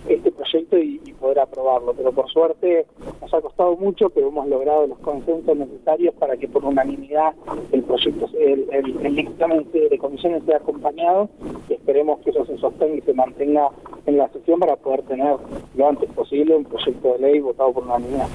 este 0.08 0.32
proyecto 0.32 0.78
y, 0.78 0.98
poder 1.20 1.38
aprobarlo. 1.38 1.94
Pero 1.94 2.10
por 2.10 2.28
suerte 2.30 2.84
nos 3.20 3.32
ha 3.32 3.40
costado 3.40 3.76
mucho, 3.76 4.10
pero 4.10 4.28
hemos 4.28 4.48
logrado 4.48 4.88
los 4.88 4.98
consensos 4.98 5.56
necesarios 5.56 6.12
para 6.16 6.36
que 6.36 6.48
por 6.48 6.64
unanimidad 6.64 7.34
el 7.70 7.82
proyecto, 7.84 8.28
el, 8.40 8.66
el, 8.72 9.14
dictamen 9.14 9.70
de 9.72 9.98
comisiones 9.98 10.42
sea 10.44 10.56
acompañado 10.56 11.28
y 11.68 11.74
esperemos 11.74 12.18
que 12.20 12.30
eso 12.30 12.44
se 12.44 12.58
sostenga 12.58 12.71
y 12.96 13.00
se 13.00 13.14
mantenga 13.14 13.68
en 14.06 14.18
la 14.18 14.28
sesión 14.28 14.58
para 14.58 14.76
poder 14.76 15.02
tener 15.02 15.36
lo 15.76 15.88
antes 15.88 16.10
posible 16.10 16.56
un 16.56 16.64
proyecto 16.64 17.12
de 17.12 17.18
ley 17.18 17.40
votado 17.40 17.72
por 17.72 17.84
unanimidad 17.84 18.28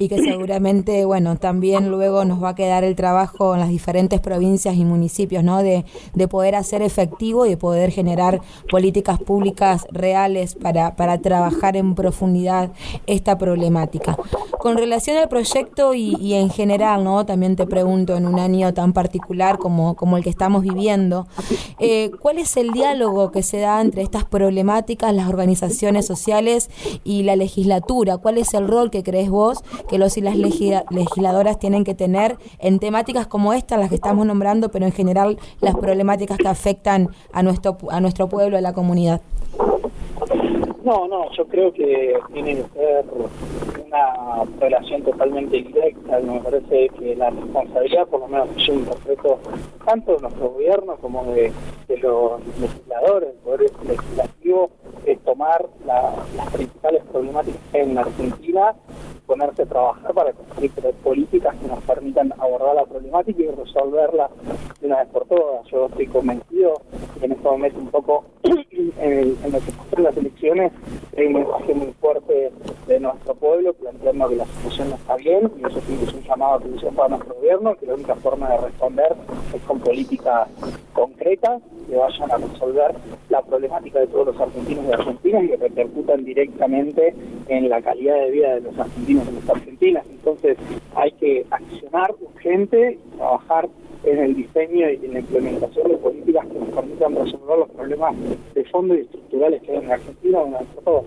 y 0.00 0.08
que 0.08 0.18
seguramente, 0.18 1.04
bueno, 1.04 1.36
también 1.36 1.90
luego 1.90 2.24
nos 2.24 2.42
va 2.42 2.50
a 2.50 2.54
quedar 2.54 2.84
el 2.84 2.96
trabajo 2.96 3.52
en 3.52 3.60
las 3.60 3.68
diferentes 3.68 4.18
provincias 4.18 4.76
y 4.76 4.84
municipios, 4.86 5.44
¿no? 5.44 5.62
De, 5.62 5.84
de 6.14 6.26
poder 6.26 6.54
hacer 6.54 6.80
efectivo 6.80 7.44
y 7.44 7.50
de 7.50 7.56
poder 7.58 7.90
generar 7.90 8.40
políticas 8.70 9.20
públicas 9.20 9.86
reales 9.92 10.54
para, 10.54 10.96
para 10.96 11.18
trabajar 11.18 11.76
en 11.76 11.94
profundidad 11.94 12.72
esta 13.06 13.36
problemática. 13.36 14.16
Con 14.58 14.78
relación 14.78 15.18
al 15.18 15.28
proyecto 15.28 15.92
y, 15.92 16.16
y, 16.18 16.32
en 16.32 16.48
general, 16.48 17.04
¿no? 17.04 17.26
También 17.26 17.56
te 17.56 17.66
pregunto, 17.66 18.16
en 18.16 18.26
un 18.26 18.38
año 18.38 18.72
tan 18.72 18.94
particular 18.94 19.58
como, 19.58 19.96
como 19.96 20.16
el 20.16 20.24
que 20.24 20.30
estamos 20.30 20.62
viviendo, 20.62 21.26
eh, 21.78 22.10
¿cuál 22.20 22.38
es 22.38 22.56
el 22.56 22.70
diálogo 22.70 23.32
que 23.32 23.42
se 23.42 23.58
da 23.58 23.79
entre 23.80 24.02
estas 24.02 24.24
problemáticas, 24.24 25.14
las 25.14 25.28
organizaciones 25.28 26.06
sociales 26.06 26.70
y 27.04 27.22
la 27.22 27.36
legislatura? 27.36 28.18
¿Cuál 28.18 28.38
es 28.38 28.54
el 28.54 28.68
rol 28.68 28.90
que 28.90 29.02
crees 29.02 29.30
vos 29.30 29.62
que 29.88 29.98
los 29.98 30.16
y 30.16 30.20
las 30.20 30.36
legisladoras 30.36 31.58
tienen 31.58 31.84
que 31.84 31.94
tener 31.94 32.36
en 32.58 32.78
temáticas 32.78 33.26
como 33.26 33.52
esta, 33.52 33.76
las 33.76 33.88
que 33.88 33.94
estamos 33.94 34.26
nombrando, 34.26 34.70
pero 34.70 34.86
en 34.86 34.92
general 34.92 35.38
las 35.60 35.74
problemáticas 35.76 36.38
que 36.38 36.48
afectan 36.48 37.08
a 37.32 37.42
nuestro, 37.42 37.78
a 37.90 38.00
nuestro 38.00 38.28
pueblo, 38.28 38.56
a 38.56 38.60
la 38.60 38.72
comunidad? 38.72 39.20
No, 40.84 41.06
no, 41.06 41.30
yo 41.36 41.46
creo 41.46 41.72
que 41.72 42.14
tiene 42.32 42.56
que 42.56 42.62
ser 42.62 43.04
una 43.90 44.44
relación 44.60 45.02
totalmente 45.02 45.62
directa. 45.62 46.20
Me 46.20 46.40
parece 46.40 46.88
que 46.90 47.16
la 47.16 47.30
responsabilidad, 47.30 48.06
por 48.06 48.20
lo 48.20 48.28
menos 48.28 48.48
yo 48.56 48.74
interpreto, 48.74 49.38
tanto 49.84 50.14
de 50.14 50.22
nuestro 50.22 50.50
gobierno 50.50 50.96
como 50.96 51.24
de, 51.32 51.52
los 52.02 52.40
legisladores, 52.60 53.28
del 53.28 53.38
Poder 53.38 53.70
Legislativo, 53.86 54.70
es 55.06 55.18
tomar 55.20 55.66
las 55.86 56.50
principales 56.52 57.02
problemáticas 57.10 57.60
en 57.72 57.98
Argentina 57.98 58.74
ponerse 59.30 59.62
a 59.62 59.66
trabajar 59.66 60.12
para 60.12 60.32
construir 60.32 60.72
políticas 61.04 61.54
que 61.54 61.68
nos 61.68 61.78
permitan 61.84 62.32
abordar 62.36 62.74
la 62.74 62.84
problemática 62.84 63.40
y 63.40 63.46
resolverla 63.46 64.28
de 64.80 64.86
una 64.88 64.98
vez 64.98 65.08
por 65.10 65.24
todas. 65.26 65.64
Yo 65.68 65.86
estoy 65.86 66.08
convencido 66.08 66.82
que 67.16 67.26
en 67.26 67.32
este 67.32 67.48
momento 67.48 67.78
un 67.78 67.90
poco 67.92 68.24
en, 68.42 69.36
lo 69.52 69.60
que 69.60 69.70
pasó 69.70 70.02
las 70.02 70.16
elecciones 70.16 70.72
hay 71.16 71.26
un 71.26 71.34
mensaje 71.34 71.74
muy 71.74 71.92
fuerte 72.00 72.50
de 72.88 73.00
nuestro 73.00 73.34
pueblo 73.36 73.72
planteando 73.74 74.28
que 74.30 74.36
la 74.36 74.46
situación 74.46 74.90
no 74.90 74.96
está 74.96 75.14
bien 75.14 75.52
y 75.58 75.64
eso 75.64 75.78
es 75.78 76.12
un 76.12 76.22
llamado 76.22 76.52
a 76.54 76.56
atención 76.56 76.94
para 76.96 77.08
nuestro 77.10 77.34
gobierno, 77.34 77.76
que 77.76 77.86
la 77.86 77.94
única 77.94 78.16
forma 78.16 78.48
de 78.48 78.56
responder 78.56 79.14
es 79.54 79.62
con 79.62 79.78
políticas 79.78 80.48
concretas 80.92 81.62
que 81.88 81.96
vayan 81.96 82.32
a 82.32 82.36
resolver 82.36 82.94
la 83.28 83.42
problemática 83.42 84.00
de 84.00 84.08
todos 84.08 84.26
los 84.26 84.40
argentinos 84.40 84.86
y 84.90 84.92
argentinas 84.92 85.44
y 85.44 85.48
que 85.48 85.56
repercutan 85.56 86.24
directamente 86.24 87.14
en 87.48 87.68
la 87.68 87.80
calidad 87.80 88.16
de 88.20 88.30
vida 88.30 88.54
de 88.54 88.60
los 88.62 88.78
argentinos 88.78 89.28
y 89.30 89.34
las 89.34 89.50
argentinas. 89.50 90.04
Entonces 90.10 90.56
hay 90.94 91.12
que 91.12 91.46
accionar 91.50 92.14
urgente, 92.20 92.98
trabajar 93.16 93.68
en 94.04 94.18
el 94.18 94.34
diseño 94.34 94.90
y 94.90 95.04
en 95.04 95.12
la 95.12 95.20
implementación 95.20 95.88
de 95.88 95.96
políticas 95.98 96.46
que 96.46 96.58
nos 96.58 96.68
permitan 96.70 97.14
resolver 97.14 97.58
los 97.58 97.70
problemas 97.70 98.14
de 98.54 98.64
fondo 98.66 98.94
y 98.94 99.00
estructurales 99.00 99.62
que 99.62 99.72
hay 99.72 99.78
en 99.78 99.92
Argentina 99.92 100.38
todo. 100.84 101.04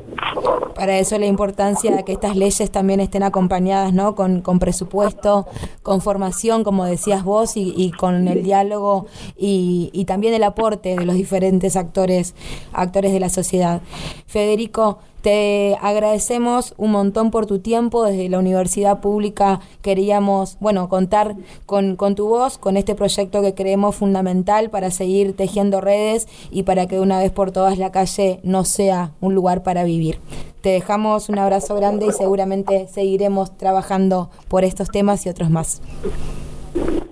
Para 0.75 0.97
eso 0.99 1.17
la 1.17 1.25
importancia 1.25 1.95
de 1.95 2.03
que 2.03 2.13
estas 2.13 2.35
leyes 2.35 2.71
también 2.71 2.99
estén 2.99 3.23
acompañadas 3.23 3.93
¿no? 3.93 4.15
con, 4.15 4.41
con 4.41 4.59
presupuesto, 4.59 5.47
con 5.81 6.01
formación, 6.01 6.63
como 6.63 6.85
decías 6.85 7.23
vos, 7.23 7.57
y, 7.57 7.73
y 7.75 7.91
con 7.91 8.27
el 8.27 8.43
diálogo 8.43 9.07
y, 9.37 9.89
y, 9.93 10.05
también 10.05 10.33
el 10.33 10.43
aporte 10.43 10.95
de 10.95 11.05
los 11.05 11.15
diferentes 11.15 11.75
actores, 11.75 12.35
actores 12.73 13.13
de 13.13 13.19
la 13.19 13.29
sociedad. 13.29 13.81
Federico, 14.27 14.99
te 15.23 15.77
agradecemos 15.81 16.73
un 16.77 16.91
montón 16.91 17.31
por 17.31 17.45
tu 17.45 17.59
tiempo. 17.59 18.03
Desde 18.03 18.27
la 18.27 18.39
Universidad 18.39 18.99
Pública 18.99 19.61
queríamos, 19.81 20.57
bueno, 20.59 20.89
contar 20.89 21.37
con, 21.65 21.95
con 21.95 22.15
tu 22.15 22.27
voz, 22.27 22.57
con 22.57 22.75
este 22.75 22.93
proyecto 22.93 23.41
que 23.41 23.55
creemos 23.55 23.95
fundamental 23.95 24.69
para 24.69 24.91
seguir 24.91 25.33
tejiendo 25.33 25.79
redes 25.79 26.27
y 26.51 26.63
para 26.63 26.87
que 26.87 26.99
una 26.99 27.19
vez 27.19 27.31
por 27.31 27.51
todas 27.51 27.77
la 27.77 27.91
calle 27.91 28.41
no 28.43 28.65
sea 28.65 29.13
un 29.21 29.33
lugar 29.33 29.63
para 29.63 29.85
vivir. 29.85 30.19
Te 30.61 30.69
dejamos 30.69 31.29
un 31.29 31.39
abrazo 31.39 31.73
grande 31.75 32.07
y 32.07 32.11
seguramente 32.11 32.89
seguiremos 32.93 33.57
trabajando 33.57 34.29
por 34.49 34.65
estos 34.65 34.89
temas 34.89 35.25
y 35.25 35.29
otros 35.29 35.49
más. 35.49 35.81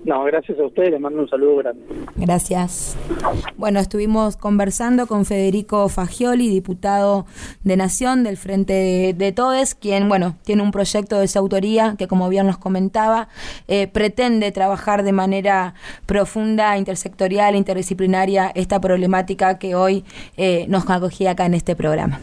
No, 0.03 0.23
gracias 0.23 0.57
a 0.59 0.65
ustedes, 0.65 0.91
les 0.91 0.99
mando 0.99 1.21
un 1.21 1.29
saludo 1.29 1.57
grande. 1.57 1.83
Gracias. 2.15 2.97
Bueno, 3.55 3.79
estuvimos 3.79 4.35
conversando 4.35 5.05
con 5.05 5.25
Federico 5.25 5.87
Fagioli, 5.89 6.49
diputado 6.49 7.25
de 7.63 7.77
Nación 7.77 8.23
del 8.23 8.37
Frente 8.37 9.13
de, 9.15 9.31
Todes, 9.31 9.75
quien, 9.75 10.09
bueno, 10.09 10.37
tiene 10.43 10.63
un 10.63 10.71
proyecto 10.71 11.19
de 11.19 11.27
su 11.27 11.37
autoría 11.37 11.95
que, 11.97 12.07
como 12.07 12.29
bien 12.29 12.47
nos 12.47 12.57
comentaba, 12.57 13.29
eh, 13.67 13.87
pretende 13.87 14.51
trabajar 14.51 15.03
de 15.03 15.11
manera 15.11 15.75
profunda, 16.07 16.77
intersectorial, 16.77 17.55
interdisciplinaria 17.55 18.51
esta 18.55 18.81
problemática 18.81 19.59
que 19.59 19.75
hoy 19.75 20.03
eh, 20.35 20.65
nos 20.67 20.89
acogía 20.89 21.31
acá 21.31 21.45
en 21.45 21.53
este 21.53 21.75
programa. 21.75 22.19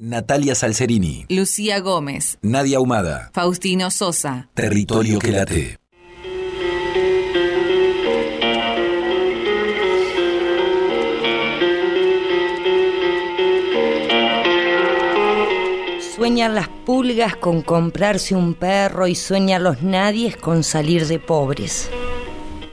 Natalia 0.00 0.54
Salcerini, 0.54 1.26
Lucía 1.28 1.80
Gómez, 1.80 2.38
Nadia 2.40 2.78
Humada, 2.78 3.30
Faustino 3.32 3.90
Sosa, 3.90 4.48
Territorio 4.54 5.18
que 5.18 5.32
late. 5.32 5.78
Sueñan 16.28 16.54
las 16.54 16.68
pulgas 16.68 17.36
con 17.36 17.62
comprarse 17.62 18.36
un 18.36 18.52
perro 18.52 19.06
y 19.06 19.14
sueñan 19.14 19.62
los 19.62 19.80
nadies 19.80 20.36
con 20.36 20.62
salir 20.62 21.06
de 21.06 21.18
pobres. 21.18 21.88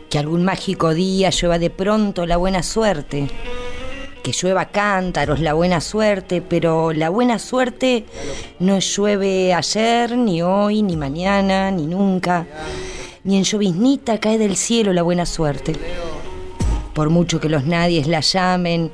Que 0.09 0.19
algún 0.19 0.43
mágico 0.43 0.93
día 0.93 1.29
llueva 1.29 1.57
de 1.57 1.69
pronto 1.69 2.25
la 2.25 2.35
buena 2.35 2.63
suerte. 2.63 3.29
Que 4.21 4.33
llueva 4.33 4.71
cántaros 4.71 5.39
la 5.39 5.53
buena 5.53 5.79
suerte, 5.79 6.41
pero 6.41 6.91
la 6.91 7.07
buena 7.07 7.39
suerte 7.39 8.03
no 8.59 8.79
llueve 8.79 9.53
ayer, 9.53 10.17
ni 10.17 10.41
hoy, 10.41 10.81
ni 10.81 10.97
mañana, 10.97 11.71
ni 11.71 11.87
nunca. 11.87 12.45
Ni 13.23 13.37
en 13.37 13.45
lloviznita 13.45 14.19
cae 14.19 14.37
del 14.37 14.57
cielo 14.57 14.91
la 14.91 15.01
buena 15.01 15.25
suerte 15.25 15.71
por 16.95 17.09
mucho 17.09 17.41
que 17.41 17.49
los 17.49 17.65
nadies 17.65 18.07
la 18.07 18.21
llamen, 18.21 18.89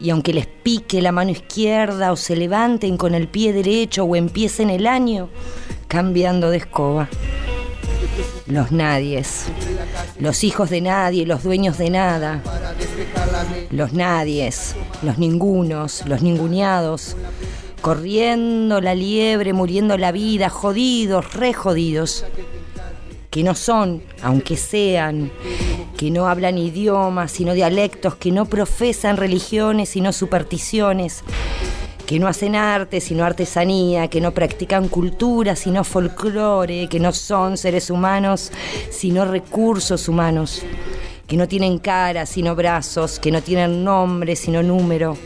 y 0.00 0.08
aunque 0.08 0.32
les 0.32 0.46
pique 0.46 1.02
la 1.02 1.12
mano 1.12 1.30
izquierda 1.30 2.10
o 2.10 2.16
se 2.16 2.34
levanten 2.34 2.96
con 2.96 3.14
el 3.14 3.28
pie 3.28 3.52
derecho 3.52 4.04
o 4.04 4.16
empiecen 4.16 4.70
el 4.70 4.86
año 4.86 5.28
cambiando 5.86 6.48
de 6.48 6.56
escoba. 6.56 7.10
Los 8.46 8.72
nadies, 8.72 9.48
los 10.18 10.44
hijos 10.44 10.70
de 10.70 10.80
nadie, 10.80 11.26
los 11.26 11.42
dueños 11.42 11.76
de 11.76 11.90
nada, 11.90 12.42
los 13.70 13.92
nadies, 13.92 14.74
los 15.02 15.18
ningunos, 15.18 16.04
los 16.06 16.22
ninguneados, 16.22 17.16
corriendo 17.82 18.80
la 18.80 18.94
liebre, 18.94 19.52
muriendo 19.52 19.98
la 19.98 20.10
vida, 20.10 20.48
jodidos, 20.48 21.34
re 21.34 21.52
jodidos 21.52 22.24
que 23.32 23.42
no 23.42 23.54
son, 23.54 24.02
aunque 24.22 24.58
sean, 24.58 25.32
que 25.96 26.10
no 26.10 26.28
hablan 26.28 26.58
idiomas, 26.58 27.32
sino 27.32 27.54
dialectos, 27.54 28.14
que 28.16 28.30
no 28.30 28.44
profesan 28.44 29.16
religiones, 29.16 29.88
sino 29.88 30.12
supersticiones, 30.12 31.24
que 32.04 32.18
no 32.18 32.28
hacen 32.28 32.56
arte, 32.56 33.00
sino 33.00 33.24
artesanía, 33.24 34.08
que 34.08 34.20
no 34.20 34.32
practican 34.32 34.88
cultura, 34.88 35.56
sino 35.56 35.82
folclore, 35.82 36.90
que 36.90 37.00
no 37.00 37.10
son 37.14 37.56
seres 37.56 37.88
humanos, 37.88 38.52
sino 38.90 39.24
recursos 39.24 40.08
humanos, 40.08 40.62
que 41.26 41.38
no 41.38 41.48
tienen 41.48 41.78
cara, 41.78 42.26
sino 42.26 42.54
brazos, 42.54 43.18
que 43.18 43.30
no 43.30 43.40
tienen 43.40 43.82
nombre, 43.82 44.36
sino 44.36 44.62
número, 44.62 45.16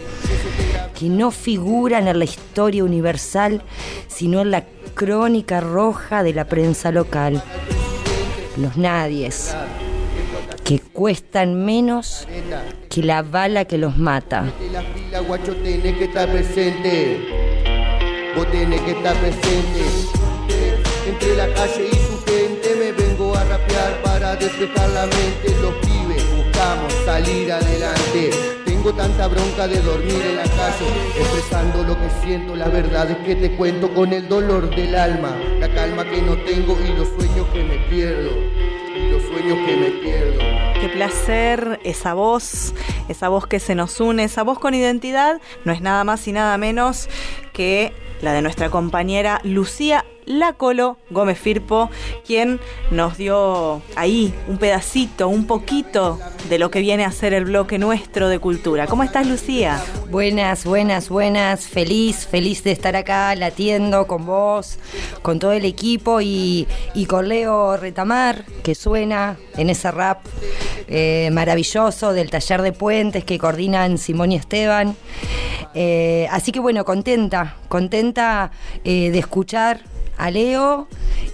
que 0.96 1.06
no 1.06 1.32
figuran 1.32 2.06
en 2.06 2.20
la 2.20 2.24
historia 2.24 2.84
universal, 2.84 3.62
sino 4.06 4.42
en 4.42 4.52
la 4.52 4.64
crónica 4.94 5.60
roja 5.60 6.22
de 6.22 6.34
la 6.34 6.44
prensa 6.44 6.92
local 6.92 7.42
los 8.56 8.76
nadies, 8.76 9.54
que 10.64 10.80
cuestan 10.80 11.64
menos 11.64 12.26
que 12.90 13.02
la 13.02 13.22
bala 13.22 13.64
que 13.64 13.78
los 13.78 13.96
mata. 13.96 14.44
Entre 21.08 21.36
la 21.36 21.46
calle 21.54 21.88
y 21.90 21.94
su 21.94 22.24
gente 22.26 22.74
me 22.78 22.92
vengo 22.92 23.34
a 23.36 23.44
rapear 23.44 24.02
para 24.02 24.34
despejar 24.36 24.88
la 24.90 25.06
mente. 25.06 25.54
Los 25.62 25.74
pibes 25.74 26.24
buscamos 26.36 26.92
salir 27.04 27.52
adelante 27.52 28.65
tanta 28.92 29.26
bronca 29.26 29.66
de 29.66 29.80
dormir 29.80 30.22
en 30.22 30.36
la 30.36 30.42
calle, 30.42 30.86
expresando 31.18 31.82
lo 31.82 31.98
que 31.98 32.08
siento, 32.22 32.54
la 32.54 32.68
verdad 32.68 33.10
es 33.10 33.16
que 33.18 33.34
te 33.34 33.56
cuento 33.56 33.92
con 33.92 34.12
el 34.12 34.28
dolor 34.28 34.74
del 34.74 34.94
alma, 34.94 35.36
la 35.58 35.68
calma 35.74 36.04
que 36.04 36.22
no 36.22 36.36
tengo 36.38 36.76
y 36.80 36.96
los 36.96 37.08
sueños 37.08 37.46
que 37.52 37.64
me 37.64 37.78
pierdo, 37.88 38.30
y 38.96 39.10
los 39.10 39.22
sueños 39.22 39.58
que 39.66 39.76
me 39.76 39.90
pierdo. 40.02 40.40
Qué 40.80 40.88
placer 40.90 41.80
esa 41.84 42.14
voz, 42.14 42.74
esa 43.08 43.28
voz 43.28 43.46
que 43.46 43.60
se 43.60 43.74
nos 43.74 44.00
une, 44.00 44.24
esa 44.24 44.42
voz 44.42 44.58
con 44.58 44.74
identidad, 44.74 45.40
no 45.64 45.72
es 45.72 45.80
nada 45.80 46.04
más 46.04 46.26
y 46.28 46.32
nada 46.32 46.56
menos 46.58 47.08
que 47.56 47.94
la 48.20 48.34
de 48.34 48.42
nuestra 48.42 48.68
compañera 48.68 49.40
Lucía 49.42 50.04
la 50.26 50.54
Colo 50.54 50.98
Gómez 51.08 51.38
Firpo, 51.38 51.88
quien 52.26 52.60
nos 52.90 53.16
dio 53.16 53.80
ahí 53.94 54.34
un 54.48 54.58
pedacito, 54.58 55.28
un 55.28 55.46
poquito 55.46 56.18
de 56.48 56.58
lo 56.58 56.70
que 56.70 56.80
viene 56.80 57.04
a 57.04 57.12
ser 57.12 57.32
el 57.32 57.44
bloque 57.44 57.78
nuestro 57.78 58.28
de 58.28 58.40
cultura. 58.40 58.88
¿Cómo 58.88 59.04
estás, 59.04 59.26
Lucía? 59.26 59.80
Buenas, 60.10 60.64
buenas, 60.64 61.08
buenas. 61.08 61.68
Feliz, 61.68 62.26
feliz 62.26 62.64
de 62.64 62.72
estar 62.72 62.96
acá 62.96 63.34
latiendo 63.36 64.08
con 64.08 64.26
vos, 64.26 64.78
con 65.22 65.38
todo 65.38 65.52
el 65.52 65.64
equipo 65.64 66.20
y, 66.20 66.66
con 67.08 67.28
Leo 67.28 67.76
Retamar, 67.76 68.44
que 68.64 68.74
suena 68.74 69.36
en 69.56 69.70
ese 69.70 69.92
rap 69.92 70.26
eh, 70.88 71.30
maravilloso 71.32 72.12
del 72.12 72.30
taller 72.30 72.62
de 72.62 72.72
puentes 72.72 73.24
que 73.24 73.38
coordinan 73.38 73.96
Simón 73.96 74.32
y 74.32 74.36
Esteban. 74.36 74.96
Eh, 75.78 76.26
así 76.30 76.52
que 76.52 76.58
bueno, 76.58 76.84
contenta, 76.84 77.45
contenta 77.68 78.50
eh, 78.84 79.10
de 79.10 79.18
escuchar 79.18 79.80
a 80.18 80.30
Leo 80.30 80.88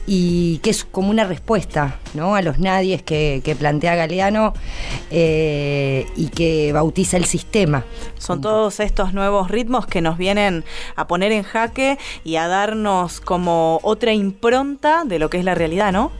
y 0.06 0.58
que 0.58 0.70
es 0.70 0.84
como 0.84 1.10
una 1.10 1.24
respuesta 1.24 1.98
¿no? 2.14 2.34
a 2.34 2.42
los 2.42 2.58
nadies 2.58 3.02
que, 3.02 3.56
plantea 3.58 3.94
Galeano 3.94 4.54
eh, 5.10 6.06
y 6.16 6.28
que 6.28 6.72
bautiza 6.72 7.16
el 7.16 7.24
sistema. 7.24 7.84
Son 8.18 8.40
todos 8.40 8.80
estos 8.80 9.14
nuevos 9.14 9.50
ritmos 9.50 9.86
que 9.86 10.00
nos 10.00 10.18
vienen 10.18 10.64
a 10.96 11.06
poner 11.06 11.32
en 11.32 11.42
jaque 11.42 11.98
y 12.24 12.36
a 12.36 12.48
darnos 12.48 13.20
como 13.20 13.78
otra 13.82 14.12
impronta 14.12 15.04
de 15.04 15.18
lo 15.18 15.30
que 15.30 15.38
es 15.38 15.44
la 15.44 15.54
realidad, 15.54 15.92
¿no? 15.92 16.10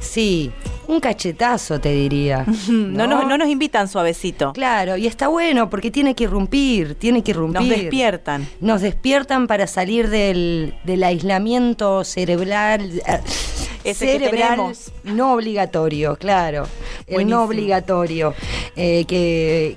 Sí, 0.00 0.52
un 0.88 1.00
cachetazo, 1.00 1.80
te 1.80 1.90
diría. 1.90 2.44
¿no? 2.68 3.06
No, 3.06 3.38
nos 3.38 3.48
invitan 3.48 3.88
suavecito. 3.88 4.52
Claro, 4.52 4.96
y 4.96 5.06
está 5.06 5.28
bueno 5.28 5.70
porque 5.70 5.90
tiene 5.90 6.14
que 6.14 6.24
irrumpir, 6.24 6.94
tiene 6.94 7.22
que 7.22 7.32
irrumpir. 7.32 7.60
Nos 7.60 7.68
despiertan. 7.70 8.48
Nos 8.60 8.80
despiertan 8.82 9.46
para 9.46 9.66
salir 9.66 10.08
del, 10.08 10.74
del 10.84 11.02
aislamiento 11.04 12.04
cerebral. 12.04 13.02
Eh, 13.84 13.94
cerebral 13.94 14.74
no 15.04 15.34
obligatorio, 15.34 16.16
claro. 16.16 16.66
El 17.06 17.28
no 17.28 17.44
obligatorio. 17.44 18.34
Eh, 18.76 19.04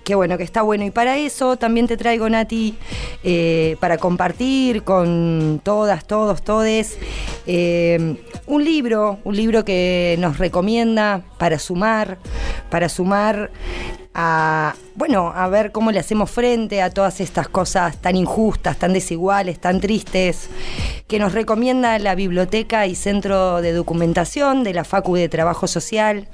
que, 0.04 0.16
bueno, 0.16 0.38
que 0.38 0.44
está 0.44 0.62
bueno. 0.62 0.86
Y 0.86 0.92
para 0.92 1.18
eso 1.18 1.58
también 1.58 1.88
te 1.88 1.98
traigo, 1.98 2.30
Nati, 2.30 2.76
eh, 3.24 3.78
para 3.80 3.98
compartir 3.98 4.84
con 4.84 5.62
todas, 5.64 6.06
todos, 6.06 6.42
todes, 6.44 6.98
un 7.46 8.64
libro, 8.64 9.20
un 9.24 9.36
libro 9.36 9.64
que 9.64 10.16
nos 10.20 10.38
recomienda 10.38 11.22
para 11.38 11.60
sumar, 11.60 12.18
para 12.70 12.90
sumar 12.90 13.52
a, 14.20 14.74
bueno, 14.96 15.32
a 15.36 15.48
ver 15.48 15.72
cómo 15.72 15.92
le 15.92 16.00
hacemos 16.00 16.32
frente 16.32 16.82
a 16.82 16.90
todas 16.90 17.22
estas 17.22 17.48
cosas 17.48 17.98
tan 17.98 18.16
injustas, 18.16 18.78
tan 18.78 18.92
desiguales, 18.92 19.60
tan 19.60 19.80
tristes, 19.80 20.50
que 21.08 21.20
nos 21.20 21.34
recomienda 21.34 22.00
la 22.00 22.16
Biblioteca 22.16 22.88
y 22.88 22.96
Centro 22.96 23.62
de 23.62 23.74
Documentación 23.74 24.64
de 24.64 24.74
la 24.74 24.84
Facu 24.84 25.17
de 25.18 25.30
Trabajo 25.30 25.68
Social, 25.68 26.28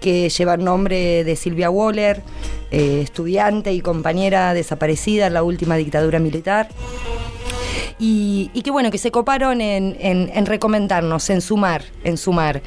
que 0.00 0.28
lleva 0.28 0.54
el 0.54 0.64
nombre 0.64 1.24
de 1.24 1.36
Silvia 1.36 1.70
Waller, 1.70 2.22
eh, 2.70 3.00
estudiante 3.02 3.72
y 3.72 3.80
compañera 3.80 4.52
desaparecida 4.52 5.26
en 5.26 5.34
la 5.34 5.42
última 5.42 5.76
dictadura 5.76 6.18
militar 6.18 6.68
y, 7.98 8.50
y 8.52 8.62
que 8.62 8.70
bueno, 8.70 8.90
que 8.90 8.98
se 8.98 9.10
coparon 9.10 9.60
en, 9.60 9.96
en, 10.00 10.46
recomendarnos, 10.46 11.30
en 11.30 11.40
sumar, 11.40 11.84
en 12.02 12.16
sumar 12.16 12.62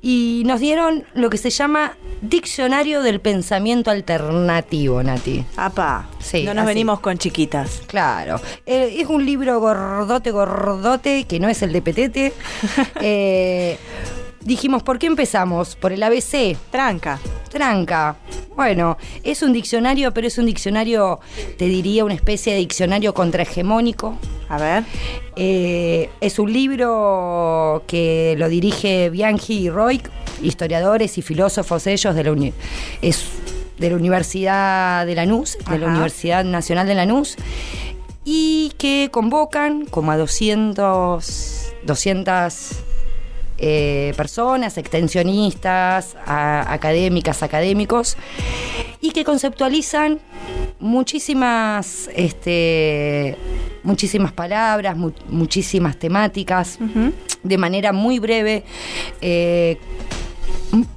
y 0.00 0.42
nos 0.46 0.60
dieron 0.60 1.04
lo 1.14 1.30
que 1.30 1.38
se 1.38 1.50
llama 1.50 1.96
Diccionario 2.22 3.02
del 3.02 3.20
Pensamiento 3.20 3.90
Alternativo, 3.90 5.02
Nati. 5.02 5.44
Apa, 5.56 6.08
sí, 6.20 6.44
no 6.44 6.54
nos 6.54 6.66
venimos 6.66 7.00
con 7.00 7.18
chiquitas. 7.18 7.82
Claro, 7.86 8.40
eh, 8.66 8.96
es 8.98 9.08
un 9.08 9.26
libro 9.26 9.58
gordote, 9.58 10.30
gordote, 10.30 11.24
que 11.24 11.40
no 11.40 11.48
es 11.48 11.62
el 11.62 11.72
de 11.72 11.82
Petete. 11.82 12.32
eh, 13.00 13.78
dijimos, 14.48 14.82
¿por 14.82 14.98
qué 14.98 15.06
empezamos? 15.06 15.76
Por 15.76 15.92
el 15.92 16.02
ABC. 16.02 16.56
Tranca. 16.70 17.20
Tranca. 17.50 18.16
Bueno, 18.56 18.96
es 19.22 19.42
un 19.42 19.52
diccionario, 19.52 20.12
pero 20.12 20.26
es 20.26 20.38
un 20.38 20.46
diccionario, 20.46 21.20
te 21.56 21.66
diría, 21.66 22.04
una 22.04 22.14
especie 22.14 22.54
de 22.54 22.58
diccionario 22.58 23.14
contrahegemónico. 23.14 24.18
A 24.48 24.58
ver. 24.58 24.84
Eh, 25.36 26.08
es 26.20 26.38
un 26.38 26.52
libro 26.52 27.84
que 27.86 28.34
lo 28.38 28.48
dirige 28.48 29.10
Bianchi 29.10 29.60
y 29.60 29.70
Roy, 29.70 30.00
historiadores 30.42 31.18
y 31.18 31.22
filósofos 31.22 31.86
ellos 31.86 32.14
de 32.14 32.24
la 32.24 32.52
es 33.02 33.24
de 33.78 33.90
la 33.90 33.96
Universidad 33.96 35.06
de 35.06 35.14
Lanús, 35.14 35.56
de 35.70 35.78
la 35.78 35.86
Universidad 35.86 36.44
Nacional 36.44 36.88
de 36.88 36.96
Lanús, 36.96 37.36
y 38.24 38.72
que 38.76 39.08
convocan 39.12 39.86
como 39.86 40.10
a 40.10 40.16
200, 40.16 41.74
200 41.84 42.87
eh, 43.58 44.12
personas, 44.16 44.78
extensionistas, 44.78 46.16
académicas, 46.26 47.42
académicos, 47.42 48.16
y 49.00 49.10
que 49.10 49.24
conceptualizan 49.24 50.20
muchísimas, 50.80 52.08
este, 52.14 53.36
muchísimas 53.82 54.32
palabras, 54.32 54.96
muchísimas 55.28 55.98
temáticas, 55.98 56.78
de 57.42 57.58
manera 57.58 57.92
muy 57.92 58.18
breve. 58.18 58.64
Eh, 59.20 59.78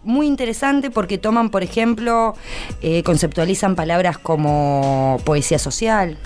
muy 0.03 0.27
interesante 0.27 0.91
porque 0.91 1.17
toman, 1.17 1.49
por 1.49 1.63
ejemplo, 1.63 2.35
eh, 2.81 3.03
conceptualizan 3.03 3.75
palabras 3.75 4.17
como 4.17 5.17
poesía 5.23 5.59
social, 5.59 6.17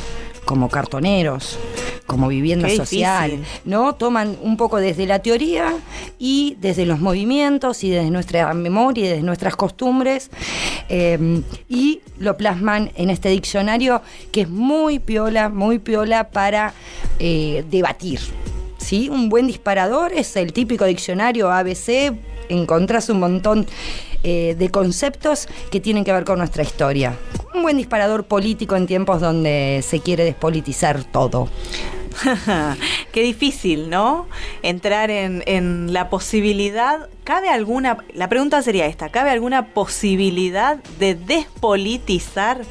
como 0.46 0.70
cartoneros, 0.70 1.58
como 2.06 2.28
vivienda 2.28 2.70
social, 2.70 3.44
¿no? 3.66 3.96
Toman 3.96 4.38
un 4.42 4.58
poco 4.58 4.78
desde 4.78 5.08
la 5.08 5.20
teoría 5.20 5.74
y 6.20 6.56
desde 6.62 6.86
los 6.86 7.00
movimientos 7.00 7.84
y 7.84 7.90
desde 7.90 8.12
nuestra 8.12 8.54
memoria 8.54 9.06
y 9.06 9.08
desde 9.10 9.24
nuestras 9.24 9.56
costumbres 9.56 10.30
eh, 10.88 11.42
y 11.68 12.02
lo 12.20 12.38
plasman 12.38 12.92
en 12.96 13.10
este 13.10 13.30
diccionario 13.30 14.02
que 14.32 14.42
es 14.42 14.50
muy 14.50 15.00
piola, 15.00 15.50
muy 15.50 15.80
piola 15.80 16.30
para 16.30 16.74
eh, 17.20 17.66
debatir. 17.70 18.20
¿sí? 18.78 19.10
Un 19.10 19.30
buen 19.30 19.48
disparador 19.48 20.14
es 20.14 20.36
el 20.36 20.54
típico 20.54 20.86
diccionario 20.86 21.52
ABC, 21.52 22.14
encontrás 22.50 23.10
un 23.10 23.20
montón 23.20 23.66
eh, 24.28 24.56
de 24.58 24.72
conceptos 24.72 25.48
que 25.70 25.80
tienen 25.80 26.04
que 26.04 26.12
ver 26.12 26.24
con 26.26 26.40
nuestra 26.40 26.64
historia. 26.64 27.16
Un 27.54 27.62
buen 27.62 27.78
disparador 27.78 28.24
político 28.24 28.76
en 28.76 28.88
tiempos 28.88 29.22
donde 29.22 29.84
se 29.88 30.00
quiere 30.00 30.24
despolitizar 30.24 31.04
todo. 31.04 31.48
Qué 33.12 33.22
difícil, 33.22 33.92
¿no? 33.92 34.26
Entrar 34.64 35.12
en, 35.12 35.44
en, 35.46 35.94
la 35.94 36.10
posibilidad. 36.10 37.08
¿Cabe 37.24 37.50
alguna.? 37.50 38.00
La 38.16 38.28
pregunta 38.28 38.64
sería 38.64 38.88
esta: 38.88 39.10
¿cabe 39.10 39.30
alguna 39.30 39.74
posibilidad 39.76 40.78
de 40.98 41.14
despolitizar 41.14 42.62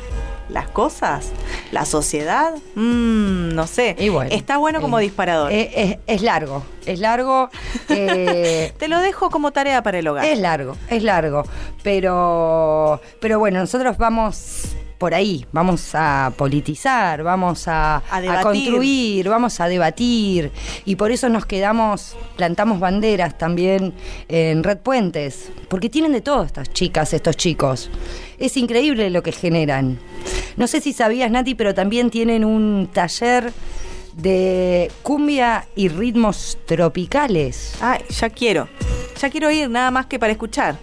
las 0.54 0.68
cosas, 0.68 1.32
la 1.72 1.84
sociedad, 1.84 2.54
mm, 2.76 3.54
no 3.54 3.66
sé. 3.66 3.96
Está 4.30 4.56
bueno 4.56 4.80
como 4.80 5.00
eh, 5.00 5.02
disparador. 5.02 5.52
Eh, 5.52 5.98
es, 6.06 6.22
largo, 6.22 6.64
es 6.86 7.00
largo. 7.00 7.50
Eh, 7.88 8.72
Te 8.78 8.88
lo 8.88 9.00
dejo 9.00 9.30
como 9.30 9.50
tarea 9.50 9.82
para 9.82 9.98
el 9.98 10.06
hogar. 10.06 10.24
Es 10.24 10.38
largo, 10.38 10.76
es 10.88 11.02
largo. 11.02 11.42
Pero, 11.82 13.00
pero 13.20 13.40
bueno, 13.40 13.58
nosotros 13.58 13.98
vamos 13.98 14.76
por 14.98 15.14
ahí, 15.14 15.46
vamos 15.52 15.90
a 15.94 16.32
politizar, 16.36 17.22
vamos 17.22 17.68
a, 17.68 18.02
a, 18.10 18.42
construir, 18.42 19.28
vamos 19.28 19.60
a 19.60 19.68
debatir 19.68 20.50
y 20.84 20.96
por 20.96 21.10
eso 21.10 21.28
nos 21.28 21.46
quedamos, 21.46 22.16
plantamos 22.36 22.80
banderas 22.80 23.36
también 23.36 23.92
en 24.28 24.62
Red 24.62 24.78
Puentes, 24.78 25.50
porque 25.68 25.90
tienen 25.90 26.12
de 26.12 26.20
todo 26.20 26.44
estas 26.44 26.72
chicas, 26.72 27.12
estos 27.12 27.36
chicos. 27.36 27.90
Es 28.38 28.56
increíble 28.56 29.10
lo 29.10 29.22
que 29.22 29.32
generan. 29.32 29.98
No 30.56 30.66
sé 30.66 30.80
si 30.80 30.92
sabías, 30.92 31.30
Nati, 31.30 31.54
pero 31.54 31.74
también 31.74 32.10
tienen 32.10 32.44
un 32.44 32.88
taller 32.92 33.52
de 34.16 34.90
cumbia 35.02 35.66
y 35.74 35.88
ritmos 35.88 36.58
tropicales. 36.66 37.74
Ay, 37.80 38.00
ya 38.08 38.30
quiero. 38.30 38.68
Ya 39.20 39.30
quiero 39.30 39.50
ir, 39.50 39.70
nada 39.70 39.90
más 39.90 40.06
que 40.06 40.18
para 40.18 40.32
escuchar. 40.32 40.76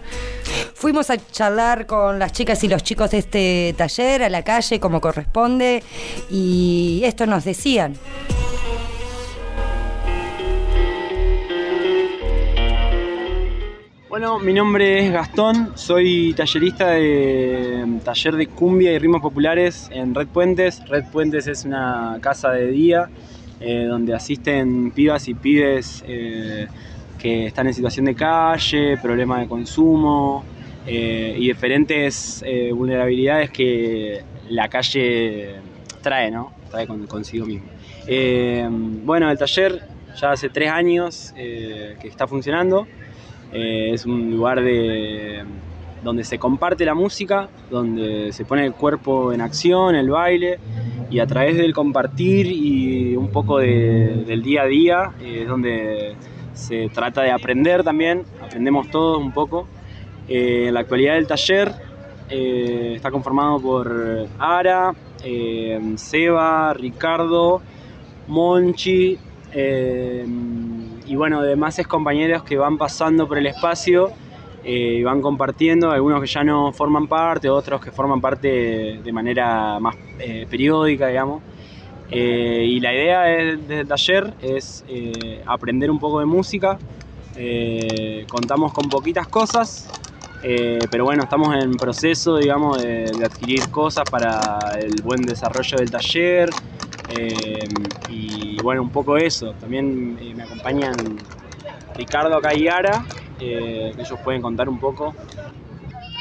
Fuimos 0.74 1.10
a 1.10 1.16
charlar 1.16 1.86
con 1.86 2.18
las 2.18 2.32
chicas 2.32 2.62
y 2.64 2.68
los 2.68 2.82
chicos 2.82 3.10
de 3.10 3.18
este 3.18 3.74
taller 3.76 4.22
a 4.24 4.28
la 4.28 4.42
calle 4.42 4.80
como 4.80 5.00
corresponde 5.00 5.82
y 6.30 7.02
esto 7.04 7.26
nos 7.26 7.44
decían. 7.44 7.94
Bueno, 14.08 14.38
mi 14.38 14.52
nombre 14.52 15.06
es 15.06 15.10
Gastón, 15.12 15.72
soy 15.74 16.34
tallerista 16.34 16.90
de 16.90 18.00
taller 18.04 18.36
de 18.36 18.46
cumbia 18.46 18.92
y 18.92 18.98
ritmos 18.98 19.22
populares 19.22 19.88
en 19.90 20.14
Red 20.14 20.28
Puentes. 20.28 20.86
Red 20.86 21.04
Puentes 21.10 21.46
es 21.46 21.64
una 21.64 22.18
casa 22.20 22.50
de 22.50 22.66
día 22.66 23.08
eh, 23.60 23.86
donde 23.88 24.14
asisten 24.14 24.90
pibas 24.90 25.28
y 25.28 25.34
pibes 25.34 26.04
eh, 26.06 26.66
que 27.22 27.46
están 27.46 27.68
en 27.68 27.74
situación 27.74 28.06
de 28.06 28.14
calle, 28.14 28.96
problemas 28.98 29.40
de 29.40 29.48
consumo 29.48 30.44
eh, 30.86 31.36
y 31.38 31.48
diferentes 31.48 32.44
vulnerabilidades 32.74 33.50
que 33.50 34.24
la 34.48 34.68
calle 34.68 35.60
trae, 36.02 36.30
¿no? 36.30 36.52
Trae 36.70 36.86
consigo 36.86 37.46
mismo. 37.46 37.68
bueno, 39.04 39.30
el 39.30 39.38
taller 39.38 39.82
ya 40.20 40.32
hace 40.32 40.48
tres 40.48 40.70
años 40.70 41.32
que 41.36 42.08
está 42.08 42.26
funcionando. 42.26 42.86
Eh, 43.52 43.90
es 43.92 44.06
un 44.06 44.30
lugar 44.30 44.62
de, 44.62 45.44
donde 46.02 46.24
se 46.24 46.38
comparte 46.38 46.84
la 46.86 46.94
música, 46.94 47.48
donde 47.70 48.32
se 48.32 48.44
pone 48.46 48.64
el 48.64 48.72
cuerpo 48.72 49.32
en 49.32 49.42
acción, 49.42 49.94
el 49.94 50.08
baile, 50.08 50.58
y 51.10 51.18
a 51.20 51.26
través 51.26 51.58
del 51.58 51.74
compartir 51.74 52.46
y 52.46 53.14
un 53.14 53.28
poco 53.28 53.58
del 53.58 54.42
día 54.42 54.62
a 54.62 54.66
día 54.66 55.12
eh, 55.20 55.40
es 55.42 55.48
donde 55.48 56.14
se 56.54 56.88
trata 56.88 57.22
de 57.22 57.30
aprender 57.30 57.82
también, 57.82 58.24
aprendemos 58.42 58.90
todos 58.90 59.18
un 59.18 59.32
poco. 59.32 59.66
Eh, 60.28 60.70
la 60.72 60.80
actualidad 60.80 61.16
el 61.16 61.26
taller 61.26 61.72
está 62.30 63.10
conformado 63.10 63.60
por 63.60 64.26
Ara, 64.38 64.94
Seba, 65.96 66.72
Ricardo, 66.72 67.60
Monchi, 68.26 69.18
y 71.06 71.14
bueno, 71.14 71.42
demás 71.42 71.78
compañeros 71.86 72.42
que 72.42 72.56
van 72.56 72.78
pasando 72.78 73.28
por 73.28 73.36
el 73.36 73.46
espacio 73.46 74.12
eh, 74.64 74.96
y 75.00 75.02
van 75.02 75.20
compartiendo, 75.20 75.90
algunos 75.90 76.20
que 76.20 76.26
ya 76.26 76.44
no 76.44 76.72
forman 76.72 77.08
parte, 77.08 77.48
otros 77.48 77.80
que 77.80 77.90
forman 77.90 78.20
parte 78.20 79.00
de 79.02 79.12
manera 79.12 79.80
más 79.80 79.96
eh, 80.18 80.46
periódica, 80.48 81.08
digamos. 81.08 81.42
Eh, 82.10 82.66
y 82.68 82.80
la 82.80 82.92
idea 82.92 83.22
del 83.22 83.86
taller 83.88 84.34
es 84.42 84.84
aprender 85.46 85.90
un 85.90 85.98
poco 85.98 86.20
de 86.20 86.26
música. 86.26 86.78
contamos 88.28 88.72
con 88.72 88.88
poquitas 88.88 89.28
cosas, 89.28 89.88
pero 90.42 91.04
bueno, 91.04 91.22
estamos 91.22 91.54
en 91.54 91.72
proceso, 91.72 92.36
digamos, 92.36 92.82
de, 92.82 93.10
adquirir 93.24 93.70
cosas 93.70 94.04
para 94.10 94.58
el 94.78 95.00
buen 95.02 95.22
desarrollo 95.22 95.78
del 95.78 95.90
taller, 95.90 96.50
eh, 97.14 97.68
y 98.08 98.60
bueno, 98.62 98.82
un 98.82 98.90
poco 98.90 99.16
eso. 99.16 99.52
También 99.60 100.18
eh, 100.20 100.32
me 100.34 100.44
acompañan 100.44 100.94
Ricardo 101.94 102.36
acá 102.36 102.54
y 102.54 102.68
Ara, 102.68 103.04
eh, 103.40 103.92
ellos 103.96 104.18
pueden 104.24 104.40
contar 104.40 104.68
un 104.68 104.78
poco. 104.78 105.14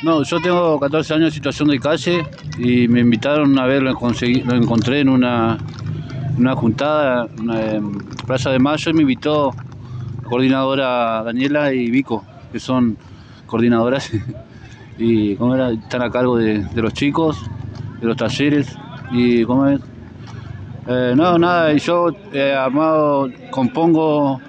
No, 0.04 0.24
yo 0.24 0.39
tengo 0.39 0.80
14 0.80 1.14
años 1.14 1.26
de 1.26 1.32
situación 1.32 1.70
de 1.70 1.80
calle 1.80 2.26
y 2.58 2.88
me 2.88 3.02
invitaron 3.02 3.58
a 3.60 3.68
ver, 3.68 3.84
lo, 3.84 3.91
encontré 3.91 5.02
en 5.02 5.10
una, 5.10 5.60
una 6.39 6.56
juntada 6.56 7.28
en 7.38 7.99
Plaza 8.26 8.49
de 8.49 8.58
Mayo 8.58 8.89
y 8.89 8.93
me 8.95 9.02
invitó 9.04 9.54
la 10.24 10.30
coordinadora 10.30 11.22
Daniela 11.22 11.72
y 11.72 11.91
Vico, 11.91 12.26
que 12.52 12.60
son 12.60 12.97
coordinadoras 13.45 14.10
y 14.97 15.34
están 15.34 16.02
a 16.02 16.10
cargo 16.10 16.36
de, 16.36 16.64
de 16.64 16.82
los 16.82 16.93
chicos, 16.93 17.38
de 17.99 18.08
los 18.08 18.18
talleres 18.18 18.76
y 19.12 19.45
¿cómo 19.45 19.68
es? 19.68 19.82
Eh, 20.88 21.14
no, 21.16 21.38
nada, 21.38 21.72
yo 21.74 22.10
he 22.34 22.38
eh, 22.49 22.56
armado, 22.56 23.30
compongo, 23.52 24.41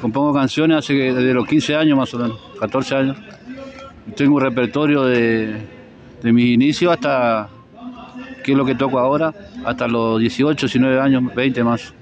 compongo 0.00 0.32
canciones 0.32 0.78
hace 0.78 0.92
desde 0.94 1.34
los 1.34 1.44
15 1.48 1.74
años 1.74 1.98
más 1.98 2.14
o 2.14 2.18
menos, 2.18 2.38
14 2.60 2.94
años. 2.94 3.16
Tengo 4.14 4.36
un 4.36 4.42
repertorio 4.42 5.04
de, 5.04 5.66
de 6.22 6.32
mis 6.32 6.46
inicios 6.46 6.92
hasta, 6.92 7.48
qué 8.42 8.52
es 8.52 8.58
lo 8.58 8.64
que 8.64 8.74
toco 8.74 8.98
ahora, 8.98 9.32
hasta 9.64 9.88
los 9.88 10.20
18, 10.20 10.66
19 10.66 11.00
años, 11.00 11.34
20 11.34 11.64
más. 11.64 11.94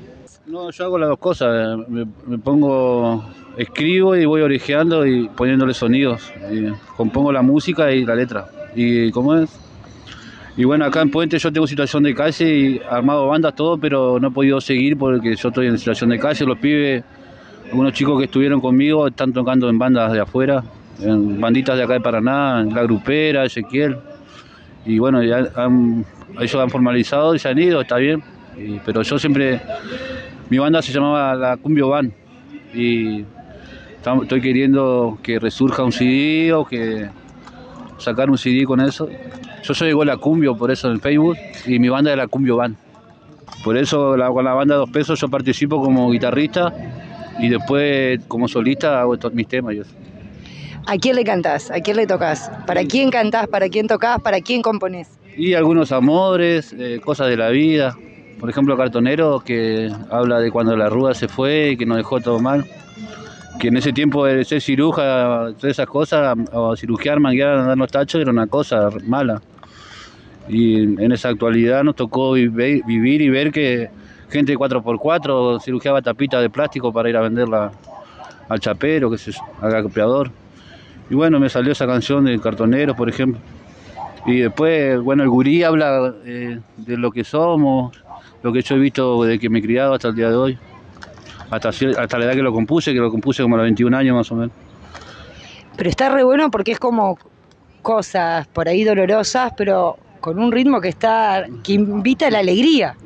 No, 0.46 0.70
yo 0.70 0.84
hago 0.84 0.98
las 0.98 1.10
dos 1.10 1.18
cosas, 1.18 1.78
me, 1.88 2.38
pongo, 2.38 3.22
escribo 3.56 4.16
y 4.16 4.24
voy 4.24 4.40
orejeando 4.40 5.06
y 5.06 5.28
poniéndole 5.28 5.74
sonidos. 5.74 6.32
compongo 6.96 7.32
la 7.32 7.42
música 7.42 7.92
y 7.92 8.04
la 8.04 8.14
letra. 8.14 8.46
¿Y 8.74 9.10
cómo 9.10 9.34
es? 9.34 9.50
Y 10.56 10.64
bueno, 10.64 10.86
acá 10.86 11.02
en 11.02 11.10
Puente 11.10 11.38
yo 11.38 11.52
tengo 11.52 11.66
situación 11.66 12.02
de 12.02 12.14
calle 12.14 12.48
y 12.48 12.80
armado 12.90 13.28
bandas, 13.28 13.54
todo, 13.54 13.78
pero 13.78 14.18
no 14.18 14.28
he 14.28 14.30
podido 14.30 14.60
seguir 14.60 14.96
porque 14.96 15.36
yo 15.36 15.48
estoy 15.48 15.66
en 15.66 15.78
situación 15.78 16.10
de 16.10 16.18
calle. 16.18 16.44
Los 16.46 16.58
pibes, 16.58 17.04
algunos 17.70 17.92
chicos 17.92 18.18
que 18.18 18.24
estuvieron 18.24 18.60
conmigo 18.60 19.06
están 19.06 19.32
tocando 19.32 19.68
en 19.68 19.78
bandas 19.78 20.12
de 20.12 20.20
afuera, 20.20 20.64
banditas 20.98 21.76
de 21.76 21.84
acá 21.84 21.94
de 21.94 22.00
Paraná, 22.00 22.64
La 22.64 22.82
Grupera, 22.82 23.44
Ezequiel. 23.44 23.96
Y 24.84 24.98
bueno, 24.98 25.22
ya 25.22 25.50
ellos 26.40 26.54
han 26.54 26.70
formalizado 26.70 27.34
y 27.34 27.38
se 27.38 27.48
han 27.48 27.58
ido, 27.58 27.80
está 27.80 27.96
bien. 27.96 28.22
pero 28.84 29.02
yo 29.02 29.18
siempre, 29.18 29.60
mi 30.50 30.58
banda 30.58 30.82
se 30.82 30.92
llamaba 30.92 31.34
La 31.34 31.56
Cumbio 31.56 31.88
Van. 31.88 32.12
Y 32.74 33.24
estoy 34.22 34.40
queriendo 34.40 35.18
que 35.22 35.38
resurja 35.38 35.82
un 35.82 35.92
CD 35.92 36.52
o 36.52 36.64
que 36.64 37.08
sacar 37.98 38.30
un 38.30 38.38
CD 38.38 38.64
con 38.64 38.80
eso. 38.80 39.08
Yo 39.62 39.74
soy 39.74 39.90
igual 39.90 40.10
a 40.10 40.16
Cumbio, 40.16 40.56
por 40.56 40.70
eso 40.70 40.90
en 40.90 41.00
Facebook, 41.00 41.36
y 41.66 41.78
mi 41.78 41.88
banda 41.88 42.10
es 42.10 42.16
la 42.16 42.26
Cumbio 42.26 42.56
Band. 42.56 42.76
Por 43.64 43.76
eso 43.76 44.16
con 44.32 44.44
la 44.44 44.54
banda 44.54 44.76
Dos 44.76 44.90
Pesos 44.90 45.20
yo 45.20 45.28
participo 45.28 45.82
como 45.82 46.10
guitarrista 46.10 46.72
y 47.40 47.48
después 47.48 48.20
como 48.28 48.46
solista 48.48 49.00
hago 49.00 49.16
todos 49.16 49.34
mis 49.34 49.48
temas. 49.48 49.74
¿A 50.88 50.96
quién 50.96 51.16
le 51.16 51.24
cantás? 51.24 51.70
¿A 51.70 51.80
quién 51.80 51.98
le 51.98 52.06
tocas? 52.06 52.50
¿Para 52.66 52.82
quién 52.82 53.10
cantás? 53.10 53.46
¿Para 53.46 53.68
quién 53.68 53.86
tocas? 53.86 54.22
¿Para 54.22 54.40
quién 54.40 54.62
componés? 54.62 55.08
Y 55.36 55.52
algunos 55.52 55.92
amores, 55.92 56.74
eh, 56.78 56.98
cosas 57.04 57.28
de 57.28 57.36
la 57.36 57.50
vida. 57.50 57.94
Por 58.40 58.48
ejemplo, 58.48 58.74
Cartonero, 58.74 59.40
que 59.40 59.92
habla 60.10 60.40
de 60.40 60.50
cuando 60.50 60.74
la 60.76 60.88
ruda 60.88 61.12
se 61.12 61.28
fue 61.28 61.72
y 61.72 61.76
que 61.76 61.84
nos 61.84 61.98
dejó 61.98 62.20
todo 62.20 62.40
mal 62.40 62.64
que 63.58 63.68
en 63.68 63.76
ese 63.76 63.92
tiempo 63.92 64.24
de 64.24 64.44
ser 64.44 64.62
ciruja, 64.62 65.52
todas 65.58 65.72
esas 65.72 65.86
cosas, 65.86 66.36
o 66.52 66.76
cirugiar, 66.76 67.20
manguear, 67.20 67.58
andar 67.58 67.76
los 67.76 67.90
tachos, 67.90 68.20
era 68.20 68.30
una 68.30 68.46
cosa 68.46 68.88
mala. 69.04 69.42
Y 70.48 70.80
en 70.80 71.12
esa 71.12 71.28
actualidad 71.28 71.82
nos 71.84 71.96
tocó 71.96 72.32
vivir 72.32 73.20
y 73.20 73.28
ver 73.28 73.50
que 73.50 73.90
gente 74.30 74.52
de 74.52 74.58
4x4 74.58 75.60
cirugiaba 75.60 76.00
tapitas 76.00 76.40
de 76.40 76.48
plástico 76.48 76.92
para 76.92 77.10
ir 77.10 77.16
a 77.16 77.20
venderla 77.20 77.72
al 78.48 78.60
chapero, 78.60 79.10
que 79.10 79.18
se, 79.18 79.32
al 79.60 79.74
acopiador. 79.74 80.30
Y 81.10 81.14
bueno, 81.14 81.40
me 81.40 81.48
salió 81.48 81.72
esa 81.72 81.86
canción 81.86 82.24
de 82.24 82.38
Cartoneros, 82.38 82.96
por 82.96 83.08
ejemplo. 83.08 83.40
Y 84.26 84.40
después, 84.40 85.00
bueno, 85.00 85.22
el 85.22 85.30
gurí 85.30 85.62
habla 85.62 86.14
eh, 86.24 86.60
de 86.76 86.96
lo 86.96 87.10
que 87.10 87.24
somos, 87.24 88.02
lo 88.42 88.52
que 88.52 88.62
yo 88.62 88.74
he 88.74 88.78
visto 88.78 89.24
desde 89.24 89.38
que 89.38 89.48
me 89.48 89.60
he 89.60 89.62
criado 89.62 89.94
hasta 89.94 90.08
el 90.08 90.14
día 90.14 90.28
de 90.28 90.36
hoy. 90.36 90.58
Hasta, 91.50 91.70
hasta 91.70 92.18
la 92.18 92.26
edad 92.26 92.34
que 92.34 92.42
lo 92.42 92.52
compuse, 92.52 92.92
que 92.92 92.98
lo 92.98 93.10
compuse 93.10 93.42
como 93.42 93.54
a 93.54 93.58
los 93.58 93.64
21 93.64 93.96
años 93.96 94.16
más 94.16 94.30
o 94.30 94.34
menos. 94.34 94.52
Pero 95.76 95.88
está 95.88 96.10
re 96.10 96.24
bueno 96.24 96.50
porque 96.50 96.72
es 96.72 96.78
como 96.78 97.18
cosas 97.80 98.46
por 98.48 98.68
ahí 98.68 98.84
dolorosas, 98.84 99.52
pero 99.56 99.96
con 100.20 100.38
un 100.38 100.52
ritmo 100.52 100.80
que 100.80 100.88
está 100.88 101.46
que 101.62 101.72
invita 101.72 102.26
a 102.26 102.30
la 102.30 102.40
alegría. 102.40 102.96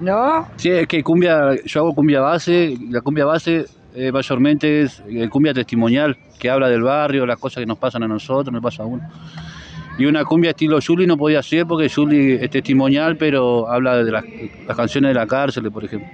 ¿No? 0.00 0.46
Sí, 0.56 0.70
es 0.70 0.86
que 0.86 1.02
cumbia, 1.02 1.56
yo 1.64 1.80
hago 1.80 1.94
cumbia 1.94 2.20
base, 2.20 2.76
la 2.90 3.00
cumbia 3.00 3.24
base 3.24 3.66
eh, 3.94 4.10
mayormente 4.10 4.82
es 4.82 5.02
eh, 5.08 5.28
cumbia 5.28 5.54
testimonial, 5.54 6.16
que 6.38 6.50
habla 6.50 6.68
del 6.68 6.82
barrio, 6.82 7.24
las 7.26 7.38
cosas 7.38 7.60
que 7.60 7.66
nos 7.66 7.78
pasan 7.78 8.02
a 8.02 8.08
nosotros, 8.08 8.52
nos 8.52 8.62
pasa 8.62 8.82
a 8.82 8.86
uno. 8.86 9.08
Y 9.96 10.06
una 10.06 10.24
cumbia 10.24 10.50
estilo 10.50 10.78
Juli 10.84 11.06
no 11.06 11.16
podía 11.16 11.40
ser 11.42 11.66
porque 11.66 11.88
Juli 11.88 12.32
es 12.32 12.50
testimonial, 12.50 13.16
pero 13.16 13.70
habla 13.70 14.02
de 14.02 14.10
las, 14.10 14.24
canciones 14.76 15.10
de 15.10 15.14
la 15.14 15.26
cárcel, 15.26 15.70
por 15.70 15.84
ejemplo. 15.84 16.08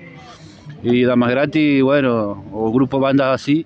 Y 0.82 1.04
Damas 1.04 1.30
Gratis, 1.30 1.82
bueno, 1.82 2.44
o 2.52 2.70
grupos 2.70 3.00
bandas 3.00 3.40
así, 3.40 3.64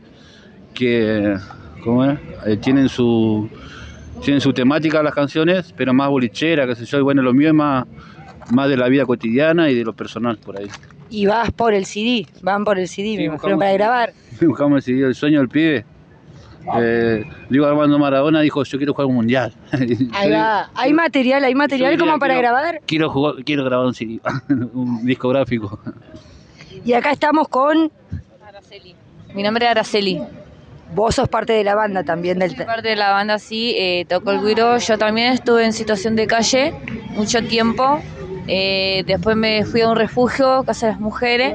que 0.73 1.37
¿cómo 1.83 2.05
es? 2.05 2.19
Eh, 2.47 2.57
tienen 2.59 2.89
su 2.89 3.49
tienen 4.23 4.41
su 4.41 4.53
temática 4.53 5.03
las 5.03 5.15
canciones, 5.15 5.75
pero 5.77 5.93
más 5.93 6.09
bolichera, 6.09 6.67
qué 6.67 6.77
sé 6.77 6.85
yo, 6.87 6.99
y 6.99 7.03
bueno, 7.03 7.21
lo 7.21 7.35
mío 7.35 7.49
es 7.49 7.55
más, 7.55 7.85
más 8.53 8.69
de 8.69 8.77
la 8.77 8.89
vida 8.89 9.05
cotidiana 9.05 9.69
y 9.71 9.75
de 9.75 9.85
lo 9.85 9.93
personal 9.93 10.39
por 10.39 10.59
ahí. 10.59 10.69
Y 11.11 11.27
vas 11.27 11.51
por 11.53 11.75
el 11.75 11.85
CD, 11.85 12.27
van 12.43 12.65
por 12.65 12.79
el 12.79 12.89
CD, 12.89 13.17
me 13.17 13.25
imagino, 13.25 13.59
para 13.59 13.73
grabar. 13.73 14.13
Buscamos 14.41 14.77
el 14.79 14.83
CD, 14.83 15.07
el 15.07 15.15
sueño 15.15 15.39
del 15.41 15.49
pibe. 15.49 15.85
Eh, 16.79 17.25
digo 17.51 17.67
Armando 17.67 17.99
Maradona 17.99 18.41
dijo 18.41 18.65
yo 18.65 18.79
quiero 18.79 18.95
jugar 18.95 19.07
un 19.07 19.17
mundial. 19.17 19.53
Ahí 20.13 20.31
va, 20.31 20.71
hay 20.75 20.95
material, 20.95 21.45
hay 21.45 21.55
material 21.55 21.99
como 21.99 22.19
para 22.19 22.37
grabar. 22.37 22.81
Quiero 22.87 23.11
jugar, 23.11 23.45
quiero 23.45 23.65
grabar 23.65 23.87
un 23.87 23.95
CD, 23.95 24.21
un 24.73 25.05
discográfico. 25.05 25.79
Y 26.85 26.93
acá 26.95 27.13
estamos 27.13 27.49
con 27.49 27.91
Araceli. 28.47 28.95
Mi 29.35 29.43
nombre 29.43 29.67
es 29.67 29.71
Araceli. 29.71 30.21
Vos 30.95 31.17
sos 31.17 31.29
parte 31.29 31.53
de 31.53 31.65
la 31.65 31.75
banda 31.75 32.05
también 32.05 32.39
del... 32.39 32.55
Soy 32.55 32.67
parte 32.67 32.89
de 32.89 32.97
la 32.97 33.11
banda, 33.11 33.39
sí, 33.39 33.75
eh, 33.77 34.05
toco 34.09 34.31
el 34.31 34.41
guiro. 34.41 34.79
Yo 34.79 34.97
también 34.97 35.33
estuve 35.33 35.65
en 35.65 35.73
situación 35.73 36.15
de 36.15 36.27
calle 36.27 36.73
mucho 37.17 37.43
tiempo. 37.43 38.01
Eh, 38.47 39.03
después 39.07 39.37
me 39.37 39.65
fui 39.65 39.81
a 39.83 39.89
un 39.89 39.97
refugio, 39.97 40.65
Casa 40.65 40.87
de 40.87 40.93
las 40.93 41.01
Mujeres. 41.01 41.55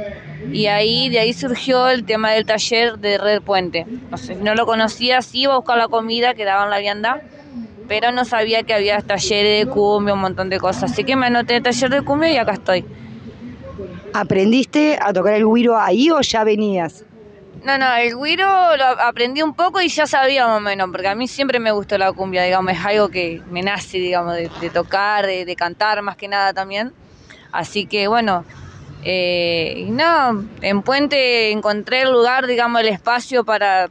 Y 0.51 0.67
ahí, 0.67 1.09
de 1.09 1.19
ahí 1.19 1.33
surgió 1.33 1.89
el 1.89 2.05
tema 2.05 2.31
del 2.31 2.45
taller 2.45 2.97
de 2.99 3.17
Red 3.17 3.41
Puente. 3.43 3.87
No, 4.11 4.17
sé, 4.17 4.35
no 4.37 4.55
lo 4.55 4.65
conocía, 4.65 5.21
sí 5.21 5.41
iba 5.41 5.53
a 5.53 5.57
buscar 5.57 5.77
la 5.77 5.87
comida 5.87 6.33
que 6.33 6.45
daban 6.45 6.71
la 6.71 6.79
vianda, 6.79 7.21
pero 7.87 8.11
no 8.11 8.25
sabía 8.25 8.63
que 8.63 8.73
había 8.73 9.01
talleres 9.01 9.59
de 9.61 9.67
cumbia, 9.67 10.13
un 10.15 10.21
montón 10.21 10.49
de 10.49 10.59
cosas. 10.59 10.91
Así 10.91 11.05
que 11.05 11.15
me 11.15 11.27
anoté 11.27 11.57
en 11.57 11.63
taller 11.63 11.89
de 11.91 12.01
cumbia 12.03 12.31
y 12.31 12.37
acá 12.37 12.53
estoy. 12.53 12.87
¿Aprendiste 14.13 14.97
a 15.01 15.13
tocar 15.13 15.33
el 15.33 15.45
güiro 15.45 15.77
ahí 15.77 16.09
o 16.11 16.21
ya 16.21 16.43
venías? 16.43 17.05
No, 17.63 17.77
no, 17.77 17.93
el 17.95 18.15
güiro 18.15 18.77
lo 18.77 18.85
aprendí 18.85 19.41
un 19.41 19.53
poco 19.53 19.81
y 19.81 19.89
ya 19.89 20.07
sabía 20.07 20.47
más 20.47 20.57
o 20.57 20.61
menos, 20.61 20.89
porque 20.91 21.09
a 21.09 21.15
mí 21.15 21.27
siempre 21.27 21.59
me 21.59 21.71
gustó 21.71 21.97
la 21.97 22.13
cumbia, 22.13 22.43
digamos, 22.43 22.71
es 22.71 22.85
algo 22.85 23.09
que 23.09 23.41
me 23.49 23.61
nace, 23.61 23.97
digamos, 23.97 24.35
de, 24.35 24.69
tocar, 24.69 25.25
de, 25.25 25.55
cantar 25.57 26.01
más 26.01 26.15
que 26.15 26.29
nada 26.29 26.53
también. 26.53 26.93
Así 27.51 27.85
que 27.85 28.07
bueno, 28.07 28.45
eh, 29.03 29.87
no, 29.89 30.45
en 30.61 30.81
Puente 30.83 31.51
encontré 31.51 32.01
el 32.01 32.11
lugar, 32.11 32.47
digamos, 32.47 32.81
el 32.81 32.87
espacio 32.87 33.43
para 33.43 33.89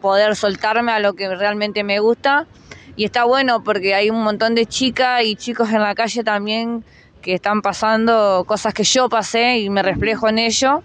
poder 0.00 0.36
soltarme 0.36 0.92
a 0.92 1.00
lo 1.00 1.14
que 1.14 1.34
realmente 1.34 1.82
me 1.82 1.98
gusta. 1.98 2.46
Y 2.94 3.04
está 3.04 3.24
bueno 3.24 3.64
porque 3.64 3.94
hay 3.94 4.10
un 4.10 4.22
montón 4.22 4.54
de 4.54 4.66
chicas 4.66 5.22
y 5.24 5.36
chicos 5.36 5.70
en 5.70 5.82
la 5.82 5.94
calle 5.94 6.22
también 6.22 6.84
que 7.22 7.34
están 7.34 7.62
pasando 7.62 8.44
cosas 8.46 8.74
que 8.74 8.84
yo 8.84 9.08
pasé 9.08 9.58
y 9.58 9.70
me 9.70 9.82
reflejo 9.82 10.28
en 10.28 10.38
ello. 10.38 10.82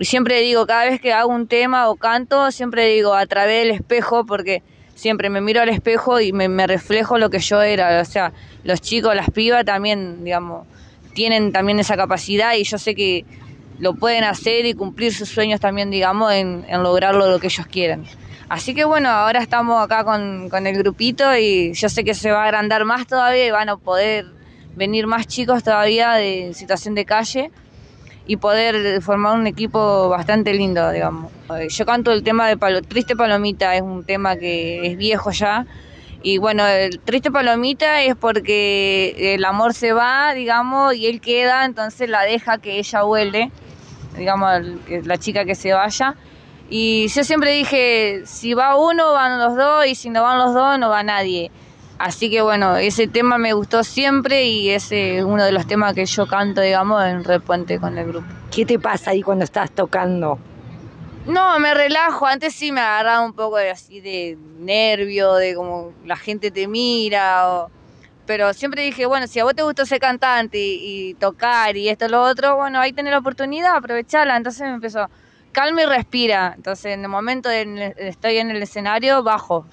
Siempre 0.00 0.40
digo, 0.40 0.66
cada 0.66 0.84
vez 0.84 1.00
que 1.00 1.12
hago 1.12 1.30
un 1.30 1.46
tema 1.46 1.88
o 1.88 1.96
canto, 1.96 2.50
siempre 2.50 2.86
digo 2.88 3.14
a 3.14 3.26
través 3.26 3.62
del 3.62 3.70
espejo, 3.70 4.26
porque 4.26 4.62
siempre 4.94 5.30
me 5.30 5.40
miro 5.40 5.60
al 5.60 5.68
espejo 5.68 6.20
y 6.20 6.32
me, 6.32 6.66
reflejo 6.66 7.18
lo 7.18 7.30
que 7.30 7.38
yo 7.38 7.62
era. 7.62 8.00
O 8.00 8.04
sea, 8.04 8.32
los 8.64 8.80
chicos, 8.80 9.14
las 9.14 9.30
pibas 9.30 9.64
también, 9.64 10.24
digamos, 10.24 10.66
tienen 11.14 11.52
también 11.52 11.78
esa 11.78 11.96
capacidad 11.96 12.54
y 12.54 12.64
yo 12.64 12.76
sé 12.76 12.96
que 12.96 13.24
lo 13.78 13.94
pueden 13.94 14.24
hacer 14.24 14.66
y 14.66 14.74
cumplir 14.74 15.12
sus 15.14 15.28
sueños 15.28 15.60
también, 15.60 15.90
digamos, 15.90 16.32
en, 16.32 16.64
en 16.68 16.82
lograrlo 16.82 17.30
lo 17.30 17.38
que 17.38 17.46
ellos 17.46 17.66
quieran. 17.66 18.04
Así 18.48 18.74
que 18.74 18.84
bueno, 18.84 19.08
ahora 19.08 19.40
estamos 19.40 19.82
acá 19.82 20.04
con, 20.04 20.48
con 20.48 20.66
el 20.66 20.76
grupito 20.76 21.36
y 21.36 21.72
yo 21.72 21.88
sé 21.88 22.04
que 22.04 22.14
se 22.14 22.30
va 22.30 22.42
a 22.42 22.44
agrandar 22.44 22.84
más 22.84 23.06
todavía 23.06 23.46
y 23.46 23.50
van 23.50 23.68
a 23.68 23.76
poder 23.76 24.26
venir 24.76 25.06
más 25.06 25.26
chicos 25.26 25.62
todavía 25.62 26.12
de 26.12 26.52
situación 26.52 26.94
de 26.94 27.04
calle 27.04 27.50
y 28.26 28.36
poder 28.36 29.02
formar 29.02 29.38
un 29.38 29.46
equipo 29.46 30.08
bastante 30.08 30.54
lindo, 30.54 30.90
digamos. 30.90 31.30
Yo 31.68 31.84
canto 31.84 32.10
el 32.12 32.22
tema 32.22 32.48
de 32.48 32.82
Triste 32.82 33.16
Palomita, 33.16 33.74
es 33.76 33.82
un 33.82 34.04
tema 34.04 34.36
que 34.36 34.86
es 34.86 34.96
viejo 34.96 35.30
ya. 35.30 35.66
Y 36.22 36.38
bueno, 36.38 36.66
el 36.66 37.00
Triste 37.00 37.30
Palomita 37.30 38.00
es 38.02 38.16
porque 38.16 39.34
el 39.34 39.44
amor 39.44 39.74
se 39.74 39.92
va, 39.92 40.32
digamos, 40.32 40.94
y 40.94 41.06
él 41.06 41.20
queda, 41.20 41.66
entonces 41.66 42.08
la 42.08 42.22
deja 42.22 42.56
que 42.56 42.78
ella 42.78 43.02
vuele, 43.02 43.50
digamos, 44.16 44.62
la 44.88 45.18
chica 45.18 45.44
que 45.44 45.54
se 45.54 45.74
vaya. 45.74 46.14
Y 46.70 47.08
yo 47.08 47.24
siempre 47.24 47.52
dije, 47.52 48.22
si 48.24 48.54
va 48.54 48.74
uno, 48.76 49.12
van 49.12 49.38
los 49.38 49.54
dos, 49.54 49.86
y 49.86 49.94
si 49.94 50.08
no 50.08 50.22
van 50.22 50.38
los 50.38 50.54
dos, 50.54 50.78
no 50.78 50.88
va 50.88 51.02
nadie. 51.02 51.50
Así 51.98 52.30
que 52.30 52.42
bueno, 52.42 52.76
ese 52.76 53.06
tema 53.06 53.38
me 53.38 53.52
gustó 53.52 53.84
siempre 53.84 54.46
y 54.46 54.70
ese 54.70 55.18
es 55.18 55.24
uno 55.24 55.44
de 55.44 55.52
los 55.52 55.66
temas 55.66 55.94
que 55.94 56.06
yo 56.06 56.26
canto, 56.26 56.60
digamos, 56.60 57.04
en 57.04 57.22
Repuente 57.22 57.78
con 57.78 57.96
el 57.96 58.08
grupo. 58.08 58.26
¿Qué 58.54 58.66
te 58.66 58.78
pasa 58.78 59.12
ahí 59.12 59.22
cuando 59.22 59.44
estás 59.44 59.70
tocando? 59.70 60.38
No, 61.26 61.58
me 61.58 61.72
relajo. 61.72 62.26
Antes 62.26 62.54
sí 62.54 62.72
me 62.72 62.80
agarraba 62.80 63.24
un 63.24 63.32
poco 63.32 63.56
de 63.56 63.70
así 63.70 64.00
de 64.00 64.36
nervio, 64.58 65.34
de 65.34 65.54
como 65.54 65.92
la 66.04 66.16
gente 66.16 66.50
te 66.50 66.66
mira. 66.68 67.66
Pero 68.26 68.52
siempre 68.52 68.82
dije, 68.82 69.06
bueno, 69.06 69.26
si 69.26 69.40
a 69.40 69.44
vos 69.44 69.54
te 69.54 69.62
gusta 69.62 69.86
ser 69.86 70.00
cantante 70.00 70.58
y, 70.58 71.14
tocar 71.14 71.76
y 71.76 71.88
esto 71.88 72.06
y 72.06 72.08
lo 72.08 72.22
otro, 72.22 72.56
bueno, 72.56 72.80
ahí 72.80 72.92
tenés 72.92 73.12
la 73.12 73.18
oportunidad, 73.18 73.76
aprovechala. 73.76 74.36
Entonces 74.36 74.62
me 74.62 74.74
empezó, 74.74 75.08
calma 75.52 75.82
y 75.82 75.86
respira. 75.86 76.52
Entonces 76.56 76.86
en 76.86 77.02
el 77.02 77.08
momento 77.08 77.48
de 77.48 77.94
estoy 77.98 78.38
en 78.38 78.50
el 78.50 78.62
escenario, 78.62 79.22
bajo, 79.22 79.66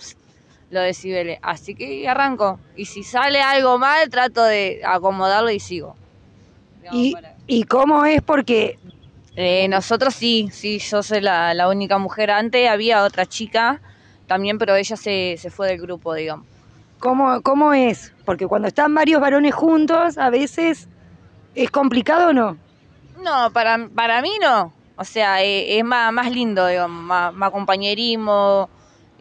los 0.71 0.83
decibeles. 0.83 1.37
Así 1.41 1.75
que 1.75 2.07
arranco. 2.07 2.59
Y 2.75 2.85
si 2.85 3.03
sale 3.03 3.41
algo 3.41 3.77
mal, 3.77 4.09
trato 4.09 4.43
de 4.43 4.81
acomodarlo 4.83 5.51
y 5.51 5.59
sigo. 5.59 5.95
¿Y, 6.91 7.63
cómo 7.65 8.05
es? 8.05 8.21
Porque... 8.21 8.79
Eh, 9.37 9.69
nosotros 9.69 10.13
sí, 10.13 10.49
sí, 10.51 10.79
yo 10.79 11.01
soy 11.03 11.21
la, 11.21 11.67
única 11.69 11.97
mujer. 11.97 12.31
Antes 12.31 12.69
había 12.69 13.03
otra 13.03 13.25
chica 13.25 13.79
también, 14.27 14.57
pero 14.57 14.75
ella 14.75 14.97
se, 14.97 15.37
fue 15.49 15.69
del 15.69 15.79
grupo, 15.79 16.13
digamos. 16.13 16.45
¿Cómo, 16.99 17.41
¿Cómo 17.41 17.73
es? 17.73 18.13
Porque 18.25 18.45
cuando 18.45 18.67
están 18.67 18.93
varios 18.93 19.21
varones 19.21 19.55
juntos, 19.55 20.17
a 20.17 20.29
veces 20.29 20.89
es 21.55 21.71
complicado 21.71 22.29
o 22.29 22.33
no? 22.33 22.57
No, 23.23 23.51
para, 23.53 23.87
para 23.95 24.21
mí 24.21 24.31
no. 24.41 24.73
O 24.97 25.05
sea, 25.05 25.41
eh, 25.41 25.77
es, 25.77 25.83
más, 25.85 26.11
más 26.11 26.29
lindo, 26.29 26.67
digamos, 26.67 27.01
más, 27.01 27.33
más 27.33 27.51
compañerismo 27.51 28.69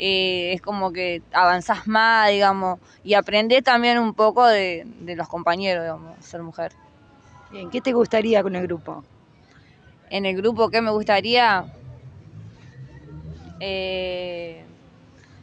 eh, 0.03 0.55
es 0.55 0.62
como 0.62 0.92
que 0.92 1.20
avanzás 1.30 1.86
más, 1.86 2.30
digamos, 2.30 2.78
y 3.05 3.12
aprendés 3.12 3.62
también 3.62 3.98
un 3.98 4.14
poco 4.14 4.46
de, 4.46 4.86
los 5.14 5.28
compañeros, 5.28 5.84
digamos, 5.84 6.24
ser 6.24 6.42
mujer. 6.42 6.72
Bien, 7.51 7.68
¿qué 7.68 7.82
te 7.82 7.92
gustaría 7.92 8.42
con 8.42 8.57
el 8.57 8.62
grupo? 8.62 9.05
En 10.09 10.24
el 10.24 10.36
grupo, 10.36 10.70
¿qué 10.70 10.80
me 10.80 10.90
gustaría? 10.90 11.66
Eh, 13.61 14.64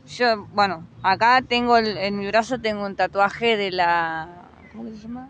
yo, 0.07 0.47
bueno, 0.53 0.87
acá 1.03 1.43
tengo 1.47 1.77
en 1.77 2.17
mi 2.17 2.25
brazo 2.25 2.59
tengo 2.59 2.83
un 2.83 2.95
tatuaje 2.95 3.57
de 3.57 3.69
la. 3.69 4.27
¿Cómo 4.71 4.89
se 4.89 4.97
llama? 4.97 5.29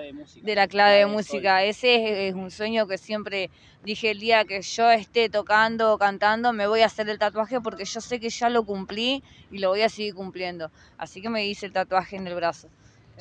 De 0.00 0.06
la 0.06 0.06
clave 0.06 0.06
de 0.06 0.12
música. 0.12 0.46
De 0.46 0.54
la 0.54 0.68
clave 0.68 0.96
de 0.98 1.06
música. 1.06 1.64
Ese 1.64 2.28
es, 2.28 2.34
un 2.34 2.50
sueño 2.50 2.86
que 2.86 2.98
siempre 2.98 3.50
dije 3.82 4.10
el 4.10 4.20
día 4.20 4.44
que 4.44 4.62
yo 4.62 4.90
esté 4.90 5.28
tocando 5.28 5.92
o 5.92 5.98
cantando, 5.98 6.52
me 6.52 6.66
voy 6.66 6.80
a 6.80 6.86
hacer 6.86 7.08
el 7.08 7.18
tatuaje 7.18 7.60
porque 7.60 7.84
yo 7.84 8.00
sé 8.00 8.18
que 8.20 8.30
ya 8.30 8.48
lo 8.48 8.64
cumplí 8.64 9.22
y 9.50 9.58
lo 9.58 9.68
voy 9.70 9.82
a 9.82 9.88
seguir 9.88 10.14
cumpliendo. 10.14 10.70
Así 10.98 11.20
que 11.20 11.28
me 11.28 11.46
hice 11.46 11.66
el 11.66 11.72
tatuaje 11.72 12.16
en 12.16 12.26
el 12.26 12.34
brazo. 12.34 12.68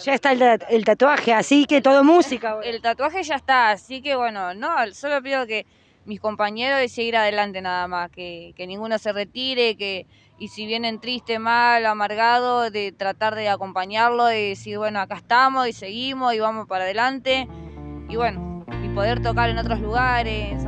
Ya 0.03 0.15
está 0.15 0.31
el, 0.31 0.85
tatuaje, 0.85 1.33
así 1.33 1.65
que 1.65 1.81
todo 1.81 2.03
música. 2.03 2.57
El 2.63 2.81
tatuaje 2.81 3.21
ya 3.21 3.35
está, 3.35 3.69
así 3.69 4.01
que 4.01 4.15
bueno, 4.15 4.53
no, 4.55 4.69
solo 4.93 5.21
pido 5.21 5.45
que 5.45 5.67
mis 6.05 6.19
compañeros 6.19 6.79
de 6.79 6.89
seguir 6.89 7.15
adelante 7.15 7.61
nada 7.61 7.87
más, 7.87 8.09
que, 8.09 8.53
que 8.57 8.65
ninguno 8.65 8.97
se 8.97 9.13
retire, 9.13 9.77
que 9.77 10.07
y 10.43 10.49
si 10.49 10.65
vienen 10.65 10.99
triste, 10.99 11.39
mal, 11.39 11.85
amargado, 11.85 12.69
de 12.69 12.91
tratar 12.91 13.33
de 13.33 13.47
acompañarlo, 13.47 14.25
de 14.25 14.49
decir, 14.49 14.77
bueno, 14.77 14.99
acá 14.99 15.15
estamos 15.15 15.69
y 15.69 15.71
seguimos 15.71 16.33
y 16.33 16.39
vamos 16.39 16.67
para 16.67 16.83
adelante. 16.83 17.47
Y 18.09 18.17
bueno, 18.17 18.65
poder 18.93 19.21
tocar 19.21 19.49
en 19.49 19.57
otros 19.57 19.79
lugares. 19.79 20.61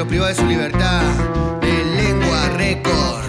De 0.00 0.04
los 0.04 0.08
privados 0.08 0.36
de 0.36 0.42
su 0.42 0.48
libertad. 0.48 1.02
De 1.60 1.84
Lengua 1.84 2.48
Record. 2.56 3.24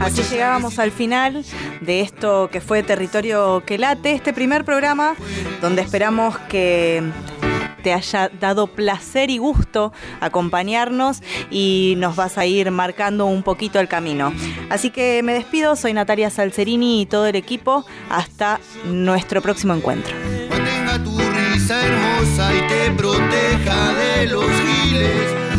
Así 0.00 0.22
llegábamos 0.30 0.78
al 0.78 0.90
final 0.90 1.44
de 1.80 2.00
esto 2.00 2.48
que 2.50 2.60
fue 2.60 2.82
Territorio 2.82 3.62
que 3.64 3.78
late, 3.78 4.12
este 4.12 4.32
primer 4.32 4.64
programa 4.64 5.14
donde 5.60 5.82
esperamos 5.82 6.36
que 6.48 7.02
te 7.82 7.92
haya 7.92 8.30
dado 8.40 8.66
placer 8.66 9.30
y 9.30 9.38
gusto 9.38 9.92
acompañarnos 10.20 11.22
y 11.50 11.94
nos 11.98 12.16
vas 12.16 12.38
a 12.38 12.46
ir 12.46 12.70
marcando 12.70 13.26
un 13.26 13.42
poquito 13.42 13.80
el 13.80 13.88
camino. 13.88 14.32
Así 14.70 14.90
que 14.90 15.22
me 15.22 15.34
despido, 15.34 15.76
soy 15.76 15.92
Natalia 15.92 16.30
Salcerini 16.30 17.02
y 17.02 17.06
todo 17.06 17.26
el 17.26 17.36
equipo. 17.36 17.84
Hasta 18.08 18.60
nuestro 18.84 19.42
próximo 19.42 19.74
encuentro 19.74 20.14
hermosa 21.80 22.54
y 22.54 22.68
te 22.68 22.90
proteja 22.90 23.92
de 23.94 24.26
los 24.26 24.44
giles 24.44 25.51